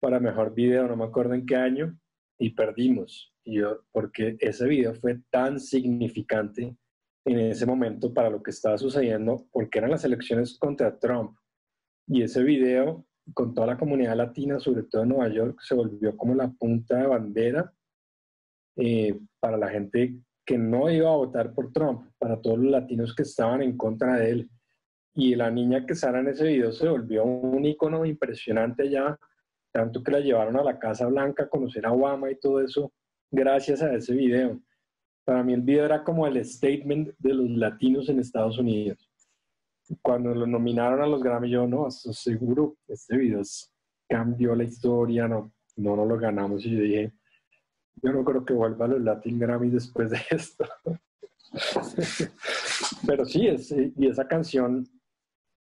para 0.00 0.18
mejor 0.18 0.54
video, 0.54 0.88
no 0.88 0.96
me 0.96 1.04
acuerdo 1.04 1.34
en 1.34 1.46
qué 1.46 1.56
año, 1.56 1.98
y 2.38 2.50
perdimos. 2.50 3.32
Y 3.44 3.58
yo, 3.58 3.84
porque 3.92 4.36
ese 4.40 4.66
video 4.66 4.94
fue 4.94 5.20
tan 5.30 5.60
significante 5.60 6.76
en 7.24 7.38
ese 7.38 7.66
momento 7.66 8.12
para 8.12 8.30
lo 8.30 8.42
que 8.42 8.50
estaba 8.50 8.78
sucediendo, 8.78 9.46
porque 9.52 9.78
eran 9.78 9.90
las 9.90 10.04
elecciones 10.04 10.58
contra 10.58 10.98
Trump. 10.98 11.36
Y 12.06 12.22
ese 12.22 12.42
video 12.42 13.06
con 13.34 13.54
toda 13.54 13.68
la 13.68 13.78
comunidad 13.78 14.16
latina, 14.16 14.58
sobre 14.58 14.84
todo 14.84 15.02
en 15.02 15.10
Nueva 15.10 15.28
York, 15.28 15.58
se 15.60 15.74
volvió 15.74 16.16
como 16.16 16.34
la 16.34 16.50
punta 16.50 16.96
de 16.96 17.06
bandera 17.06 17.72
eh, 18.76 19.18
para 19.38 19.56
la 19.56 19.68
gente 19.68 20.18
que 20.44 20.58
no 20.58 20.90
iba 20.90 21.08
a 21.10 21.16
votar 21.16 21.52
por 21.54 21.72
Trump, 21.72 22.10
para 22.18 22.40
todos 22.40 22.58
los 22.58 22.70
latinos 22.70 23.14
que 23.14 23.22
estaban 23.22 23.62
en 23.62 23.76
contra 23.76 24.16
de 24.16 24.30
él. 24.30 24.50
Y 25.14 25.34
la 25.34 25.50
niña 25.50 25.86
que 25.86 25.94
sale 25.94 26.20
en 26.20 26.28
ese 26.28 26.44
video 26.44 26.72
se 26.72 26.88
volvió 26.88 27.24
un 27.24 27.64
icono 27.64 28.04
impresionante 28.04 28.88
ya, 28.88 29.18
tanto 29.72 30.02
que 30.02 30.12
la 30.12 30.20
llevaron 30.20 30.56
a 30.56 30.64
la 30.64 30.78
Casa 30.78 31.06
Blanca 31.06 31.44
a 31.44 31.48
conocer 31.48 31.86
a 31.86 31.92
Obama 31.92 32.30
y 32.30 32.38
todo 32.38 32.60
eso, 32.60 32.92
gracias 33.30 33.82
a 33.82 33.94
ese 33.94 34.14
video. 34.14 34.60
Para 35.24 35.42
mí 35.42 35.52
el 35.52 35.62
video 35.62 35.84
era 35.84 36.02
como 36.02 36.26
el 36.26 36.44
statement 36.44 37.10
de 37.18 37.34
los 37.34 37.50
latinos 37.50 38.08
en 38.08 38.18
Estados 38.18 38.58
Unidos 38.58 39.09
cuando 40.02 40.34
lo 40.34 40.46
nominaron 40.46 41.02
a 41.02 41.06
los 41.06 41.22
Grammy, 41.22 41.50
yo 41.50 41.66
no, 41.66 41.90
seguro, 41.90 42.76
este 42.88 43.16
video 43.16 43.42
cambió 44.08 44.54
la 44.54 44.64
historia, 44.64 45.28
no, 45.28 45.52
no, 45.76 45.96
no 45.96 46.04
lo 46.04 46.18
ganamos. 46.18 46.64
Y 46.64 46.70
yo 46.70 46.82
dije, 46.82 47.12
yo 48.02 48.12
no 48.12 48.24
creo 48.24 48.44
que 48.44 48.54
vuelva 48.54 48.84
a 48.84 48.88
los 48.88 49.00
Latin 49.00 49.38
Grammy 49.38 49.70
después 49.70 50.10
de 50.10 50.18
esto. 50.30 50.64
Pero 53.06 53.24
sí, 53.24 53.46
es, 53.46 53.72
y 53.72 54.06
esa 54.06 54.26
canción, 54.26 54.86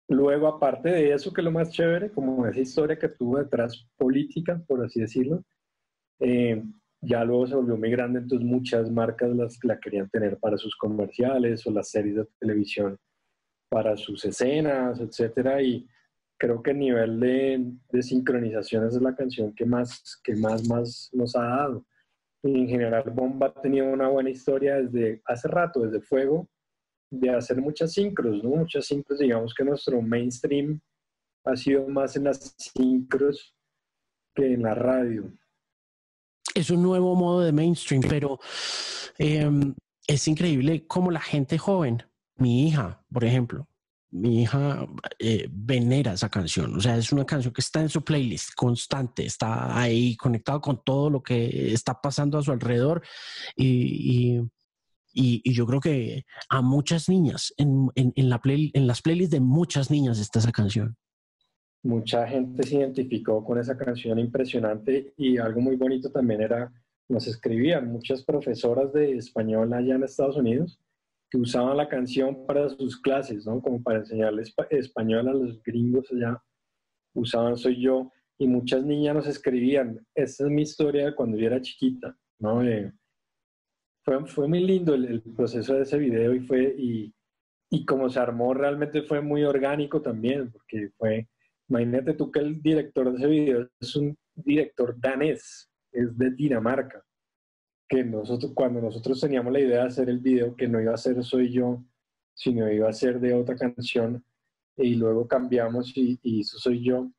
luego 0.09 0.49
aparte 0.49 0.91
de 0.91 1.13
eso, 1.13 1.33
que 1.33 1.41
es 1.41 1.45
lo 1.45 1.51
más 1.51 1.71
chévere, 1.71 2.11
como 2.11 2.47
esa 2.47 2.61
historia 2.61 2.99
que 2.99 3.09
tuvo 3.09 3.39
detrás 3.39 3.87
política, 3.97 4.63
por 4.67 4.85
así 4.85 5.01
decirlo, 5.01 5.45
eh, 6.21 6.63
ya 7.03 7.23
luego 7.25 7.47
se 7.47 7.55
volvió 7.55 7.77
muy 7.77 7.91
grande, 7.91 8.21
entonces 8.21 8.47
muchas 8.47 8.91
marcas 8.91 9.35
las, 9.37 9.59
la 9.63 9.79
querían 9.79 10.09
tener 10.09 10.39
para 10.39 10.57
sus 10.57 10.75
comerciales 10.77 11.67
o 11.67 11.71
las 11.71 11.91
series 11.91 12.17
de 12.17 12.27
televisión 12.39 12.99
para 13.75 13.97
sus 13.97 14.25
escenas, 14.25 15.01
etcétera, 15.01 15.61
y 15.61 15.85
creo 16.39 16.63
que 16.63 16.71
el 16.71 16.79
nivel 16.79 17.19
de, 17.19 18.03
sincronización 18.03 18.87
es 18.87 18.95
la 19.03 19.17
canción 19.17 19.53
que 19.53 19.67
más, 19.67 20.21
que 20.23 20.37
más, 20.37 20.65
más 20.69 21.11
nos 21.13 21.35
ha 21.35 21.43
dado. 21.43 21.85
Y 22.45 22.57
en 22.57 22.69
general, 22.69 23.11
Bomba 23.11 23.49
ha 23.49 23.61
tenido 23.61 23.87
una 23.89 24.07
buena 24.07 24.31
historia 24.31 24.77
desde 24.77 25.21
hace 25.25 25.49
rato, 25.49 25.81
desde 25.81 26.01
Fuego, 26.01 26.49
de 27.11 27.31
hacer 27.31 27.57
muchas 27.61 27.95
sincros, 27.95 28.45
¿no? 28.45 28.51
Muchas 28.51 28.87
sincros, 28.87 29.19
digamos 29.19 29.53
que 29.53 29.65
nuestro 29.65 30.01
mainstream 30.01 30.81
ha 31.45 31.57
sido 31.57 31.89
más 31.89 32.15
en 32.15 32.25
las 32.25 32.55
sincros 32.57 33.57
que 34.37 34.53
en 34.53 34.63
la 34.63 34.77
radio. 34.77 35.33
Es 36.55 36.71
un 36.71 36.81
nuevo 36.81 37.17
modo 37.17 37.41
de 37.41 37.51
mainstream, 37.51 38.05
pero 38.09 38.39
em, 39.19 39.75
es 40.07 40.29
increíble 40.29 40.87
cómo 40.87 41.11
la 41.11 41.21
gente 41.21 41.59
joven 41.59 42.05
mi 42.37 42.69
hija, 42.69 43.03
por 43.13 43.25
ejemplo, 43.25 43.69
mi 44.15 44.43
hija 44.43 44.87
eh, 45.19 45.49
venera 45.51 46.13
esa 46.13 46.29
canción. 46.29 46.77
O 46.77 46.81
sea, 46.81 46.97
es 46.97 47.13
una 47.13 47.27
canción 47.27 47.53
que 47.53 47.61
está 47.61 47.81
en 47.81 47.89
su 47.89 48.05
playlist 48.05 48.55
constante, 48.55 49.27
está 49.27 49.77
ahí 49.79 50.17
conectado 50.17 50.61
con 50.61 50.83
todo 50.85 51.11
lo 51.11 51.23
que 51.23 51.73
está 51.73 52.01
pasando 52.01 52.39
a 52.39 52.43
su 52.43 52.53
alrededor 52.53 53.03
y, 53.57 54.41
yo 55.17 55.67
creo 55.67 55.81
que 55.81 56.25
a 56.49 56.61
muchas 56.61 57.09
niñas, 57.09 57.55
en, 57.57 57.91
la 57.95 58.41
en 58.45 58.87
las 58.87 59.01
playlists 59.01 59.31
de 59.31 59.41
muchas 59.41 59.91
niñas 59.91 60.19
está 60.19 60.41
esa 60.41 60.51
canción. 60.51 60.97
Mucha 61.85 62.27
gente 62.27 62.65
se 62.65 62.77
identificó 62.77 63.45
con 63.45 63.59
esa 63.59 63.77
canción 63.77 64.19
impresionante 64.19 65.13
y 65.17 65.39
algo 65.39 65.61
muy 65.61 65.77
bonito 65.77 66.11
también 66.11 66.41
era, 66.41 66.73
nos 67.09 67.29
escribían 67.29 67.93
muchas 67.93 68.25
profesoras 68.25 68.93
de 68.93 69.17
español 69.17 69.73
allá 69.73 69.95
en 69.95 70.03
Estados 70.03 70.37
Unidos 70.37 70.81
que 71.35 71.41
usaban 71.41 71.77
la 71.77 71.89
canción 71.89 72.47
para 72.47 72.69
sus 72.69 73.01
clases, 73.01 73.45
¿no? 73.45 73.61
Como 73.61 73.83
para 73.83 73.99
enseñarles 73.99 74.55
español 74.71 75.29
a 75.29 75.33
los 75.33 75.61
gringos 75.65 76.07
allá. 76.13 76.41
Usaban 77.13 77.57
Soy 77.57 77.83
Yo 77.83 78.13
y 78.39 78.47
muchas 78.47 78.85
niñas 78.85 79.17
nos 79.17 79.27
escribían, 79.27 79.99
esta 80.15 80.45
es 80.45 80.51
mi 80.51 80.63
historia 80.63 81.13
cuando 81.13 81.37
yo 81.37 81.49
era 81.49 81.61
chiquita, 81.61 82.17
¿no? 82.39 82.63
fue, 84.05 84.27
fue 84.27 84.47
muy 84.47 84.61
lindo 84.61 84.95
el, 84.95 85.23
proceso 85.37 85.75
de 85.75 85.83
ese 85.83 85.99
video 85.99 86.35
y 86.35 86.41
fue, 86.41 86.73
y, 86.79 87.13
y 87.69 87.85
como 87.85 88.09
se 88.09 88.21
armó 88.21 88.55
realmente 88.55 89.03
fue 89.03 89.21
muy 89.21 89.43
orgánico 89.43 90.01
también, 90.01 90.53
porque 90.53 90.91
fue, 90.97 91.29
imagínate 91.69 92.15
tú 92.15 92.31
que 92.31 92.39
el 92.39 92.63
director 92.63 93.11
de 93.11 93.19
ese 93.19 93.27
video 93.27 93.69
es 93.81 93.97
un 93.97 94.17
director 94.37 94.95
danés, 95.01 95.69
es 95.91 96.17
de 96.17 96.31
Dinamarca, 96.31 97.03
que 97.89 98.05
nosotros, 98.05 98.53
cuando 98.55 98.81
nosotros 98.81 99.21
teníamos 99.21 99.53
la 99.53 99.61
idea 99.61 99.83
de 99.83 99.89
hacer 99.89 100.09
el 100.09 100.19
video, 100.19 100.57
que 100.57 100.69
no 100.69 100.81
iba 100.81 100.95
a 100.95 100.99
ser 100.99 101.23
Soy 101.23 101.53
Yo, 101.53 101.85
sino 102.35 102.71
iba 102.71 102.89
a 102.89 102.93
ser 102.93 103.21
de 103.21 103.35
otra 103.35 103.57
canción, 103.57 104.25
y 104.77 104.95
luego 104.95 105.29
cambiamos 105.29 105.97
y, 105.97 106.19
y 106.23 106.41
eso 106.41 106.59
Soy 106.59 106.83
Yo, 106.83 107.11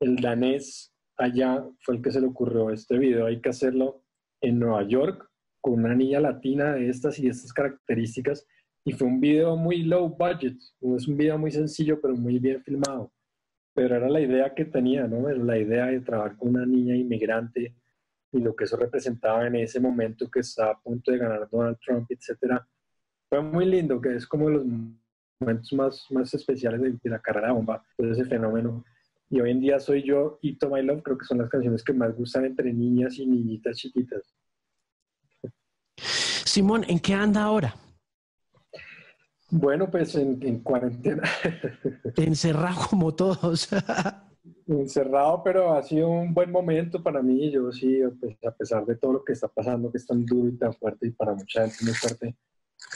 el 0.00 0.16
danés 0.16 0.92
allá 1.16 1.64
fue 1.80 1.96
el 1.96 2.02
que 2.02 2.10
se 2.10 2.20
le 2.20 2.26
ocurrió 2.26 2.70
este 2.70 2.98
video. 2.98 3.26
Hay 3.26 3.40
que 3.40 3.48
hacerlo 3.48 4.02
en 4.40 4.58
Nueva 4.58 4.86
York 4.86 5.28
con 5.60 5.74
una 5.74 5.94
niña 5.94 6.20
latina 6.20 6.74
de 6.74 6.88
estas 6.88 7.18
y 7.18 7.28
estas 7.28 7.52
características. 7.52 8.46
Y 8.84 8.92
fue 8.92 9.08
un 9.08 9.20
video 9.20 9.56
muy 9.56 9.82
low 9.82 10.08
budget. 10.08 10.56
Es 10.96 11.08
un 11.08 11.16
video 11.16 11.38
muy 11.38 11.50
sencillo, 11.50 12.00
pero 12.00 12.14
muy 12.14 12.38
bien 12.38 12.62
filmado. 12.62 13.12
Pero 13.74 13.96
era 13.96 14.08
la 14.08 14.20
idea 14.20 14.54
que 14.54 14.64
tenía, 14.64 15.06
¿no? 15.06 15.28
Era 15.28 15.42
la 15.42 15.58
idea 15.58 15.86
de 15.86 16.00
trabajar 16.00 16.36
con 16.36 16.50
una 16.50 16.66
niña 16.66 16.94
inmigrante 16.94 17.74
y 18.36 18.40
lo 18.40 18.54
que 18.54 18.64
eso 18.64 18.76
representaba 18.76 19.46
en 19.46 19.56
ese 19.56 19.80
momento 19.80 20.30
que 20.30 20.40
estaba 20.40 20.72
a 20.72 20.80
punto 20.80 21.10
de 21.10 21.18
ganar 21.18 21.48
Donald 21.50 21.78
Trump, 21.84 22.06
etcétera. 22.10 22.66
Fue 23.28 23.40
muy 23.42 23.64
lindo, 23.64 24.00
que 24.00 24.14
es 24.14 24.26
como 24.26 24.50
los 24.50 24.64
momentos 25.40 25.72
más, 25.72 26.06
más 26.10 26.32
especiales 26.34 26.80
de, 26.80 26.92
de 27.02 27.10
la 27.10 27.18
carrera 27.18 27.48
de 27.48 27.54
bomba, 27.54 27.84
todo 27.96 28.12
ese 28.12 28.24
fenómeno 28.24 28.84
y 29.28 29.40
hoy 29.40 29.50
en 29.50 29.60
día 29.60 29.80
soy 29.80 30.02
yo 30.02 30.38
y 30.40 30.56
To 30.56 30.70
My 30.70 30.82
Love, 30.82 31.02
creo 31.02 31.18
que 31.18 31.24
son 31.24 31.38
las 31.38 31.48
canciones 31.48 31.82
que 31.82 31.92
más 31.92 32.14
gustan 32.14 32.44
entre 32.44 32.72
niñas 32.72 33.18
y 33.18 33.26
niñitas 33.26 33.76
chiquitas. 33.76 34.22
Simón, 35.96 36.84
¿en 36.88 37.00
qué 37.00 37.14
anda 37.14 37.42
ahora? 37.42 37.74
Bueno, 39.50 39.90
pues 39.90 40.14
en, 40.14 40.60
cuarentena. 40.60 41.22
Encerrado 42.16 42.88
como 42.88 43.14
todos. 43.14 43.68
Encerrado, 44.66 45.42
pero 45.44 45.74
ha 45.74 45.82
sido 45.82 46.08
un 46.08 46.34
buen 46.34 46.50
momento 46.50 47.02
para 47.02 47.22
mí. 47.22 47.50
Yo 47.50 47.70
sí, 47.72 48.00
pues, 48.20 48.36
a 48.44 48.50
pesar 48.50 48.84
de 48.84 48.96
todo 48.96 49.14
lo 49.14 49.24
que 49.24 49.32
está 49.32 49.48
pasando, 49.48 49.90
que 49.90 49.98
es 49.98 50.06
tan 50.06 50.24
duro 50.24 50.48
y 50.48 50.56
tan 50.56 50.72
fuerte 50.74 51.08
y 51.08 51.10
para 51.10 51.34
mucha 51.34 51.62
gente 51.62 51.84
muy 51.84 51.94
fuerte, 51.94 52.36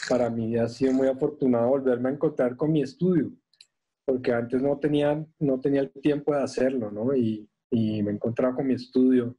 para 0.08 0.30
mí 0.30 0.56
ha 0.56 0.68
sido 0.68 0.92
muy 0.92 1.08
afortunado 1.08 1.68
volverme 1.68 2.08
a 2.08 2.12
encontrar 2.12 2.56
con 2.56 2.72
mi 2.72 2.82
estudio 2.82 3.32
porque 4.10 4.32
antes 4.32 4.60
no 4.60 4.76
tenía, 4.78 5.24
no 5.38 5.60
tenía 5.60 5.82
el 5.82 5.90
tiempo 5.90 6.34
de 6.34 6.42
hacerlo, 6.42 6.90
¿no? 6.90 7.14
Y, 7.14 7.48
y 7.70 8.02
me 8.02 8.10
encontraba 8.10 8.56
con 8.56 8.66
mi 8.66 8.74
estudio 8.74 9.36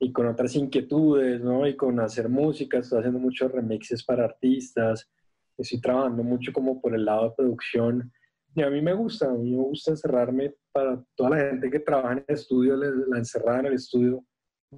y 0.00 0.12
con 0.12 0.26
otras 0.26 0.56
inquietudes, 0.56 1.40
¿no? 1.40 1.66
Y 1.66 1.76
con 1.76 2.00
hacer 2.00 2.28
música, 2.28 2.78
estoy 2.78 2.98
haciendo 2.98 3.20
muchos 3.20 3.52
remixes 3.52 4.04
para 4.04 4.24
artistas, 4.24 5.08
estoy 5.56 5.80
trabajando 5.80 6.24
mucho 6.24 6.52
como 6.52 6.80
por 6.80 6.94
el 6.94 7.04
lado 7.04 7.28
de 7.28 7.34
producción. 7.36 8.12
Y 8.54 8.62
a 8.62 8.70
mí 8.70 8.80
me 8.80 8.92
gusta, 8.92 9.30
a 9.30 9.34
mí 9.34 9.52
me 9.52 9.62
gusta 9.62 9.92
encerrarme 9.92 10.54
para 10.78 11.04
toda 11.16 11.30
la 11.30 11.36
gente 11.50 11.70
que 11.70 11.80
trabaja 11.80 12.12
en 12.12 12.24
el 12.28 12.34
estudio, 12.34 12.76
la 12.76 13.18
encerrada 13.18 13.60
en 13.60 13.66
el 13.66 13.72
estudio, 13.74 14.24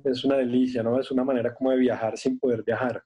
es 0.05 0.25
una 0.25 0.37
delicia, 0.37 0.83
¿no? 0.83 0.99
Es 0.99 1.11
una 1.11 1.25
manera 1.25 1.55
como 1.55 1.71
de 1.71 1.77
viajar 1.77 2.17
sin 2.17 2.39
poder 2.39 2.63
viajar. 2.63 3.03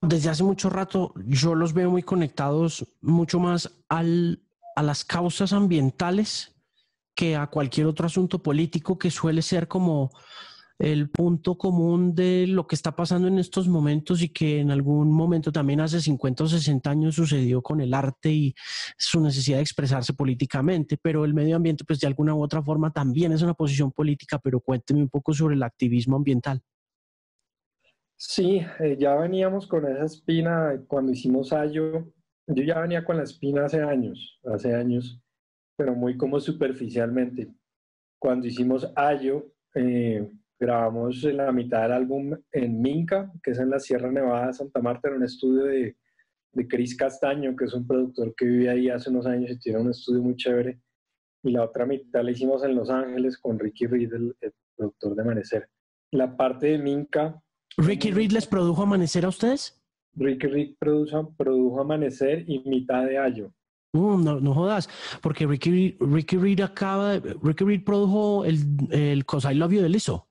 Desde 0.00 0.30
hace 0.30 0.42
mucho 0.42 0.70
rato 0.70 1.12
yo 1.26 1.54
los 1.54 1.74
veo 1.74 1.90
muy 1.90 2.02
conectados 2.02 2.86
mucho 3.00 3.38
más 3.38 3.70
al 3.88 4.40
a 4.74 4.82
las 4.82 5.04
causas 5.04 5.52
ambientales 5.52 6.56
que 7.14 7.36
a 7.36 7.46
cualquier 7.48 7.86
otro 7.86 8.06
asunto 8.06 8.42
político 8.42 8.98
que 8.98 9.10
suele 9.10 9.42
ser 9.42 9.68
como 9.68 10.10
el 10.82 11.10
punto 11.10 11.56
común 11.56 12.12
de 12.12 12.44
lo 12.48 12.66
que 12.66 12.74
está 12.74 12.96
pasando 12.96 13.28
en 13.28 13.38
estos 13.38 13.68
momentos 13.68 14.20
y 14.20 14.30
que 14.30 14.58
en 14.58 14.72
algún 14.72 15.12
momento 15.12 15.52
también 15.52 15.80
hace 15.80 16.00
50 16.00 16.42
o 16.42 16.48
60 16.48 16.90
años 16.90 17.14
sucedió 17.14 17.62
con 17.62 17.80
el 17.80 17.94
arte 17.94 18.32
y 18.32 18.54
su 18.98 19.20
necesidad 19.20 19.58
de 19.58 19.62
expresarse 19.62 20.12
políticamente, 20.12 20.98
pero 21.00 21.24
el 21.24 21.34
medio 21.34 21.54
ambiente 21.54 21.84
pues 21.84 22.00
de 22.00 22.08
alguna 22.08 22.34
u 22.34 22.42
otra 22.42 22.62
forma 22.62 22.92
también 22.92 23.30
es 23.30 23.42
una 23.42 23.54
posición 23.54 23.92
política, 23.92 24.40
pero 24.40 24.58
cuénteme 24.58 25.02
un 25.02 25.08
poco 25.08 25.32
sobre 25.32 25.54
el 25.54 25.62
activismo 25.62 26.16
ambiental. 26.16 26.60
Sí, 28.16 28.60
eh, 28.80 28.96
ya 28.98 29.14
veníamos 29.14 29.68
con 29.68 29.86
esa 29.86 30.04
espina 30.04 30.82
cuando 30.88 31.12
hicimos 31.12 31.52
Ayo, 31.52 32.12
yo 32.48 32.62
ya 32.64 32.80
venía 32.80 33.04
con 33.04 33.18
la 33.18 33.22
espina 33.22 33.66
hace 33.66 33.80
años, 33.82 34.40
hace 34.44 34.74
años, 34.74 35.20
pero 35.76 35.94
muy 35.94 36.16
como 36.16 36.40
superficialmente. 36.40 37.52
Cuando 38.18 38.48
hicimos 38.48 38.92
Ayo, 38.96 39.52
eh, 39.76 40.28
grabamos 40.62 41.24
la 41.24 41.50
mitad 41.50 41.82
del 41.82 41.92
álbum 41.92 42.36
en 42.52 42.80
Minca, 42.80 43.32
que 43.42 43.50
es 43.50 43.58
en 43.58 43.68
la 43.68 43.80
Sierra 43.80 44.12
Nevada 44.12 44.46
de 44.46 44.52
Santa 44.52 44.80
Marta, 44.80 45.08
en 45.08 45.14
un 45.14 45.24
estudio 45.24 45.64
de, 45.64 45.96
de 46.52 46.68
Chris 46.68 46.96
Castaño, 46.96 47.56
que 47.56 47.64
es 47.64 47.74
un 47.74 47.84
productor 47.84 48.32
que 48.36 48.44
vive 48.44 48.70
ahí 48.70 48.88
hace 48.88 49.10
unos 49.10 49.26
años 49.26 49.50
y 49.50 49.58
tiene 49.58 49.80
un 49.80 49.90
estudio 49.90 50.22
muy 50.22 50.36
chévere. 50.36 50.80
Y 51.42 51.50
la 51.50 51.64
otra 51.64 51.84
mitad 51.84 52.22
la 52.22 52.30
hicimos 52.30 52.62
en 52.62 52.76
Los 52.76 52.90
Ángeles 52.90 53.38
con 53.38 53.58
Ricky 53.58 53.86
Reed, 53.86 54.12
el, 54.12 54.36
productor 54.76 55.16
de 55.16 55.22
Amanecer. 55.22 55.68
La 56.12 56.36
parte 56.36 56.68
de 56.68 56.78
Minca. 56.78 57.42
¿Ricky 57.76 58.12
Reed 58.12 58.30
les 58.30 58.46
produjo 58.46 58.84
Amanecer 58.84 59.24
a 59.24 59.30
ustedes? 59.30 59.82
Ricky 60.14 60.46
Reed 60.46 60.76
produjo, 60.78 61.34
produjo 61.36 61.80
Amanecer 61.80 62.44
y 62.46 62.60
Mitad 62.60 63.04
de 63.04 63.18
Ayo. 63.18 63.52
Uh, 63.94 64.16
no, 64.16 64.40
no, 64.40 64.54
jodas, 64.54 64.88
porque 65.20 65.44
Ricky, 65.44 65.96
Ricky 65.98 66.36
Reed 66.36 66.60
acaba, 66.60 67.18
Ricky 67.18 67.64
Reed 67.64 67.84
produjo 67.84 68.44
el, 68.44 68.58
el 68.90 69.26
Cause 69.26 69.52
I 69.52 69.56
Love 69.56 69.72
You 69.72 69.82
de 69.82 69.88
Lizzo. 69.88 70.28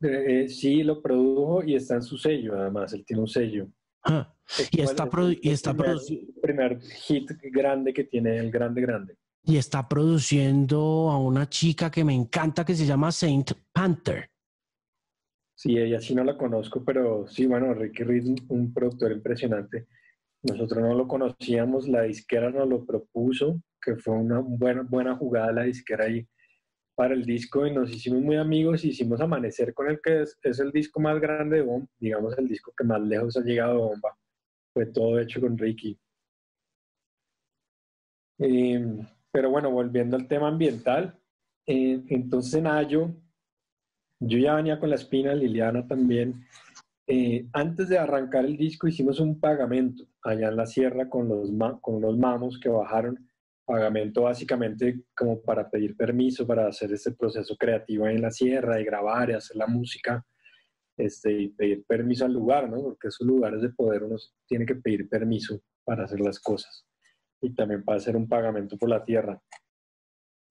Eh, 0.00 0.48
sí, 0.48 0.82
lo 0.82 1.00
produjo 1.00 1.62
y 1.64 1.74
está 1.74 1.94
en 1.94 2.02
su 2.02 2.18
sello, 2.18 2.54
además, 2.58 2.92
él 2.92 3.04
tiene 3.04 3.22
un 3.22 3.28
sello. 3.28 3.68
Ah, 4.04 4.34
y 4.70 4.80
está, 4.80 5.08
y 5.40 5.50
está 5.50 5.74
produciendo. 5.74 6.32
El 6.34 6.40
primer 6.40 6.80
hit 6.80 7.30
grande 7.52 7.92
que 7.92 8.04
tiene, 8.04 8.38
el 8.38 8.50
grande, 8.50 8.80
grande. 8.80 9.16
Y 9.44 9.56
está 9.56 9.88
produciendo 9.88 11.10
a 11.10 11.18
una 11.18 11.48
chica 11.48 11.90
que 11.90 12.04
me 12.04 12.14
encanta 12.14 12.64
que 12.64 12.74
se 12.74 12.86
llama 12.86 13.12
Saint 13.12 13.52
Panther. 13.72 14.30
Sí, 15.54 15.76
ella 15.76 16.00
sí 16.00 16.14
no 16.14 16.22
la 16.22 16.36
conozco, 16.36 16.84
pero 16.84 17.26
sí, 17.26 17.46
bueno, 17.46 17.74
Ricky 17.74 18.04
Reed, 18.04 18.38
un 18.48 18.72
productor 18.72 19.12
impresionante. 19.12 19.86
Nosotros 20.42 20.80
no 20.80 20.94
lo 20.94 21.08
conocíamos, 21.08 21.88
la 21.88 22.02
disquera 22.02 22.50
nos 22.50 22.68
lo 22.68 22.86
propuso, 22.86 23.60
que 23.82 23.96
fue 23.96 24.14
una 24.14 24.38
buena, 24.38 24.82
buena 24.82 25.16
jugada 25.16 25.52
la 25.52 25.64
disquera 25.64 26.04
ahí 26.04 26.28
para 26.98 27.14
el 27.14 27.24
disco 27.24 27.64
y 27.64 27.72
nos 27.72 27.92
hicimos 27.92 28.22
muy 28.22 28.34
amigos 28.34 28.84
y 28.84 28.88
hicimos 28.88 29.20
Amanecer 29.20 29.72
con 29.72 29.88
el 29.88 30.00
que 30.02 30.22
es, 30.22 30.58
el 30.58 30.72
disco 30.72 30.98
más 30.98 31.20
grande 31.20 31.58
de 31.58 31.62
Bomba, 31.62 31.86
digamos 31.96 32.36
el 32.36 32.48
disco 32.48 32.72
que 32.76 32.82
más 32.82 33.00
lejos 33.00 33.36
ha 33.36 33.40
llegado 33.40 33.74
de 33.74 33.78
Bomba. 33.78 34.18
Fue 34.74 34.86
todo 34.86 35.20
hecho 35.20 35.40
con 35.40 35.56
Ricky. 35.56 35.96
Em, 38.40 39.06
pero 39.30 39.48
bueno, 39.48 39.70
volviendo 39.70 40.16
al 40.16 40.26
tema 40.26 40.48
ambiental, 40.48 41.16
eh, 41.68 42.02
entonces 42.08 42.54
en 42.54 42.66
Ayo 42.66 43.14
yo 44.18 44.38
ya 44.38 44.56
venía 44.56 44.80
con 44.80 44.90
la 44.90 44.96
espina, 44.96 45.36
Liliana 45.36 45.86
también. 45.86 46.48
Eh, 47.06 47.46
antes 47.52 47.88
de 47.88 47.98
arrancar 47.98 48.44
el 48.44 48.56
disco 48.56 48.88
hicimos 48.88 49.20
un 49.20 49.38
pagamento 49.38 50.02
allá 50.24 50.48
en 50.48 50.56
la 50.56 50.66
sierra 50.66 51.08
con 51.08 51.28
los, 51.28 51.52
con 51.80 52.00
los 52.00 52.18
mamos 52.18 52.58
que 52.58 52.68
bajaron. 52.68 53.27
Pagamento 53.68 54.22
básicamente 54.22 55.02
como 55.14 55.42
para 55.42 55.68
pedir 55.68 55.94
permiso 55.96 56.46
para 56.46 56.66
hacer 56.66 56.92
este 56.92 57.12
proceso 57.12 57.54
creativo 57.56 58.08
en 58.08 58.22
la 58.22 58.30
sierra, 58.30 58.80
y 58.80 58.84
grabar 58.84 59.30
y 59.30 59.34
hacer 59.34 59.56
la 59.56 59.66
música. 59.66 60.24
Este, 60.96 61.42
y 61.42 61.48
pedir 61.50 61.84
permiso 61.84 62.24
al 62.24 62.32
lugar, 62.32 62.68
¿no? 62.68 62.82
Porque 62.82 63.08
esos 63.08 63.26
lugares 63.26 63.62
de 63.62 63.68
poder 63.68 64.02
uno 64.02 64.16
tiene 64.48 64.66
que 64.66 64.74
pedir 64.74 65.08
permiso 65.08 65.60
para 65.84 66.04
hacer 66.04 66.20
las 66.20 66.40
cosas 66.40 66.86
y 67.40 67.54
también 67.54 67.84
para 67.84 67.98
hacer 67.98 68.16
un 68.16 68.26
pagamento 68.26 68.76
por 68.76 68.88
la 68.88 69.04
tierra. 69.04 69.40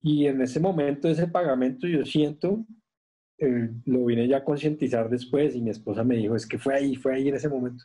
Y 0.01 0.27
en 0.27 0.41
ese 0.41 0.61
momento, 0.61 1.09
ese 1.09 1.27
pagamento, 1.27 1.85
yo 1.85 2.05
siento 2.05 2.65
eh, 3.39 3.69
lo 3.85 4.05
vine 4.05 4.27
ya 4.27 4.37
a 4.37 4.43
concientizar 4.43 5.09
después 5.09 5.55
y 5.55 5.61
mi 5.61 5.69
esposa 5.69 6.03
me 6.03 6.17
dijo, 6.17 6.35
es 6.35 6.47
que 6.47 6.57
fue 6.57 6.73
ahí, 6.73 6.95
fue 6.95 7.15
ahí 7.15 7.27
en 7.27 7.35
ese 7.35 7.49
momento. 7.49 7.83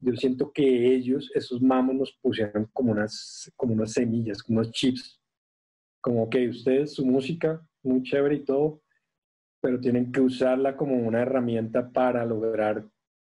Yo 0.00 0.14
siento 0.14 0.50
que 0.52 0.94
ellos, 0.94 1.30
esos 1.34 1.60
mamos, 1.60 1.94
nos 1.94 2.12
pusieron 2.22 2.68
como 2.72 2.92
unas, 2.92 3.52
como 3.56 3.74
unas 3.74 3.92
semillas, 3.92 4.42
como 4.42 4.60
unos 4.60 4.72
chips. 4.72 5.20
Como 6.00 6.30
que 6.30 6.48
ustedes, 6.48 6.94
su 6.94 7.04
música, 7.04 7.60
muy 7.82 8.02
chévere 8.02 8.36
y 8.36 8.44
todo, 8.44 8.82
pero 9.60 9.78
tienen 9.78 10.10
que 10.10 10.20
usarla 10.20 10.76
como 10.76 10.96
una 10.96 11.20
herramienta 11.20 11.90
para 11.90 12.24
lograr 12.24 12.86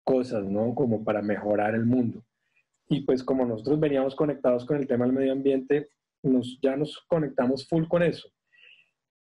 cosas, 0.04 0.44
¿no? 0.44 0.74
Como 0.74 1.04
para 1.04 1.22
mejorar 1.22 1.74
el 1.74 1.84
mundo. 1.84 2.24
y 2.88 3.00
pues 3.00 3.24
como 3.24 3.46
nosotros 3.46 3.80
veníamos 3.80 4.14
conectados 4.14 4.64
con 4.66 4.76
el 4.76 4.86
tema 4.86 5.06
del 5.06 5.14
medio 5.14 5.32
ambiente, 5.32 5.88
nos, 6.22 6.58
ya 6.60 6.76
nos 6.76 6.98
conectamos 7.08 7.66
full 7.66 7.86
con 7.86 8.02
eso. 8.02 8.28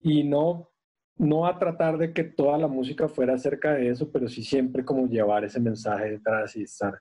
Y 0.02 0.24
no, 0.24 0.70
no 1.18 1.46
a 1.46 1.60
tratar 1.60 1.98
de 1.98 2.14
que 2.14 2.24
toda 2.24 2.58
la 2.58 2.68
música 2.68 3.10
fuera 3.10 3.34
acerca 3.34 3.74
de 3.74 3.90
eso, 3.90 4.10
pero 4.12 4.28
sí 4.30 4.44
siempre 4.44 4.86
como 4.86 5.08
llevar 5.08 5.44
ese 5.44 5.60
mensaje 5.60 6.12
detrás 6.12 6.56
y 6.56 6.64
estar, 6.64 7.00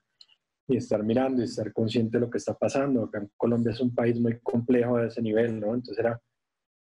y 0.68 0.76
estar 0.76 1.02
mirando 1.02 1.40
y 1.40 1.46
estar 1.46 1.72
consciente 1.72 2.18
de 2.18 2.26
lo 2.26 2.30
que 2.30 2.38
está 2.38 2.54
pasando. 2.54 3.04
Acá 3.04 3.18
en 3.18 3.30
Colombia 3.36 3.72
es 3.72 3.80
un 3.80 3.94
país 3.94 4.20
muy 4.20 4.38
complejo 4.40 4.96
a 4.96 5.06
ese 5.06 5.22
nivel, 5.22 5.58
¿no? 5.58 5.74
Entonces 5.74 5.98
era 5.98 6.20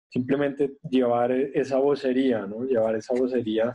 simplemente 0.10 0.78
llevar 0.90 1.32
esa 1.32 1.80
vocería, 1.80 2.46
¿no? 2.46 2.66
Llevar 2.66 2.96
esa 2.96 3.14
vocería 3.16 3.74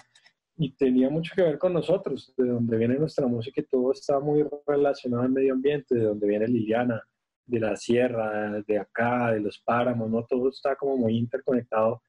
y 0.56 0.72
tenía 0.76 1.08
mucho 1.08 1.32
que 1.34 1.42
ver 1.42 1.58
con 1.58 1.72
nosotros, 1.72 2.34
de 2.36 2.46
donde 2.46 2.76
viene 2.76 2.96
nuestra 2.96 3.26
música 3.26 3.62
y 3.62 3.64
todo 3.64 3.92
está 3.92 4.20
muy 4.20 4.44
relacionado 4.66 5.22
al 5.22 5.30
medio 5.30 5.54
ambiente, 5.54 5.94
de 5.94 6.04
donde 6.04 6.28
viene 6.28 6.46
Liliana, 6.46 7.02
de 7.46 7.60
la 7.60 7.74
sierra, 7.76 8.62
de 8.66 8.78
acá, 8.78 9.32
de 9.32 9.40
los 9.40 9.58
páramos, 9.60 10.10
¿no? 10.10 10.24
Todo 10.26 10.50
está 10.50 10.76
como 10.76 10.98
muy 10.98 11.16
interconectado 11.16 12.02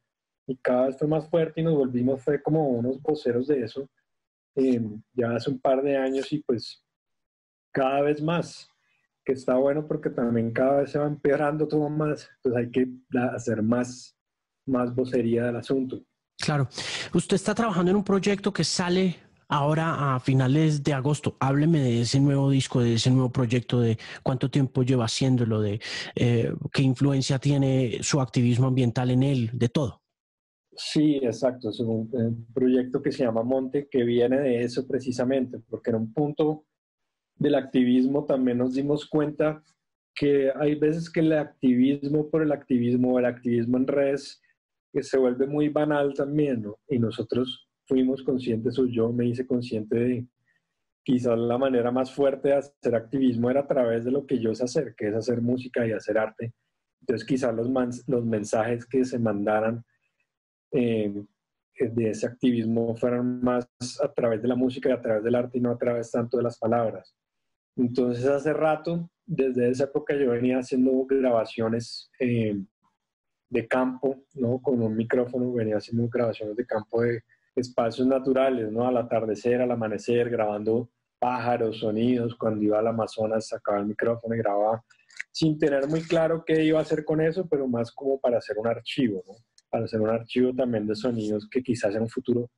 y 0.46 0.58
cada 0.58 0.88
vez 0.88 0.98
fue 0.98 1.08
más 1.08 1.30
fuerte 1.30 1.62
y 1.62 1.64
nos 1.64 1.76
volvimos, 1.76 2.22
fue 2.22 2.42
como 2.42 2.68
unos 2.68 3.02
voceros 3.02 3.48
de 3.48 3.62
eso, 3.62 3.90
eh, 4.56 4.82
ya 5.14 5.32
hace 5.36 5.50
un 5.50 5.60
par 5.60 5.82
de 5.82 5.96
años 5.96 6.32
y 6.34 6.40
pues 6.40 6.84
cada 7.74 8.02
vez 8.02 8.22
más, 8.22 8.70
que 9.26 9.34
está 9.34 9.56
bueno 9.56 9.88
porque 9.88 10.10
también 10.10 10.52
cada 10.52 10.82
vez 10.82 10.92
se 10.92 11.00
va 11.00 11.08
empeorando 11.08 11.68
todo 11.68 11.90
más, 11.90 12.30
entonces 12.38 12.66
hay 12.66 12.72
que 12.72 12.88
hacer 13.34 13.62
más, 13.62 14.16
más 14.66 14.94
vocería 14.96 15.46
del 15.46 15.58
asunto. 15.58 16.02
Claro. 16.40 16.68
Usted 17.14 17.36
está 17.36 17.54
trabajando 17.54 17.92
en 17.92 17.98
un 17.98 18.04
proyecto 18.04 18.52
que 18.52 18.64
sale 18.64 19.18
ahora 19.48 20.16
a 20.16 20.20
finales 20.20 20.84
de 20.84 20.94
agosto. 20.94 21.38
Hábleme 21.40 21.80
de 21.80 22.02
ese 22.02 22.20
nuevo 22.20 22.50
disco, 22.50 22.82
de 22.82 22.96
ese 22.96 23.12
nuevo 23.12 23.32
proyecto, 23.32 23.80
de 23.80 23.98
cuánto 24.24 24.50
tiempo 24.50 24.84
lleva 24.84 25.06
haciéndolo, 25.06 25.62
de 25.62 25.80
eh, 26.16 26.54
qué 26.72 26.82
influencia 26.82 27.40
tiene 27.40 28.00
su 28.02 28.20
activismo 28.20 28.68
ambiental 28.68 29.12
en 29.12 29.24
él, 29.24 29.50
de 29.54 29.70
todo. 29.70 30.02
Sí, 30.76 31.18
exacto. 31.22 31.70
Es 31.70 31.80
un, 31.80 32.10
un 32.12 32.48
proyecto 32.54 33.02
que 33.02 33.12
se 33.12 33.24
llama 33.24 33.44
Monte, 33.44 33.88
que 33.90 34.04
viene 34.04 34.40
de 34.40 34.64
eso 34.64 34.88
precisamente, 34.88 35.60
porque 35.70 35.92
en 35.92 35.98
un 35.98 36.14
punto 36.14 36.66
del 37.44 37.56
activismo 37.56 38.26
también 38.26 38.58
nos 38.58 38.74
dimos 38.74 39.06
cuenta 39.06 39.62
que 40.16 40.52
hay 40.56 40.76
veces 40.76 41.10
que 41.10 41.20
el 41.20 41.34
activismo 41.34 42.30
por 42.30 42.42
el 42.42 42.52
activismo, 42.52 43.20
el 43.20 43.26
activismo 43.26 43.78
en 43.78 43.88
redes, 43.88 44.42
se 44.94 45.18
vuelve 45.18 45.46
muy 45.46 45.70
banal 45.70 46.14
también, 46.14 46.62
¿no? 46.62 46.80
Y 46.88 47.00
nosotros 47.00 47.68
fuimos 47.86 48.24
conscientes, 48.24 48.80
o 48.80 48.86
yo 48.86 49.12
me 49.12 49.26
hice 49.26 49.46
consciente 49.46 49.96
de 49.96 50.28
quizás 51.04 51.38
la 51.38 51.58
manera 51.58 51.92
más 51.92 52.14
fuerte 52.14 52.50
de 52.50 52.56
hacer 52.56 52.96
activismo 52.96 53.50
era 53.50 53.62
a 53.62 53.68
través 53.68 54.06
de 54.06 54.12
lo 54.12 54.26
que 54.26 54.40
yo 54.40 54.56
sé 54.56 54.64
hacer, 54.64 54.96
que 54.96 55.10
es 55.10 55.16
hacer 55.16 55.42
música 55.42 55.86
y 55.86 55.92
hacer 55.92 56.18
arte. 56.18 56.54
Entonces 57.02 57.28
quizás 57.28 57.54
los, 57.54 57.68
los 58.08 58.26
mensajes 58.26 58.86
que 58.86 59.04
se 59.04 59.20
mandaran 59.20 59.84
eh, 60.72 61.26
de 61.78 62.10
ese 62.10 62.28
activismo 62.28 62.96
fueran 62.96 63.42
más 63.42 63.68
a 64.02 64.14
través 64.14 64.42
de 64.42 64.48
la 64.48 64.56
música 64.56 64.90
y 64.90 64.94
a 64.94 65.02
través 65.02 65.24
del 65.24 65.36
arte 65.36 65.58
y 65.58 65.62
no 65.62 65.72
a 65.72 65.78
través 65.78 66.12
tanto 66.12 66.38
de 66.38 66.44
las 66.44 66.58
palabras. 66.58 67.14
Entonces 67.76 68.26
hace 68.26 68.54
rato, 68.54 69.10
desde 69.26 69.70
esa 69.70 69.86
época 69.86 70.16
yo 70.16 70.32
venía 70.32 70.60
haciendo 70.60 71.06
grabaciones 71.06 72.12
eh, 72.20 72.56
de 73.50 73.68
campo, 73.68 74.24
¿no? 74.36 74.60
Con 74.62 74.82
un 74.82 74.96
micrófono 74.96 75.54
venía 75.54 75.78
haciendo 75.78 76.08
grabaciones 76.10 76.56
de 76.56 76.66
campo 76.66 77.02
de 77.02 77.24
espacios 77.56 78.08
naturales, 78.08 78.72
¿no? 78.72 78.88
Al 78.88 78.98
atardecer, 78.98 79.62
al 79.62 79.72
amanecer, 79.72 80.30
grabando 80.30 80.90
pájaros, 81.20 81.80
sonidos. 81.80 82.36
Cuando 82.36 82.64
iba 82.64 82.80
al 82.80 82.88
Amazonas 82.88 83.48
sacaba 83.48 83.80
el 83.80 83.86
micrófono 83.86 84.36
y 84.36 84.40
grababa 84.40 84.84
sin 85.32 85.58
tener 85.58 85.88
muy 85.88 86.02
claro 86.02 86.44
qué 86.46 86.64
iba 86.64 86.80
a 86.80 86.84
hacer 86.84 87.04
con 87.04 87.22
eso, 87.22 87.48
pero 87.48 87.68
más 87.68 87.92
como 87.92 88.20
para 88.20 88.38
hacer 88.38 88.58
un 88.58 88.68
archivo, 88.68 89.24
¿no? 89.28 89.34
Para 89.70 89.86
hacer 89.86 90.00
un 90.02 90.10
archivo 90.10 90.54
también 90.54 90.86
de 90.86 90.96
sonidos 90.96 91.48
que 91.50 91.64
quizás 91.64 91.96
en 91.96 92.04
un 92.04 92.10
futuro 92.10 92.50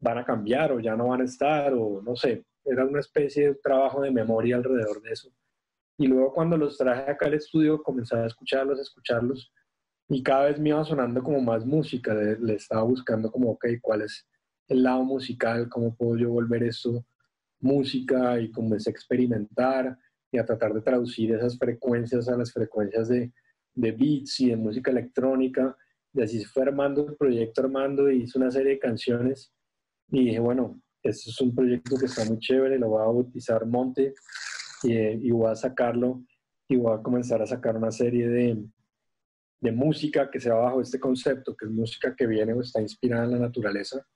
van 0.00 0.18
a 0.18 0.24
cambiar 0.24 0.72
o 0.72 0.80
ya 0.80 0.96
no 0.96 1.08
van 1.08 1.22
a 1.22 1.24
estar 1.24 1.72
o 1.72 2.02
no 2.02 2.14
sé. 2.16 2.44
Era 2.64 2.84
una 2.84 3.00
especie 3.00 3.48
de 3.48 3.54
trabajo 3.56 4.00
de 4.02 4.10
memoria 4.10 4.56
alrededor 4.56 5.02
de 5.02 5.12
eso. 5.12 5.30
Y 5.98 6.06
luego 6.06 6.32
cuando 6.32 6.56
los 6.56 6.76
traje 6.76 7.10
acá 7.10 7.26
al 7.26 7.34
estudio, 7.34 7.82
comencé 7.82 8.16
a 8.16 8.26
escucharlos, 8.26 8.78
a 8.78 8.82
escucharlos 8.82 9.52
y 10.08 10.22
cada 10.22 10.46
vez 10.46 10.58
me 10.58 10.68
iba 10.70 10.84
sonando 10.84 11.22
como 11.22 11.40
más 11.40 11.64
música, 11.64 12.14
le, 12.14 12.54
estaba 12.54 12.82
buscando 12.82 13.30
como, 13.30 13.52
ok, 13.52 13.66
¿cuál 13.80 14.02
es 14.02 14.26
el 14.68 14.82
lado 14.82 15.02
musical? 15.04 15.68
¿Cómo 15.68 15.94
puedo 15.94 16.16
yo 16.16 16.30
volver 16.30 16.62
esto 16.64 17.04
música? 17.60 18.38
Y 18.40 18.50
comencé 18.50 18.90
a 18.90 18.92
experimentar 18.92 19.98
y 20.30 20.38
a 20.38 20.44
tratar 20.44 20.74
de 20.74 20.82
traducir 20.82 21.32
esas 21.32 21.56
frecuencias 21.56 22.28
a 22.28 22.36
las 22.36 22.52
frecuencias 22.52 23.08
de, 23.08 23.32
beats 23.74 24.40
y 24.40 24.50
de 24.50 24.56
música 24.56 24.90
electrónica. 24.90 25.76
Y 26.12 26.22
así 26.22 26.40
se 26.40 26.46
fue 26.46 26.64
armando 26.64 27.08
el 27.08 27.16
proyecto, 27.16 27.62
armando, 27.62 28.10
y 28.10 28.24
hice 28.24 28.38
una 28.38 28.50
serie 28.50 28.72
de 28.72 28.78
canciones. 28.78 29.52
Y 30.10 30.26
dije, 30.26 30.38
bueno, 30.38 30.82
este 31.04 31.30
es 31.30 31.40
un 31.40 31.54
proyecto 31.54 31.96
que 31.96 32.06
está 32.06 32.24
muy 32.24 32.38
chévere, 32.38 32.78
lo 32.78 32.88
voy 32.88 33.02
a 33.02 33.06
bautizar 33.06 33.66
Monte 33.66 34.14
y, 34.82 34.94
y 34.94 35.30
voy 35.30 35.50
a 35.50 35.54
sacarlo 35.54 36.24
y 36.68 36.76
voy 36.76 36.98
a 36.98 37.02
comenzar 37.02 37.42
a 37.42 37.46
sacar 37.46 37.76
una 37.76 37.90
serie 37.90 38.26
de, 38.28 38.64
de 39.64 39.72
música 39.72 40.30
que 40.30 40.40
se 40.40 40.50
va 40.50 40.60
bajo 40.60 40.82
este 40.82 41.00
concepto, 41.00 41.56
que 41.56 41.64
es 41.64 41.70
música 41.70 42.14
que 42.14 42.26
viene 42.26 42.52
o 42.52 42.60
está 42.60 42.82
inspirada 42.82 43.24
en 43.24 43.32
la 43.32 43.38
naturaleza, 43.38 44.06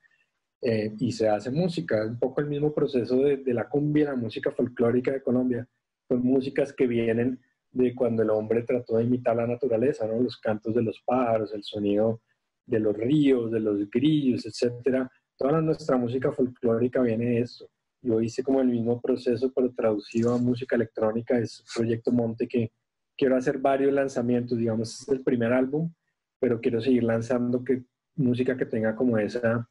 eh, 0.61 0.93
y 0.99 1.11
se 1.11 1.27
hace 1.27 1.51
música. 1.51 2.03
Es 2.03 2.11
un 2.11 2.19
poco 2.19 2.43
el 2.43 2.49
mismo 2.49 2.75
proceso 2.75 3.17
de, 3.17 3.43
la 3.55 3.67
cumbia, 3.67 4.11
la 4.11 4.17
música 4.17 4.51
folclórica 4.51 5.11
de 5.11 5.23
Colombia. 5.23 5.67
Son 6.07 6.23
músicas 6.23 6.75
que 6.75 6.87
vienen 6.87 7.41
de 7.71 7.95
cuando 7.95 8.23
el 8.23 8.31
hombre 8.31 8.63
trató 8.63 8.97
de 8.97 9.05
imitar 9.05 9.37
la 9.37 9.47
naturaleza, 9.47 10.07
los 10.07 10.37
cantos 10.39 10.75
de 10.75 10.83
los 10.83 11.01
pájaros, 11.07 11.55
el 11.55 11.63
sonido 11.63 12.21
de 12.67 12.81
los 12.81 12.95
ríos, 12.95 13.51
de 13.51 13.61
los 13.61 13.89
grillos, 13.89 14.45
etc. 14.45 15.09
Toda 15.39 15.61
nuestra 15.61 15.97
música 15.97 16.33
folclórica 16.33 17.01
viene 17.01 17.27
de 17.27 17.41
eso. 17.43 17.71
Yo 18.03 18.21
hice 18.21 18.43
como 18.43 18.61
el 18.61 18.67
mismo 18.67 19.01
proceso, 19.01 19.53
pero 19.55 19.73
traducido 19.73 20.35
a 20.35 20.39
música 20.39 20.75
electrónica, 20.75 21.39
es 21.39 21.65
Proyecto 21.75 22.11
Monte 22.11 22.49
que 22.49 22.73
quiero 23.17 23.37
hacer 23.37 23.59
varios 23.59 23.93
lanzamientos, 23.93 24.59
digamos, 24.59 25.01
es 25.01 25.09
el 25.09 25.23
primer 25.23 25.53
álbum, 25.53 25.93
pero 26.41 26.61
quiero 26.61 26.81
seguir 26.81 27.05
lanzando 27.05 27.63
que, 27.65 27.85
música 28.17 28.57
que 28.57 28.67
tenga 28.67 28.97
como 28.97 29.17
esa, 29.17 29.69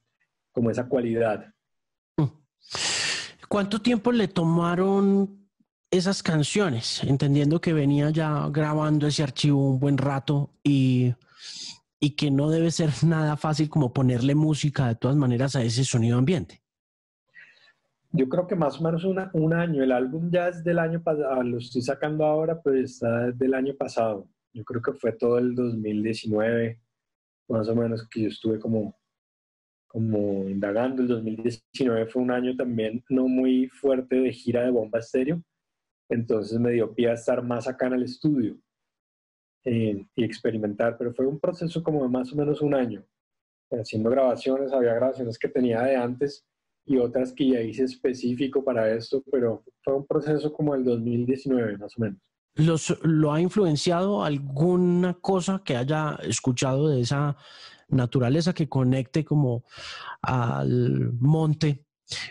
como 0.53 0.71
esa 0.71 0.87
cualidad. 0.87 1.53
¿Cuánto 3.49 3.79
tiempo 3.79 4.11
le 4.11 4.27
tomaron 4.29 5.49
esas 5.91 6.23
canciones? 6.23 7.03
Entendiendo 7.03 7.59
que 7.59 7.73
venía 7.73 8.09
ya 8.09 8.47
grabando 8.49 9.07
ese 9.07 9.23
archivo 9.23 9.69
un 9.69 9.79
buen 9.79 9.97
rato 9.97 10.49
y, 10.63 11.13
y 11.99 12.15
que 12.15 12.31
no 12.31 12.49
debe 12.49 12.71
ser 12.71 12.89
nada 13.05 13.37
fácil 13.37 13.69
como 13.69 13.93
ponerle 13.93 14.35
música 14.35 14.87
de 14.87 14.95
todas 14.95 15.17
maneras 15.17 15.55
a 15.55 15.63
ese 15.63 15.83
sonido 15.83 16.17
ambiente. 16.17 16.61
Yo 18.11 18.29
creo 18.29 18.47
que 18.47 18.55
más 18.55 18.79
o 18.79 18.83
menos 18.83 19.03
un 19.03 19.53
año. 19.53 19.83
El 19.83 19.91
álbum 19.91 20.31
ya 20.31 20.47
es 20.47 20.63
del 20.63 20.79
año 20.79 21.03
pasado, 21.03 21.29
ah, 21.29 21.43
lo 21.43 21.57
estoy 21.57 21.81
sacando 21.81 22.25
ahora, 22.25 22.59
pero 22.61 22.77
está 22.77 23.31
del 23.31 23.53
año 23.53 23.75
pasado. 23.75 24.27
Yo 24.53 24.63
creo 24.63 24.81
que 24.81 24.93
fue 24.93 25.11
todo 25.11 25.37
el 25.37 25.53
2019, 25.53 26.79
más 27.49 27.67
o 27.67 27.75
menos, 27.75 28.07
que 28.09 28.23
yo 28.23 28.27
estuve 28.29 28.59
como, 28.59 28.97
como 29.87 30.49
indagando. 30.49 31.01
El 31.01 31.09
2019 31.09 32.07
fue 32.07 32.21
un 32.21 32.31
año 32.31 32.55
también 32.55 33.03
no 33.09 33.27
muy 33.27 33.67
fuerte 33.67 34.15
de 34.15 34.31
gira 34.31 34.63
de 34.63 34.71
bomba 34.71 34.99
estéreo, 34.99 35.43
entonces 36.09 36.57
me 36.59 36.71
dio 36.71 36.95
pie 36.95 37.09
a 37.09 37.13
estar 37.13 37.43
más 37.43 37.67
acá 37.67 37.87
en 37.87 37.93
el 37.93 38.03
estudio 38.03 38.57
eh, 39.69 40.05
y 40.15 40.23
experimentar, 40.23 40.97
pero 40.97 41.13
fue 41.13 41.27
un 41.27 41.41
proceso 41.41 41.83
como 41.83 42.01
de 42.01 42.07
más 42.07 42.31
o 42.31 42.37
menos 42.37 42.61
un 42.61 42.73
año, 42.73 43.03
haciendo 43.69 44.09
grabaciones, 44.09 44.71
había 44.71 44.93
grabaciones 44.93 45.37
que 45.37 45.49
tenía 45.49 45.81
de 45.81 45.97
antes 45.97 46.45
y 46.85 46.95
otras 46.95 47.33
que 47.33 47.49
ya 47.49 47.59
hice 47.59 47.83
específico 47.83 48.63
para 48.63 48.89
esto, 48.89 49.21
pero 49.29 49.65
fue 49.83 49.93
un 49.93 50.07
proceso 50.07 50.53
como 50.53 50.73
el 50.73 50.85
2019 50.85 51.79
más 51.79 51.97
o 51.97 52.01
menos. 52.01 52.21
Los, 52.55 52.97
¿Lo 53.03 53.33
ha 53.33 53.41
influenciado 53.41 54.23
alguna 54.23 55.15
cosa 55.15 55.61
que 55.65 55.75
haya 55.75 56.17
escuchado 56.23 56.87
de 56.87 57.01
esa 57.01 57.35
naturaleza 57.89 58.53
que 58.53 58.69
conecte 58.69 59.25
como 59.25 59.65
al 60.21 61.11
monte 61.19 61.83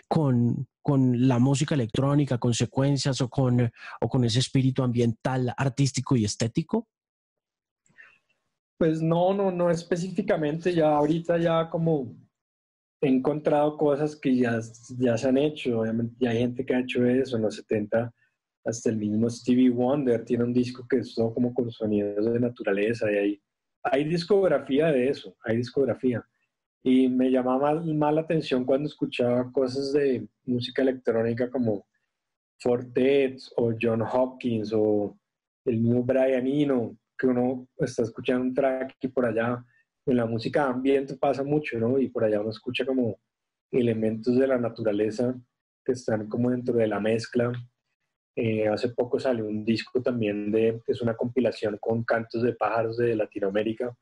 con, 0.07 0.67
con 0.81 1.27
la 1.27 1.37
música 1.37 1.75
electrónica, 1.75 2.39
con 2.39 2.55
secuencias 2.55 3.21
o 3.21 3.29
con, 3.29 3.71
o 4.01 4.09
con 4.09 4.25
ese 4.25 4.39
espíritu 4.39 4.81
ambiental, 4.81 5.53
artístico 5.55 6.15
y 6.15 6.25
estético? 6.25 6.87
Pues 8.77 9.01
no, 9.01 9.33
no, 9.33 9.51
no 9.51 9.71
específicamente, 9.71 10.73
ya 10.73 10.89
ahorita 10.95 11.37
ya 11.39 11.69
como 11.69 12.15
he 13.01 13.07
encontrado 13.07 13.77
cosas 13.77 14.15
que 14.15 14.35
ya, 14.35 14.59
ya 14.97 15.17
se 15.17 15.27
han 15.27 15.37
hecho, 15.37 15.79
obviamente 15.79 16.15
ya 16.19 16.31
hay 16.31 16.39
gente 16.39 16.65
que 16.65 16.75
ha 16.75 16.79
hecho 16.79 17.05
eso 17.05 17.37
en 17.37 17.43
los 17.43 17.55
70, 17.55 18.13
hasta 18.65 18.89
el 18.89 18.97
mismo 18.97 19.29
Stevie 19.29 19.69
Wonder 19.69 20.25
tiene 20.25 20.43
un 20.43 20.53
disco 20.53 20.85
que 20.87 20.97
es 20.97 21.15
todo 21.15 21.33
como 21.33 21.53
con 21.53 21.71
sonidos 21.71 22.25
de 22.25 22.39
naturaleza 22.39 23.11
y 23.11 23.15
hay, 23.15 23.41
hay 23.83 24.03
discografía 24.03 24.87
de 24.91 25.09
eso, 25.09 25.35
hay 25.43 25.57
discografía. 25.57 26.23
Y 26.83 27.07
me 27.07 27.31
llamaba 27.31 27.81
más, 27.81 28.13
la 28.13 28.21
atención 28.21 28.65
cuando 28.65 28.87
escuchaba 28.87 29.51
cosas 29.51 29.93
de 29.93 30.27
música 30.45 30.81
electrónica 30.81 31.49
como 31.49 31.87
Fortet 32.59 33.39
o 33.55 33.73
John 33.79 34.01
Hopkins 34.01 34.71
o 34.73 35.17
el 35.65 35.79
mismo 35.79 36.03
Brian 36.03 36.47
Eno, 36.47 36.97
que 37.17 37.27
uno 37.27 37.67
está 37.77 38.03
escuchando 38.03 38.43
un 38.43 38.53
track 38.53 38.95
y 39.01 39.07
por 39.07 39.25
allá 39.25 39.63
en 40.05 40.17
la 40.17 40.25
música 40.25 40.67
ambiente 40.67 41.17
pasa 41.17 41.43
mucho, 41.43 41.77
¿no? 41.79 41.99
Y 41.99 42.09
por 42.09 42.23
allá 42.23 42.39
uno 42.39 42.51
escucha 42.51 42.85
como 42.85 43.19
elementos 43.71 44.37
de 44.37 44.47
la 44.47 44.57
naturaleza 44.57 45.35
que 45.83 45.91
están 45.93 46.27
como 46.27 46.51
dentro 46.51 46.75
de 46.75 46.87
la 46.87 46.99
mezcla. 46.99 47.51
Eh, 48.35 48.67
hace 48.67 48.89
poco 48.89 49.19
salió 49.19 49.45
un 49.45 49.65
disco 49.65 50.01
también 50.01 50.51
de, 50.51 50.81
es 50.85 51.01
una 51.01 51.15
compilación 51.15 51.77
con 51.81 52.03
cantos 52.03 52.43
de 52.43 52.53
pájaros 52.53 52.97
de 52.97 53.15
Latinoamérica. 53.15 53.95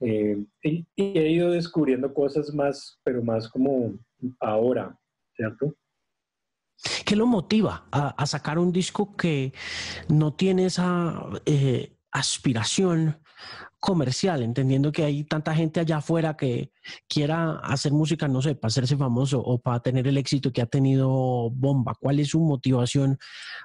Eh, 0.00 0.44
y, 0.62 0.86
he 0.96 1.30
ido 1.30 1.50
descubriendo 1.50 2.12
cosas 2.12 2.52
más, 2.52 3.00
pero 3.02 3.22
más 3.22 3.48
como 3.48 3.98
ahora, 4.40 4.98
¿cierto? 5.34 5.74
¿Qué 7.04 7.16
lo 7.16 7.26
motiva 7.26 7.88
a, 7.90 8.26
sacar 8.26 8.58
un 8.58 8.70
disco 8.70 9.16
que 9.16 9.52
no 10.08 10.34
tiene 10.34 10.66
esa 10.66 11.20
eh, 11.46 11.97
aspiración 12.12 13.20
comercial, 13.80 14.42
entendiendo 14.42 14.90
que 14.90 15.04
hay 15.04 15.24
tanta 15.24 15.54
gente 15.54 15.78
allá 15.80 15.98
afuera 15.98 16.36
que 16.36 16.72
quiera 17.08 17.58
hacer 17.60 17.92
música, 17.92 18.26
no 18.26 18.42
sé, 18.42 18.56
para 18.56 18.68
hacerse 18.68 18.96
famoso 18.96 19.40
o 19.40 19.60
para 19.60 19.80
tener 19.80 20.08
el 20.08 20.18
éxito 20.18 20.52
que 20.52 20.62
ha 20.62 20.66
tenido 20.66 21.50
Bomba? 21.50 21.94
¿Cuál 22.00 22.18
es 22.18 22.28
su 22.28 22.40
motivación 22.40 23.18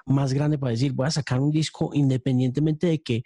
más 0.06 0.32
grande 0.32 0.58
para 0.58 0.70
decir, 0.70 0.92
voy 0.92 1.06
a 1.06 1.10
sacar 1.10 1.40
un 1.40 1.50
disco 1.50 1.90
independientemente 1.94 2.86
de 2.86 3.02
que 3.02 3.22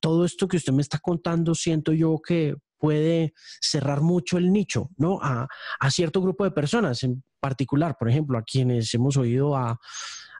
todo 0.00 0.24
esto 0.24 0.48
que 0.48 0.56
usted 0.56 0.72
me 0.72 0.82
está 0.82 0.98
contando, 0.98 1.54
siento 1.54 1.92
yo 1.92 2.20
que 2.26 2.54
puede 2.78 3.32
cerrar 3.60 4.00
mucho 4.00 4.38
el 4.38 4.52
nicho, 4.52 4.90
¿no? 4.96 5.20
A, 5.22 5.46
a 5.78 5.90
cierto 5.90 6.20
grupo 6.20 6.44
de 6.44 6.50
personas 6.50 7.02
en 7.04 7.22
particular, 7.40 7.96
por 7.98 8.08
ejemplo, 8.08 8.38
a 8.38 8.42
quienes 8.42 8.92
hemos 8.94 9.16
oído 9.16 9.54
a 9.54 9.78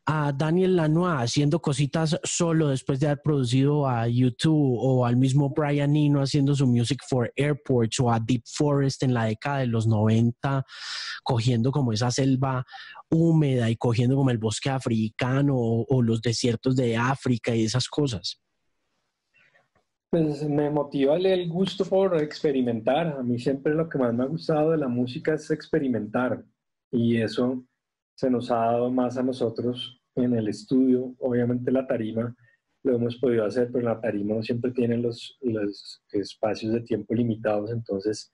a 0.04 0.32
Daniel 0.32 0.76
Lanois 0.76 1.22
haciendo 1.22 1.60
cositas 1.60 2.18
solo 2.24 2.68
después 2.68 2.98
de 2.98 3.06
haber 3.06 3.22
producido 3.22 3.86
a 3.86 4.08
YouTube 4.08 4.76
o 4.80 5.06
al 5.06 5.16
mismo 5.16 5.50
Brian 5.50 5.94
Eno 5.94 6.20
haciendo 6.20 6.54
su 6.54 6.66
Music 6.66 7.00
for 7.08 7.32
Airports 7.36 8.00
o 8.00 8.10
a 8.10 8.18
Deep 8.18 8.42
Forest 8.46 9.04
en 9.04 9.14
la 9.14 9.26
década 9.26 9.58
de 9.58 9.66
los 9.66 9.86
90 9.86 10.64
cogiendo 11.22 11.70
como 11.70 11.92
esa 11.92 12.10
selva 12.10 12.64
húmeda 13.10 13.70
y 13.70 13.76
cogiendo 13.76 14.16
como 14.16 14.30
el 14.30 14.38
bosque 14.38 14.70
africano 14.70 15.54
o, 15.56 16.02
los 16.02 16.20
desiertos 16.20 16.74
de 16.74 16.96
África 16.96 17.54
y 17.54 17.64
esas 17.64 17.86
cosas. 17.86 18.40
Pues 20.10 20.42
me 20.42 20.68
motiva 20.68 21.16
el 21.16 21.48
gusto 21.48 21.84
por 21.84 22.20
experimentar. 22.20 23.06
A 23.18 23.22
mí 23.22 23.38
siempre 23.38 23.72
lo 23.72 23.88
que 23.88 23.98
más 23.98 24.12
me 24.12 24.24
ha 24.24 24.26
gustado 24.26 24.72
de 24.72 24.78
la 24.78 24.88
música 24.88 25.34
es 25.34 25.50
experimentar. 25.50 26.44
Y 26.90 27.18
eso 27.18 27.64
se 28.22 28.30
nos 28.30 28.52
ha 28.52 28.66
dado 28.66 28.88
más 28.88 29.16
a 29.16 29.22
nosotros 29.24 30.00
en 30.14 30.32
el 30.34 30.46
estudio. 30.46 31.12
Obviamente 31.18 31.72
la 31.72 31.88
tarima 31.88 32.32
lo 32.84 32.94
hemos 32.94 33.16
podido 33.16 33.44
hacer, 33.44 33.68
pero 33.72 33.84
la 33.84 34.00
tarima 34.00 34.36
no 34.36 34.44
siempre 34.44 34.70
tiene 34.70 34.96
los, 34.96 35.36
los 35.40 36.00
espacios 36.12 36.72
de 36.72 36.82
tiempo 36.82 37.14
limitados, 37.14 37.72
entonces 37.72 38.32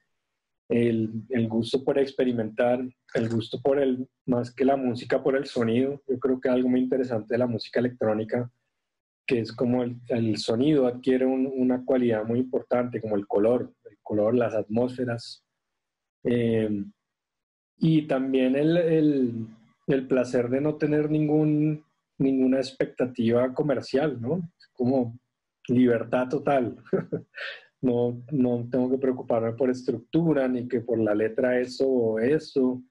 el, 0.68 1.11
el, 1.30 1.49
gusto 1.49 1.82
por 1.84 1.99
experimentar, 1.99 2.86
el 3.14 3.28
gusto 3.30 3.62
por 3.62 3.78
el, 3.80 4.07
más 4.26 4.55
que 4.55 4.66
la 4.66 4.76
música, 4.76 5.22
por 5.22 5.34
el 5.34 5.47
sonido, 5.47 6.03
yo 6.07 6.18
creo 6.18 6.39
que 6.39 6.51
algo 6.51 6.68
muy 6.68 6.80
interesante 6.80 7.32
de 7.32 7.39
la 7.39 7.47
música 7.47 7.80
electrónica, 7.80 8.51
que 9.26 9.41
es 9.41 9.53
como 9.53 9.82
el, 9.84 9.97
el 10.09 10.36
sonido 10.36 10.86
adquiere 10.86 11.24
una 11.24 11.82
cualidad 11.86 12.26
muy 12.26 12.41
importante, 12.41 13.01
como 13.01 13.16
el 13.16 13.26
color, 13.26 13.72
el 13.91 13.97
color, 14.03 14.34
las 14.34 14.53
atmósferas, 14.53 15.43
eh, 16.24 16.84
y 17.80 18.03
también 18.03 18.57
el, 18.57 19.47
el 19.89 20.07
placer 20.07 20.49
de 20.49 20.61
no 20.61 20.76
tener 20.76 21.11
ningún, 21.11 21.84
ninguna 22.18 22.59
expectativa 22.59 23.53
comercial, 23.55 24.20
¿no? 24.20 24.51
como 24.74 25.18
libertad 25.66 26.28
total. 26.28 26.76
no, 27.80 28.22
no 28.30 28.68
tengo 28.70 28.91
que 28.91 28.99
preocuparme 28.99 29.53
por 29.53 29.70
estructura, 29.70 30.47
ni 30.49 30.68
que 30.68 30.80
por 30.80 30.99
la 30.99 31.14
letra 31.14 31.59
eso 31.59 31.86
o 31.86 32.18
eso, 32.18 32.82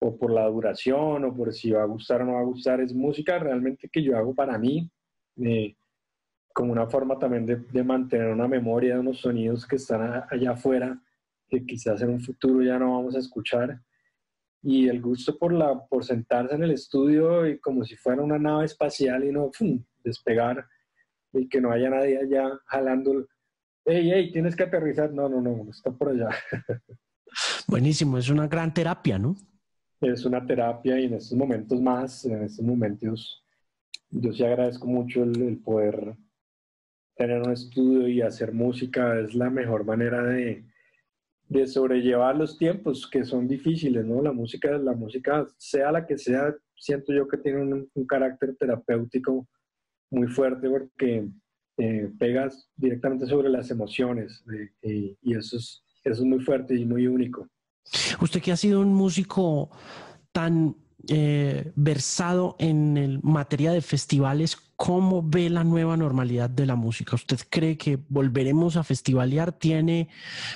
o 0.00 0.16
por 0.16 0.30
la 0.30 0.46
duración, 0.46 1.24
o 1.24 1.36
por 1.36 1.52
si 1.52 1.70
va 1.70 1.82
a 1.82 1.86
gustar 1.86 2.22
o 2.22 2.24
no 2.24 2.34
va 2.34 2.40
a 2.40 2.44
gustar. 2.44 2.80
Es 2.80 2.94
música 2.94 3.38
realmente 3.38 3.88
que 3.88 4.02
yo 4.02 4.16
hago 4.16 4.34
para 4.34 4.58
mí, 4.58 4.90
eh, 5.36 5.76
como 6.52 6.72
una 6.72 6.86
forma 6.86 7.18
también 7.18 7.46
de, 7.46 7.56
de, 7.56 7.82
mantener 7.82 8.28
una 8.28 8.46
memoria 8.46 8.94
de 8.94 9.00
unos 9.00 9.18
sonidos 9.18 9.66
que 9.66 9.76
están 9.76 10.24
allá 10.30 10.52
afuera, 10.52 11.00
que 11.48 11.66
quizás 11.66 12.00
en 12.02 12.10
un 12.10 12.20
futuro 12.20 12.62
ya 12.62 12.78
no 12.78 12.92
vamos 12.92 13.16
a 13.16 13.18
escuchar 13.18 13.80
y 14.64 14.88
el 14.88 15.02
gusto 15.02 15.38
por, 15.38 15.52
la, 15.52 15.78
por 15.86 16.04
sentarse 16.04 16.54
en 16.54 16.62
el 16.62 16.70
estudio 16.70 17.46
y 17.46 17.58
como 17.58 17.84
si 17.84 17.96
fuera 17.96 18.22
una 18.22 18.38
nave 18.38 18.64
espacial 18.64 19.22
y 19.22 19.30
no 19.30 19.50
despegar 20.02 20.66
y 21.34 21.46
que 21.48 21.60
no 21.60 21.70
haya 21.70 21.90
nadie 21.90 22.18
allá 22.18 22.50
jalando. 22.64 23.26
Hey, 23.84 24.10
hey, 24.10 24.32
tienes 24.32 24.56
que 24.56 24.62
aterrizar. 24.62 25.12
No, 25.12 25.28
no, 25.28 25.42
no, 25.42 25.70
está 25.70 25.90
por 25.90 26.08
allá. 26.08 26.30
Buenísimo, 27.68 28.16
es 28.16 28.30
una 28.30 28.48
gran 28.48 28.72
terapia, 28.72 29.18
¿no? 29.18 29.36
Es 30.00 30.24
una 30.24 30.46
terapia 30.46 30.98
y 30.98 31.04
en 31.04 31.14
estos 31.14 31.36
momentos 31.36 31.80
más, 31.82 32.24
en 32.24 32.44
estos 32.44 32.64
momentos, 32.64 33.44
yo 34.10 34.32
sí 34.32 34.44
agradezco 34.44 34.86
mucho 34.86 35.24
el, 35.24 35.42
el 35.42 35.58
poder 35.58 36.16
tener 37.16 37.42
un 37.42 37.52
estudio 37.52 38.08
y 38.08 38.22
hacer 38.22 38.52
música. 38.52 39.20
Es 39.20 39.34
la 39.34 39.50
mejor 39.50 39.84
manera 39.84 40.22
de, 40.22 40.64
de 41.48 41.66
sobrellevar 41.66 42.36
los 42.36 42.56
tiempos 42.58 43.08
que 43.08 43.24
son 43.24 43.46
difíciles, 43.46 44.04
¿no? 44.04 44.22
La 44.22 44.32
música, 44.32 44.76
la 44.78 44.92
música, 44.92 45.46
sea 45.56 45.92
la 45.92 46.06
que 46.06 46.18
sea, 46.18 46.54
siento 46.76 47.12
yo 47.12 47.28
que 47.28 47.38
tiene 47.38 47.62
un, 47.94 48.06
carácter 48.06 48.56
terapéutico 48.56 49.46
muy 50.10 50.28
fuerte 50.28 50.68
porque 50.68 51.28
eh, 51.78 52.10
pegas 52.18 52.70
directamente 52.76 53.26
sobre 53.26 53.48
las 53.48 53.70
emociones 53.70 54.44
eh, 54.82 55.16
y 55.20 55.34
eso 55.34 55.56
es, 55.56 55.82
eso 56.04 56.22
es 56.22 56.26
muy 56.26 56.40
fuerte 56.40 56.74
y 56.74 56.84
muy 56.84 57.06
único. 57.06 57.48
Usted 58.20 58.40
que 58.40 58.52
ha 58.52 58.56
sido 58.56 58.80
un 58.80 58.94
músico 58.94 59.70
tan 60.32 60.76
eh, 61.08 61.70
versado 61.76 62.56
en 62.58 62.96
el 62.96 63.20
materia 63.22 63.72
de 63.72 63.82
festivales, 63.82 64.56
¿cómo 64.76 65.22
ve 65.22 65.50
la 65.50 65.64
nueva 65.64 65.96
normalidad 65.96 66.50
de 66.50 66.66
la 66.66 66.74
música? 66.74 67.16
¿Usted 67.16 67.38
cree 67.48 67.76
que 67.76 67.98
volveremos 68.08 68.76
a 68.76 68.84
festivalear? 68.84 69.52
Tiene, 69.52 70.08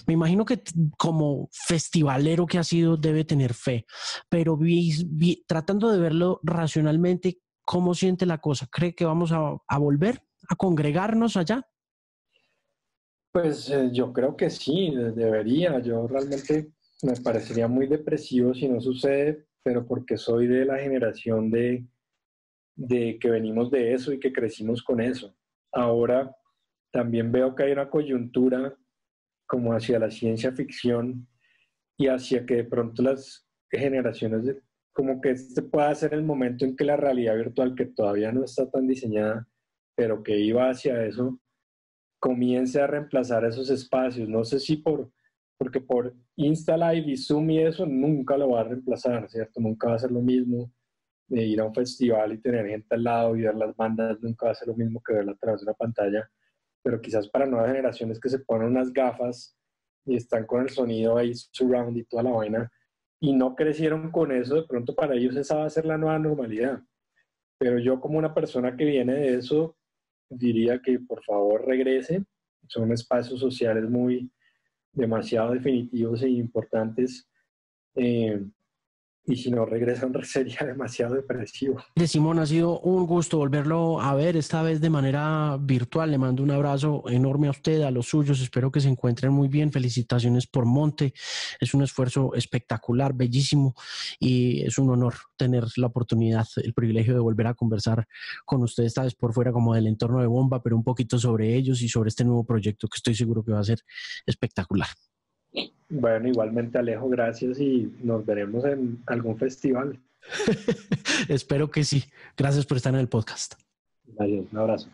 me 0.07 0.15
imagino 0.15 0.45
que 0.45 0.63
como 0.97 1.49
festivalero 1.53 2.47
que 2.47 2.59
ha 2.59 2.65
sido 2.65 2.97
debe 2.97 3.25
tener 3.25 3.55
fe, 3.55 3.87
pero 4.29 4.59
tratando 5.47 5.91
de 5.91 5.99
verlo 5.99 6.41
racionalmente, 6.43 7.41
¿cómo 7.65 7.95
siente 7.95 8.27
la 8.27 8.39
cosa? 8.39 8.67
¿Cree 8.71 8.95
que 8.95 9.05
vamos 9.05 9.33
a, 9.33 9.79
volver 9.79 10.23
a 10.49 10.57
congregarnos 10.57 11.37
allá? 11.37 11.67
Pues 13.33 13.69
eh, 13.71 13.91
yo 13.93 14.13
creo 14.13 14.37
que 14.37 14.51
sí, 14.51 14.93
debería. 15.15 15.79
Yo 15.81 16.07
realmente 16.07 16.73
me 17.03 17.15
parecería 17.17 17.69
muy 17.69 17.87
depresivo 17.87 18.55
si 18.55 18.69
no 18.69 18.81
sucede 18.81 19.49
pero 19.69 19.87
porque 19.87 20.17
soy 20.17 20.47
de 20.47 20.65
la 20.65 20.79
generación 20.79 21.51
de, 21.51 21.85
de 22.79 23.19
que 23.19 23.29
venimos 23.29 23.73
de 23.73 23.93
eso 23.93 24.13
y 24.13 24.21
que 24.21 24.33
crecimos 24.33 24.85
con 24.85 25.01
eso. 25.01 25.35
Ahora 25.73 26.35
también 26.93 27.33
veo 27.33 27.55
que 27.55 27.65
hay 27.65 27.73
una 27.73 27.91
coyuntura 27.91 28.73
como 29.49 29.73
hacia 29.73 29.99
la 29.99 30.11
ciencia 30.11 30.53
ficción 30.53 31.27
y 31.99 32.07
hacia 32.07 32.47
que 32.47 32.57
de 32.57 32.65
pronto 32.65 33.03
las 33.03 33.45
generaciones, 33.69 34.57
como 34.93 35.21
que 35.21 35.31
este 35.31 35.63
pueda 35.63 35.93
ser 35.97 36.15
el 36.15 36.23
momento 36.23 36.65
en 36.65 36.77
que 36.77 36.85
la 36.85 36.97
realidad 36.97 37.37
virtual, 37.37 37.75
que 37.75 37.87
todavía 37.87 38.31
no 38.31 38.45
está 38.45 38.71
tan 38.71 38.87
diseñada, 38.87 39.49
pero 39.97 40.23
que 40.23 40.39
iba 40.39 40.71
hacia 40.71 41.05
eso, 41.05 41.41
comience 42.21 42.81
a 42.81 42.87
reemplazar 42.87 43.45
esos 43.45 43.71
espacios. 43.71 44.29
No 44.29 44.45
sé 44.45 44.61
si 44.61 44.77
por 44.77 45.11
porque 45.59 45.81
por 45.81 46.15
Insta 46.37 46.77
Live 46.77 47.11
y 47.11 47.17
Zoom 47.17 47.51
y 47.51 47.59
eso 47.59 47.85
nunca 47.85 48.37
lo 48.37 48.51
va 48.51 48.61
a 48.61 48.65
reemplazar, 48.65 49.29
¿cierto? 49.29 49.61
Nunca 49.61 49.89
va 49.89 49.97
a 49.97 49.99
ser 49.99 50.13
lo 50.13 50.21
mismo 50.21 50.73
de 51.29 51.45
ir 51.45 51.61
a 51.61 51.65
un 51.65 51.75
festival 51.75 52.33
y 52.33 52.39
tener 52.39 52.67
gente 52.67 52.95
al 52.95 53.05
lado 53.05 53.37
y 53.37 53.43
ver 53.43 53.55
las 53.55 53.77
bandas, 53.77 54.19
nunca 54.21 54.47
va 54.47 54.53
a 54.53 54.55
ser 54.55 54.69
lo 54.69 54.75
mismo 54.75 55.03
que 55.03 55.13
verla 55.15 55.33
a 55.33 55.37
través 55.37 55.61
de 55.61 55.67
una 55.67 55.75
pantalla, 55.75 56.31
pero 56.83 57.01
quizás 57.01 57.29
para 57.29 57.47
nuevas 57.47 57.69
generaciones 57.69 58.19
que 58.19 58.31
se 58.31 58.41
ponen 58.41 58.69
unas 58.69 58.93
gafas 58.93 59.57
y 60.07 60.17
están 60.17 60.47
con 60.47 60.63
el 60.63 60.71
sonido 60.71 61.19
ahí 61.19 61.35
surround 61.35 61.97
y 61.97 62.05
toda 62.05 62.23
la 62.23 62.31
vaina 62.31 62.73
y 63.21 63.35
no 63.35 63.55
crecieron 63.55 64.11
con 64.11 64.33
eso, 64.33 64.57
de 64.57 64.63
pronto 64.63 64.95
para 64.95 65.15
ellos 65.15 65.37
esa 65.37 65.57
va 65.57 65.67
a 65.67 65.71
ser 65.71 65.85
la 65.85 65.99
nueva 65.99 66.19
normalidad. 66.19 66.83
Pero 67.59 67.79
yo 67.79 68.01
como 68.01 68.19
una 68.19 68.33
persona 68.33 68.77
que 68.77 68.85
viene 68.85 69.15
de 69.15 69.35
eso, 69.35 69.77
diría 70.31 70.81
que 70.81 71.01
por 71.01 71.23
favor 71.25 71.67
regrese, 71.67 72.25
son 72.69 72.93
espacios 72.93 73.41
sociales 73.41 73.89
muy 73.89 74.31
demasiado 74.93 75.53
definitivos 75.53 76.23
e 76.23 76.29
importantes. 76.29 77.29
Eh, 77.97 78.45
y 79.29 79.37
si 79.37 79.51
no 79.51 79.67
regresa 79.67 80.09
sería 80.25 80.61
demasiado 80.67 81.15
depresivo. 81.15 81.83
De 81.95 82.09
Simón, 82.09 82.39
ha 82.39 82.47
sido 82.47 82.81
un 82.81 83.07
gusto 83.07 83.39
volverlo 83.39 84.01
a 84.01 84.15
ver, 84.15 84.37
esta 84.37 84.63
vez 84.63 84.81
de 84.81 84.91
manera 84.91 85.57
virtual. 85.61 86.11
Le 86.11 86.19
mando 86.19 86.43
un 86.43 86.51
abrazo 86.51 87.05
enorme 87.09 87.49
a 87.49 87.51
usted, 87.51 87.83
a 87.83 87.91
los 87.91 88.09
suyos. 88.09 88.41
Espero 88.41 88.71
que 88.71 88.81
se 88.81 88.89
encuentren 88.89 89.33
muy 89.33 89.49
bien. 89.49 89.71
Felicitaciones 89.71 90.47
por 90.47 90.65
Monte. 90.65 91.13
Es 91.61 91.75
un 91.75 91.83
esfuerzo 91.83 92.35
espectacular, 92.35 93.15
bellísimo 93.15 93.75
y 94.19 94.63
es 94.63 94.79
un 94.79 94.91
honor 94.91 95.15
tener 95.37 95.65
la 95.77 95.89
oportunidad, 95.89 96.47
el 96.57 96.75
privilegio 96.75 97.15
de 97.15 97.21
volver 97.21 97.47
a 97.49 97.55
conversar 97.55 98.07
con 98.45 98.63
usted 98.63 98.85
esta 98.85 99.03
vez 99.03 99.15
por 99.15 99.33
fuera 99.33 99.53
como 99.53 99.75
del 99.75 99.87
entorno 99.87 100.21
de 100.21 100.27
Bomba, 100.27 100.63
pero 100.63 100.77
un 100.77 100.85
poquito 100.85 101.19
sobre 101.19 101.55
ellos 101.55 101.83
y 101.83 101.89
sobre 101.89 102.09
este 102.09 102.25
nuevo 102.25 102.45
proyecto 102.45 102.89
que 102.89 102.97
estoy 102.97 103.15
seguro 103.15 103.45
que 103.45 103.53
va 103.53 103.61
a 103.61 103.65
ser 103.65 103.81
espectacular. 104.27 104.89
Bueno, 105.91 106.29
igualmente 106.29 106.79
Alejo, 106.79 107.09
gracias 107.09 107.61
y 107.61 107.93
nos 108.03 108.25
veremos 108.25 108.65
en 108.65 109.03
algún 109.07 109.39
festival. 109.39 109.99
Espero 111.29 111.71
que 111.71 111.85
sí. 111.85 112.05
Gracias 112.37 112.67
por 112.67 112.77
estar 112.77 112.93
en 112.93 113.01
el 113.01 113.09
podcast. 113.09 113.55
Adiós, 114.19 114.47
un 114.53 114.59
abrazo. 114.59 114.89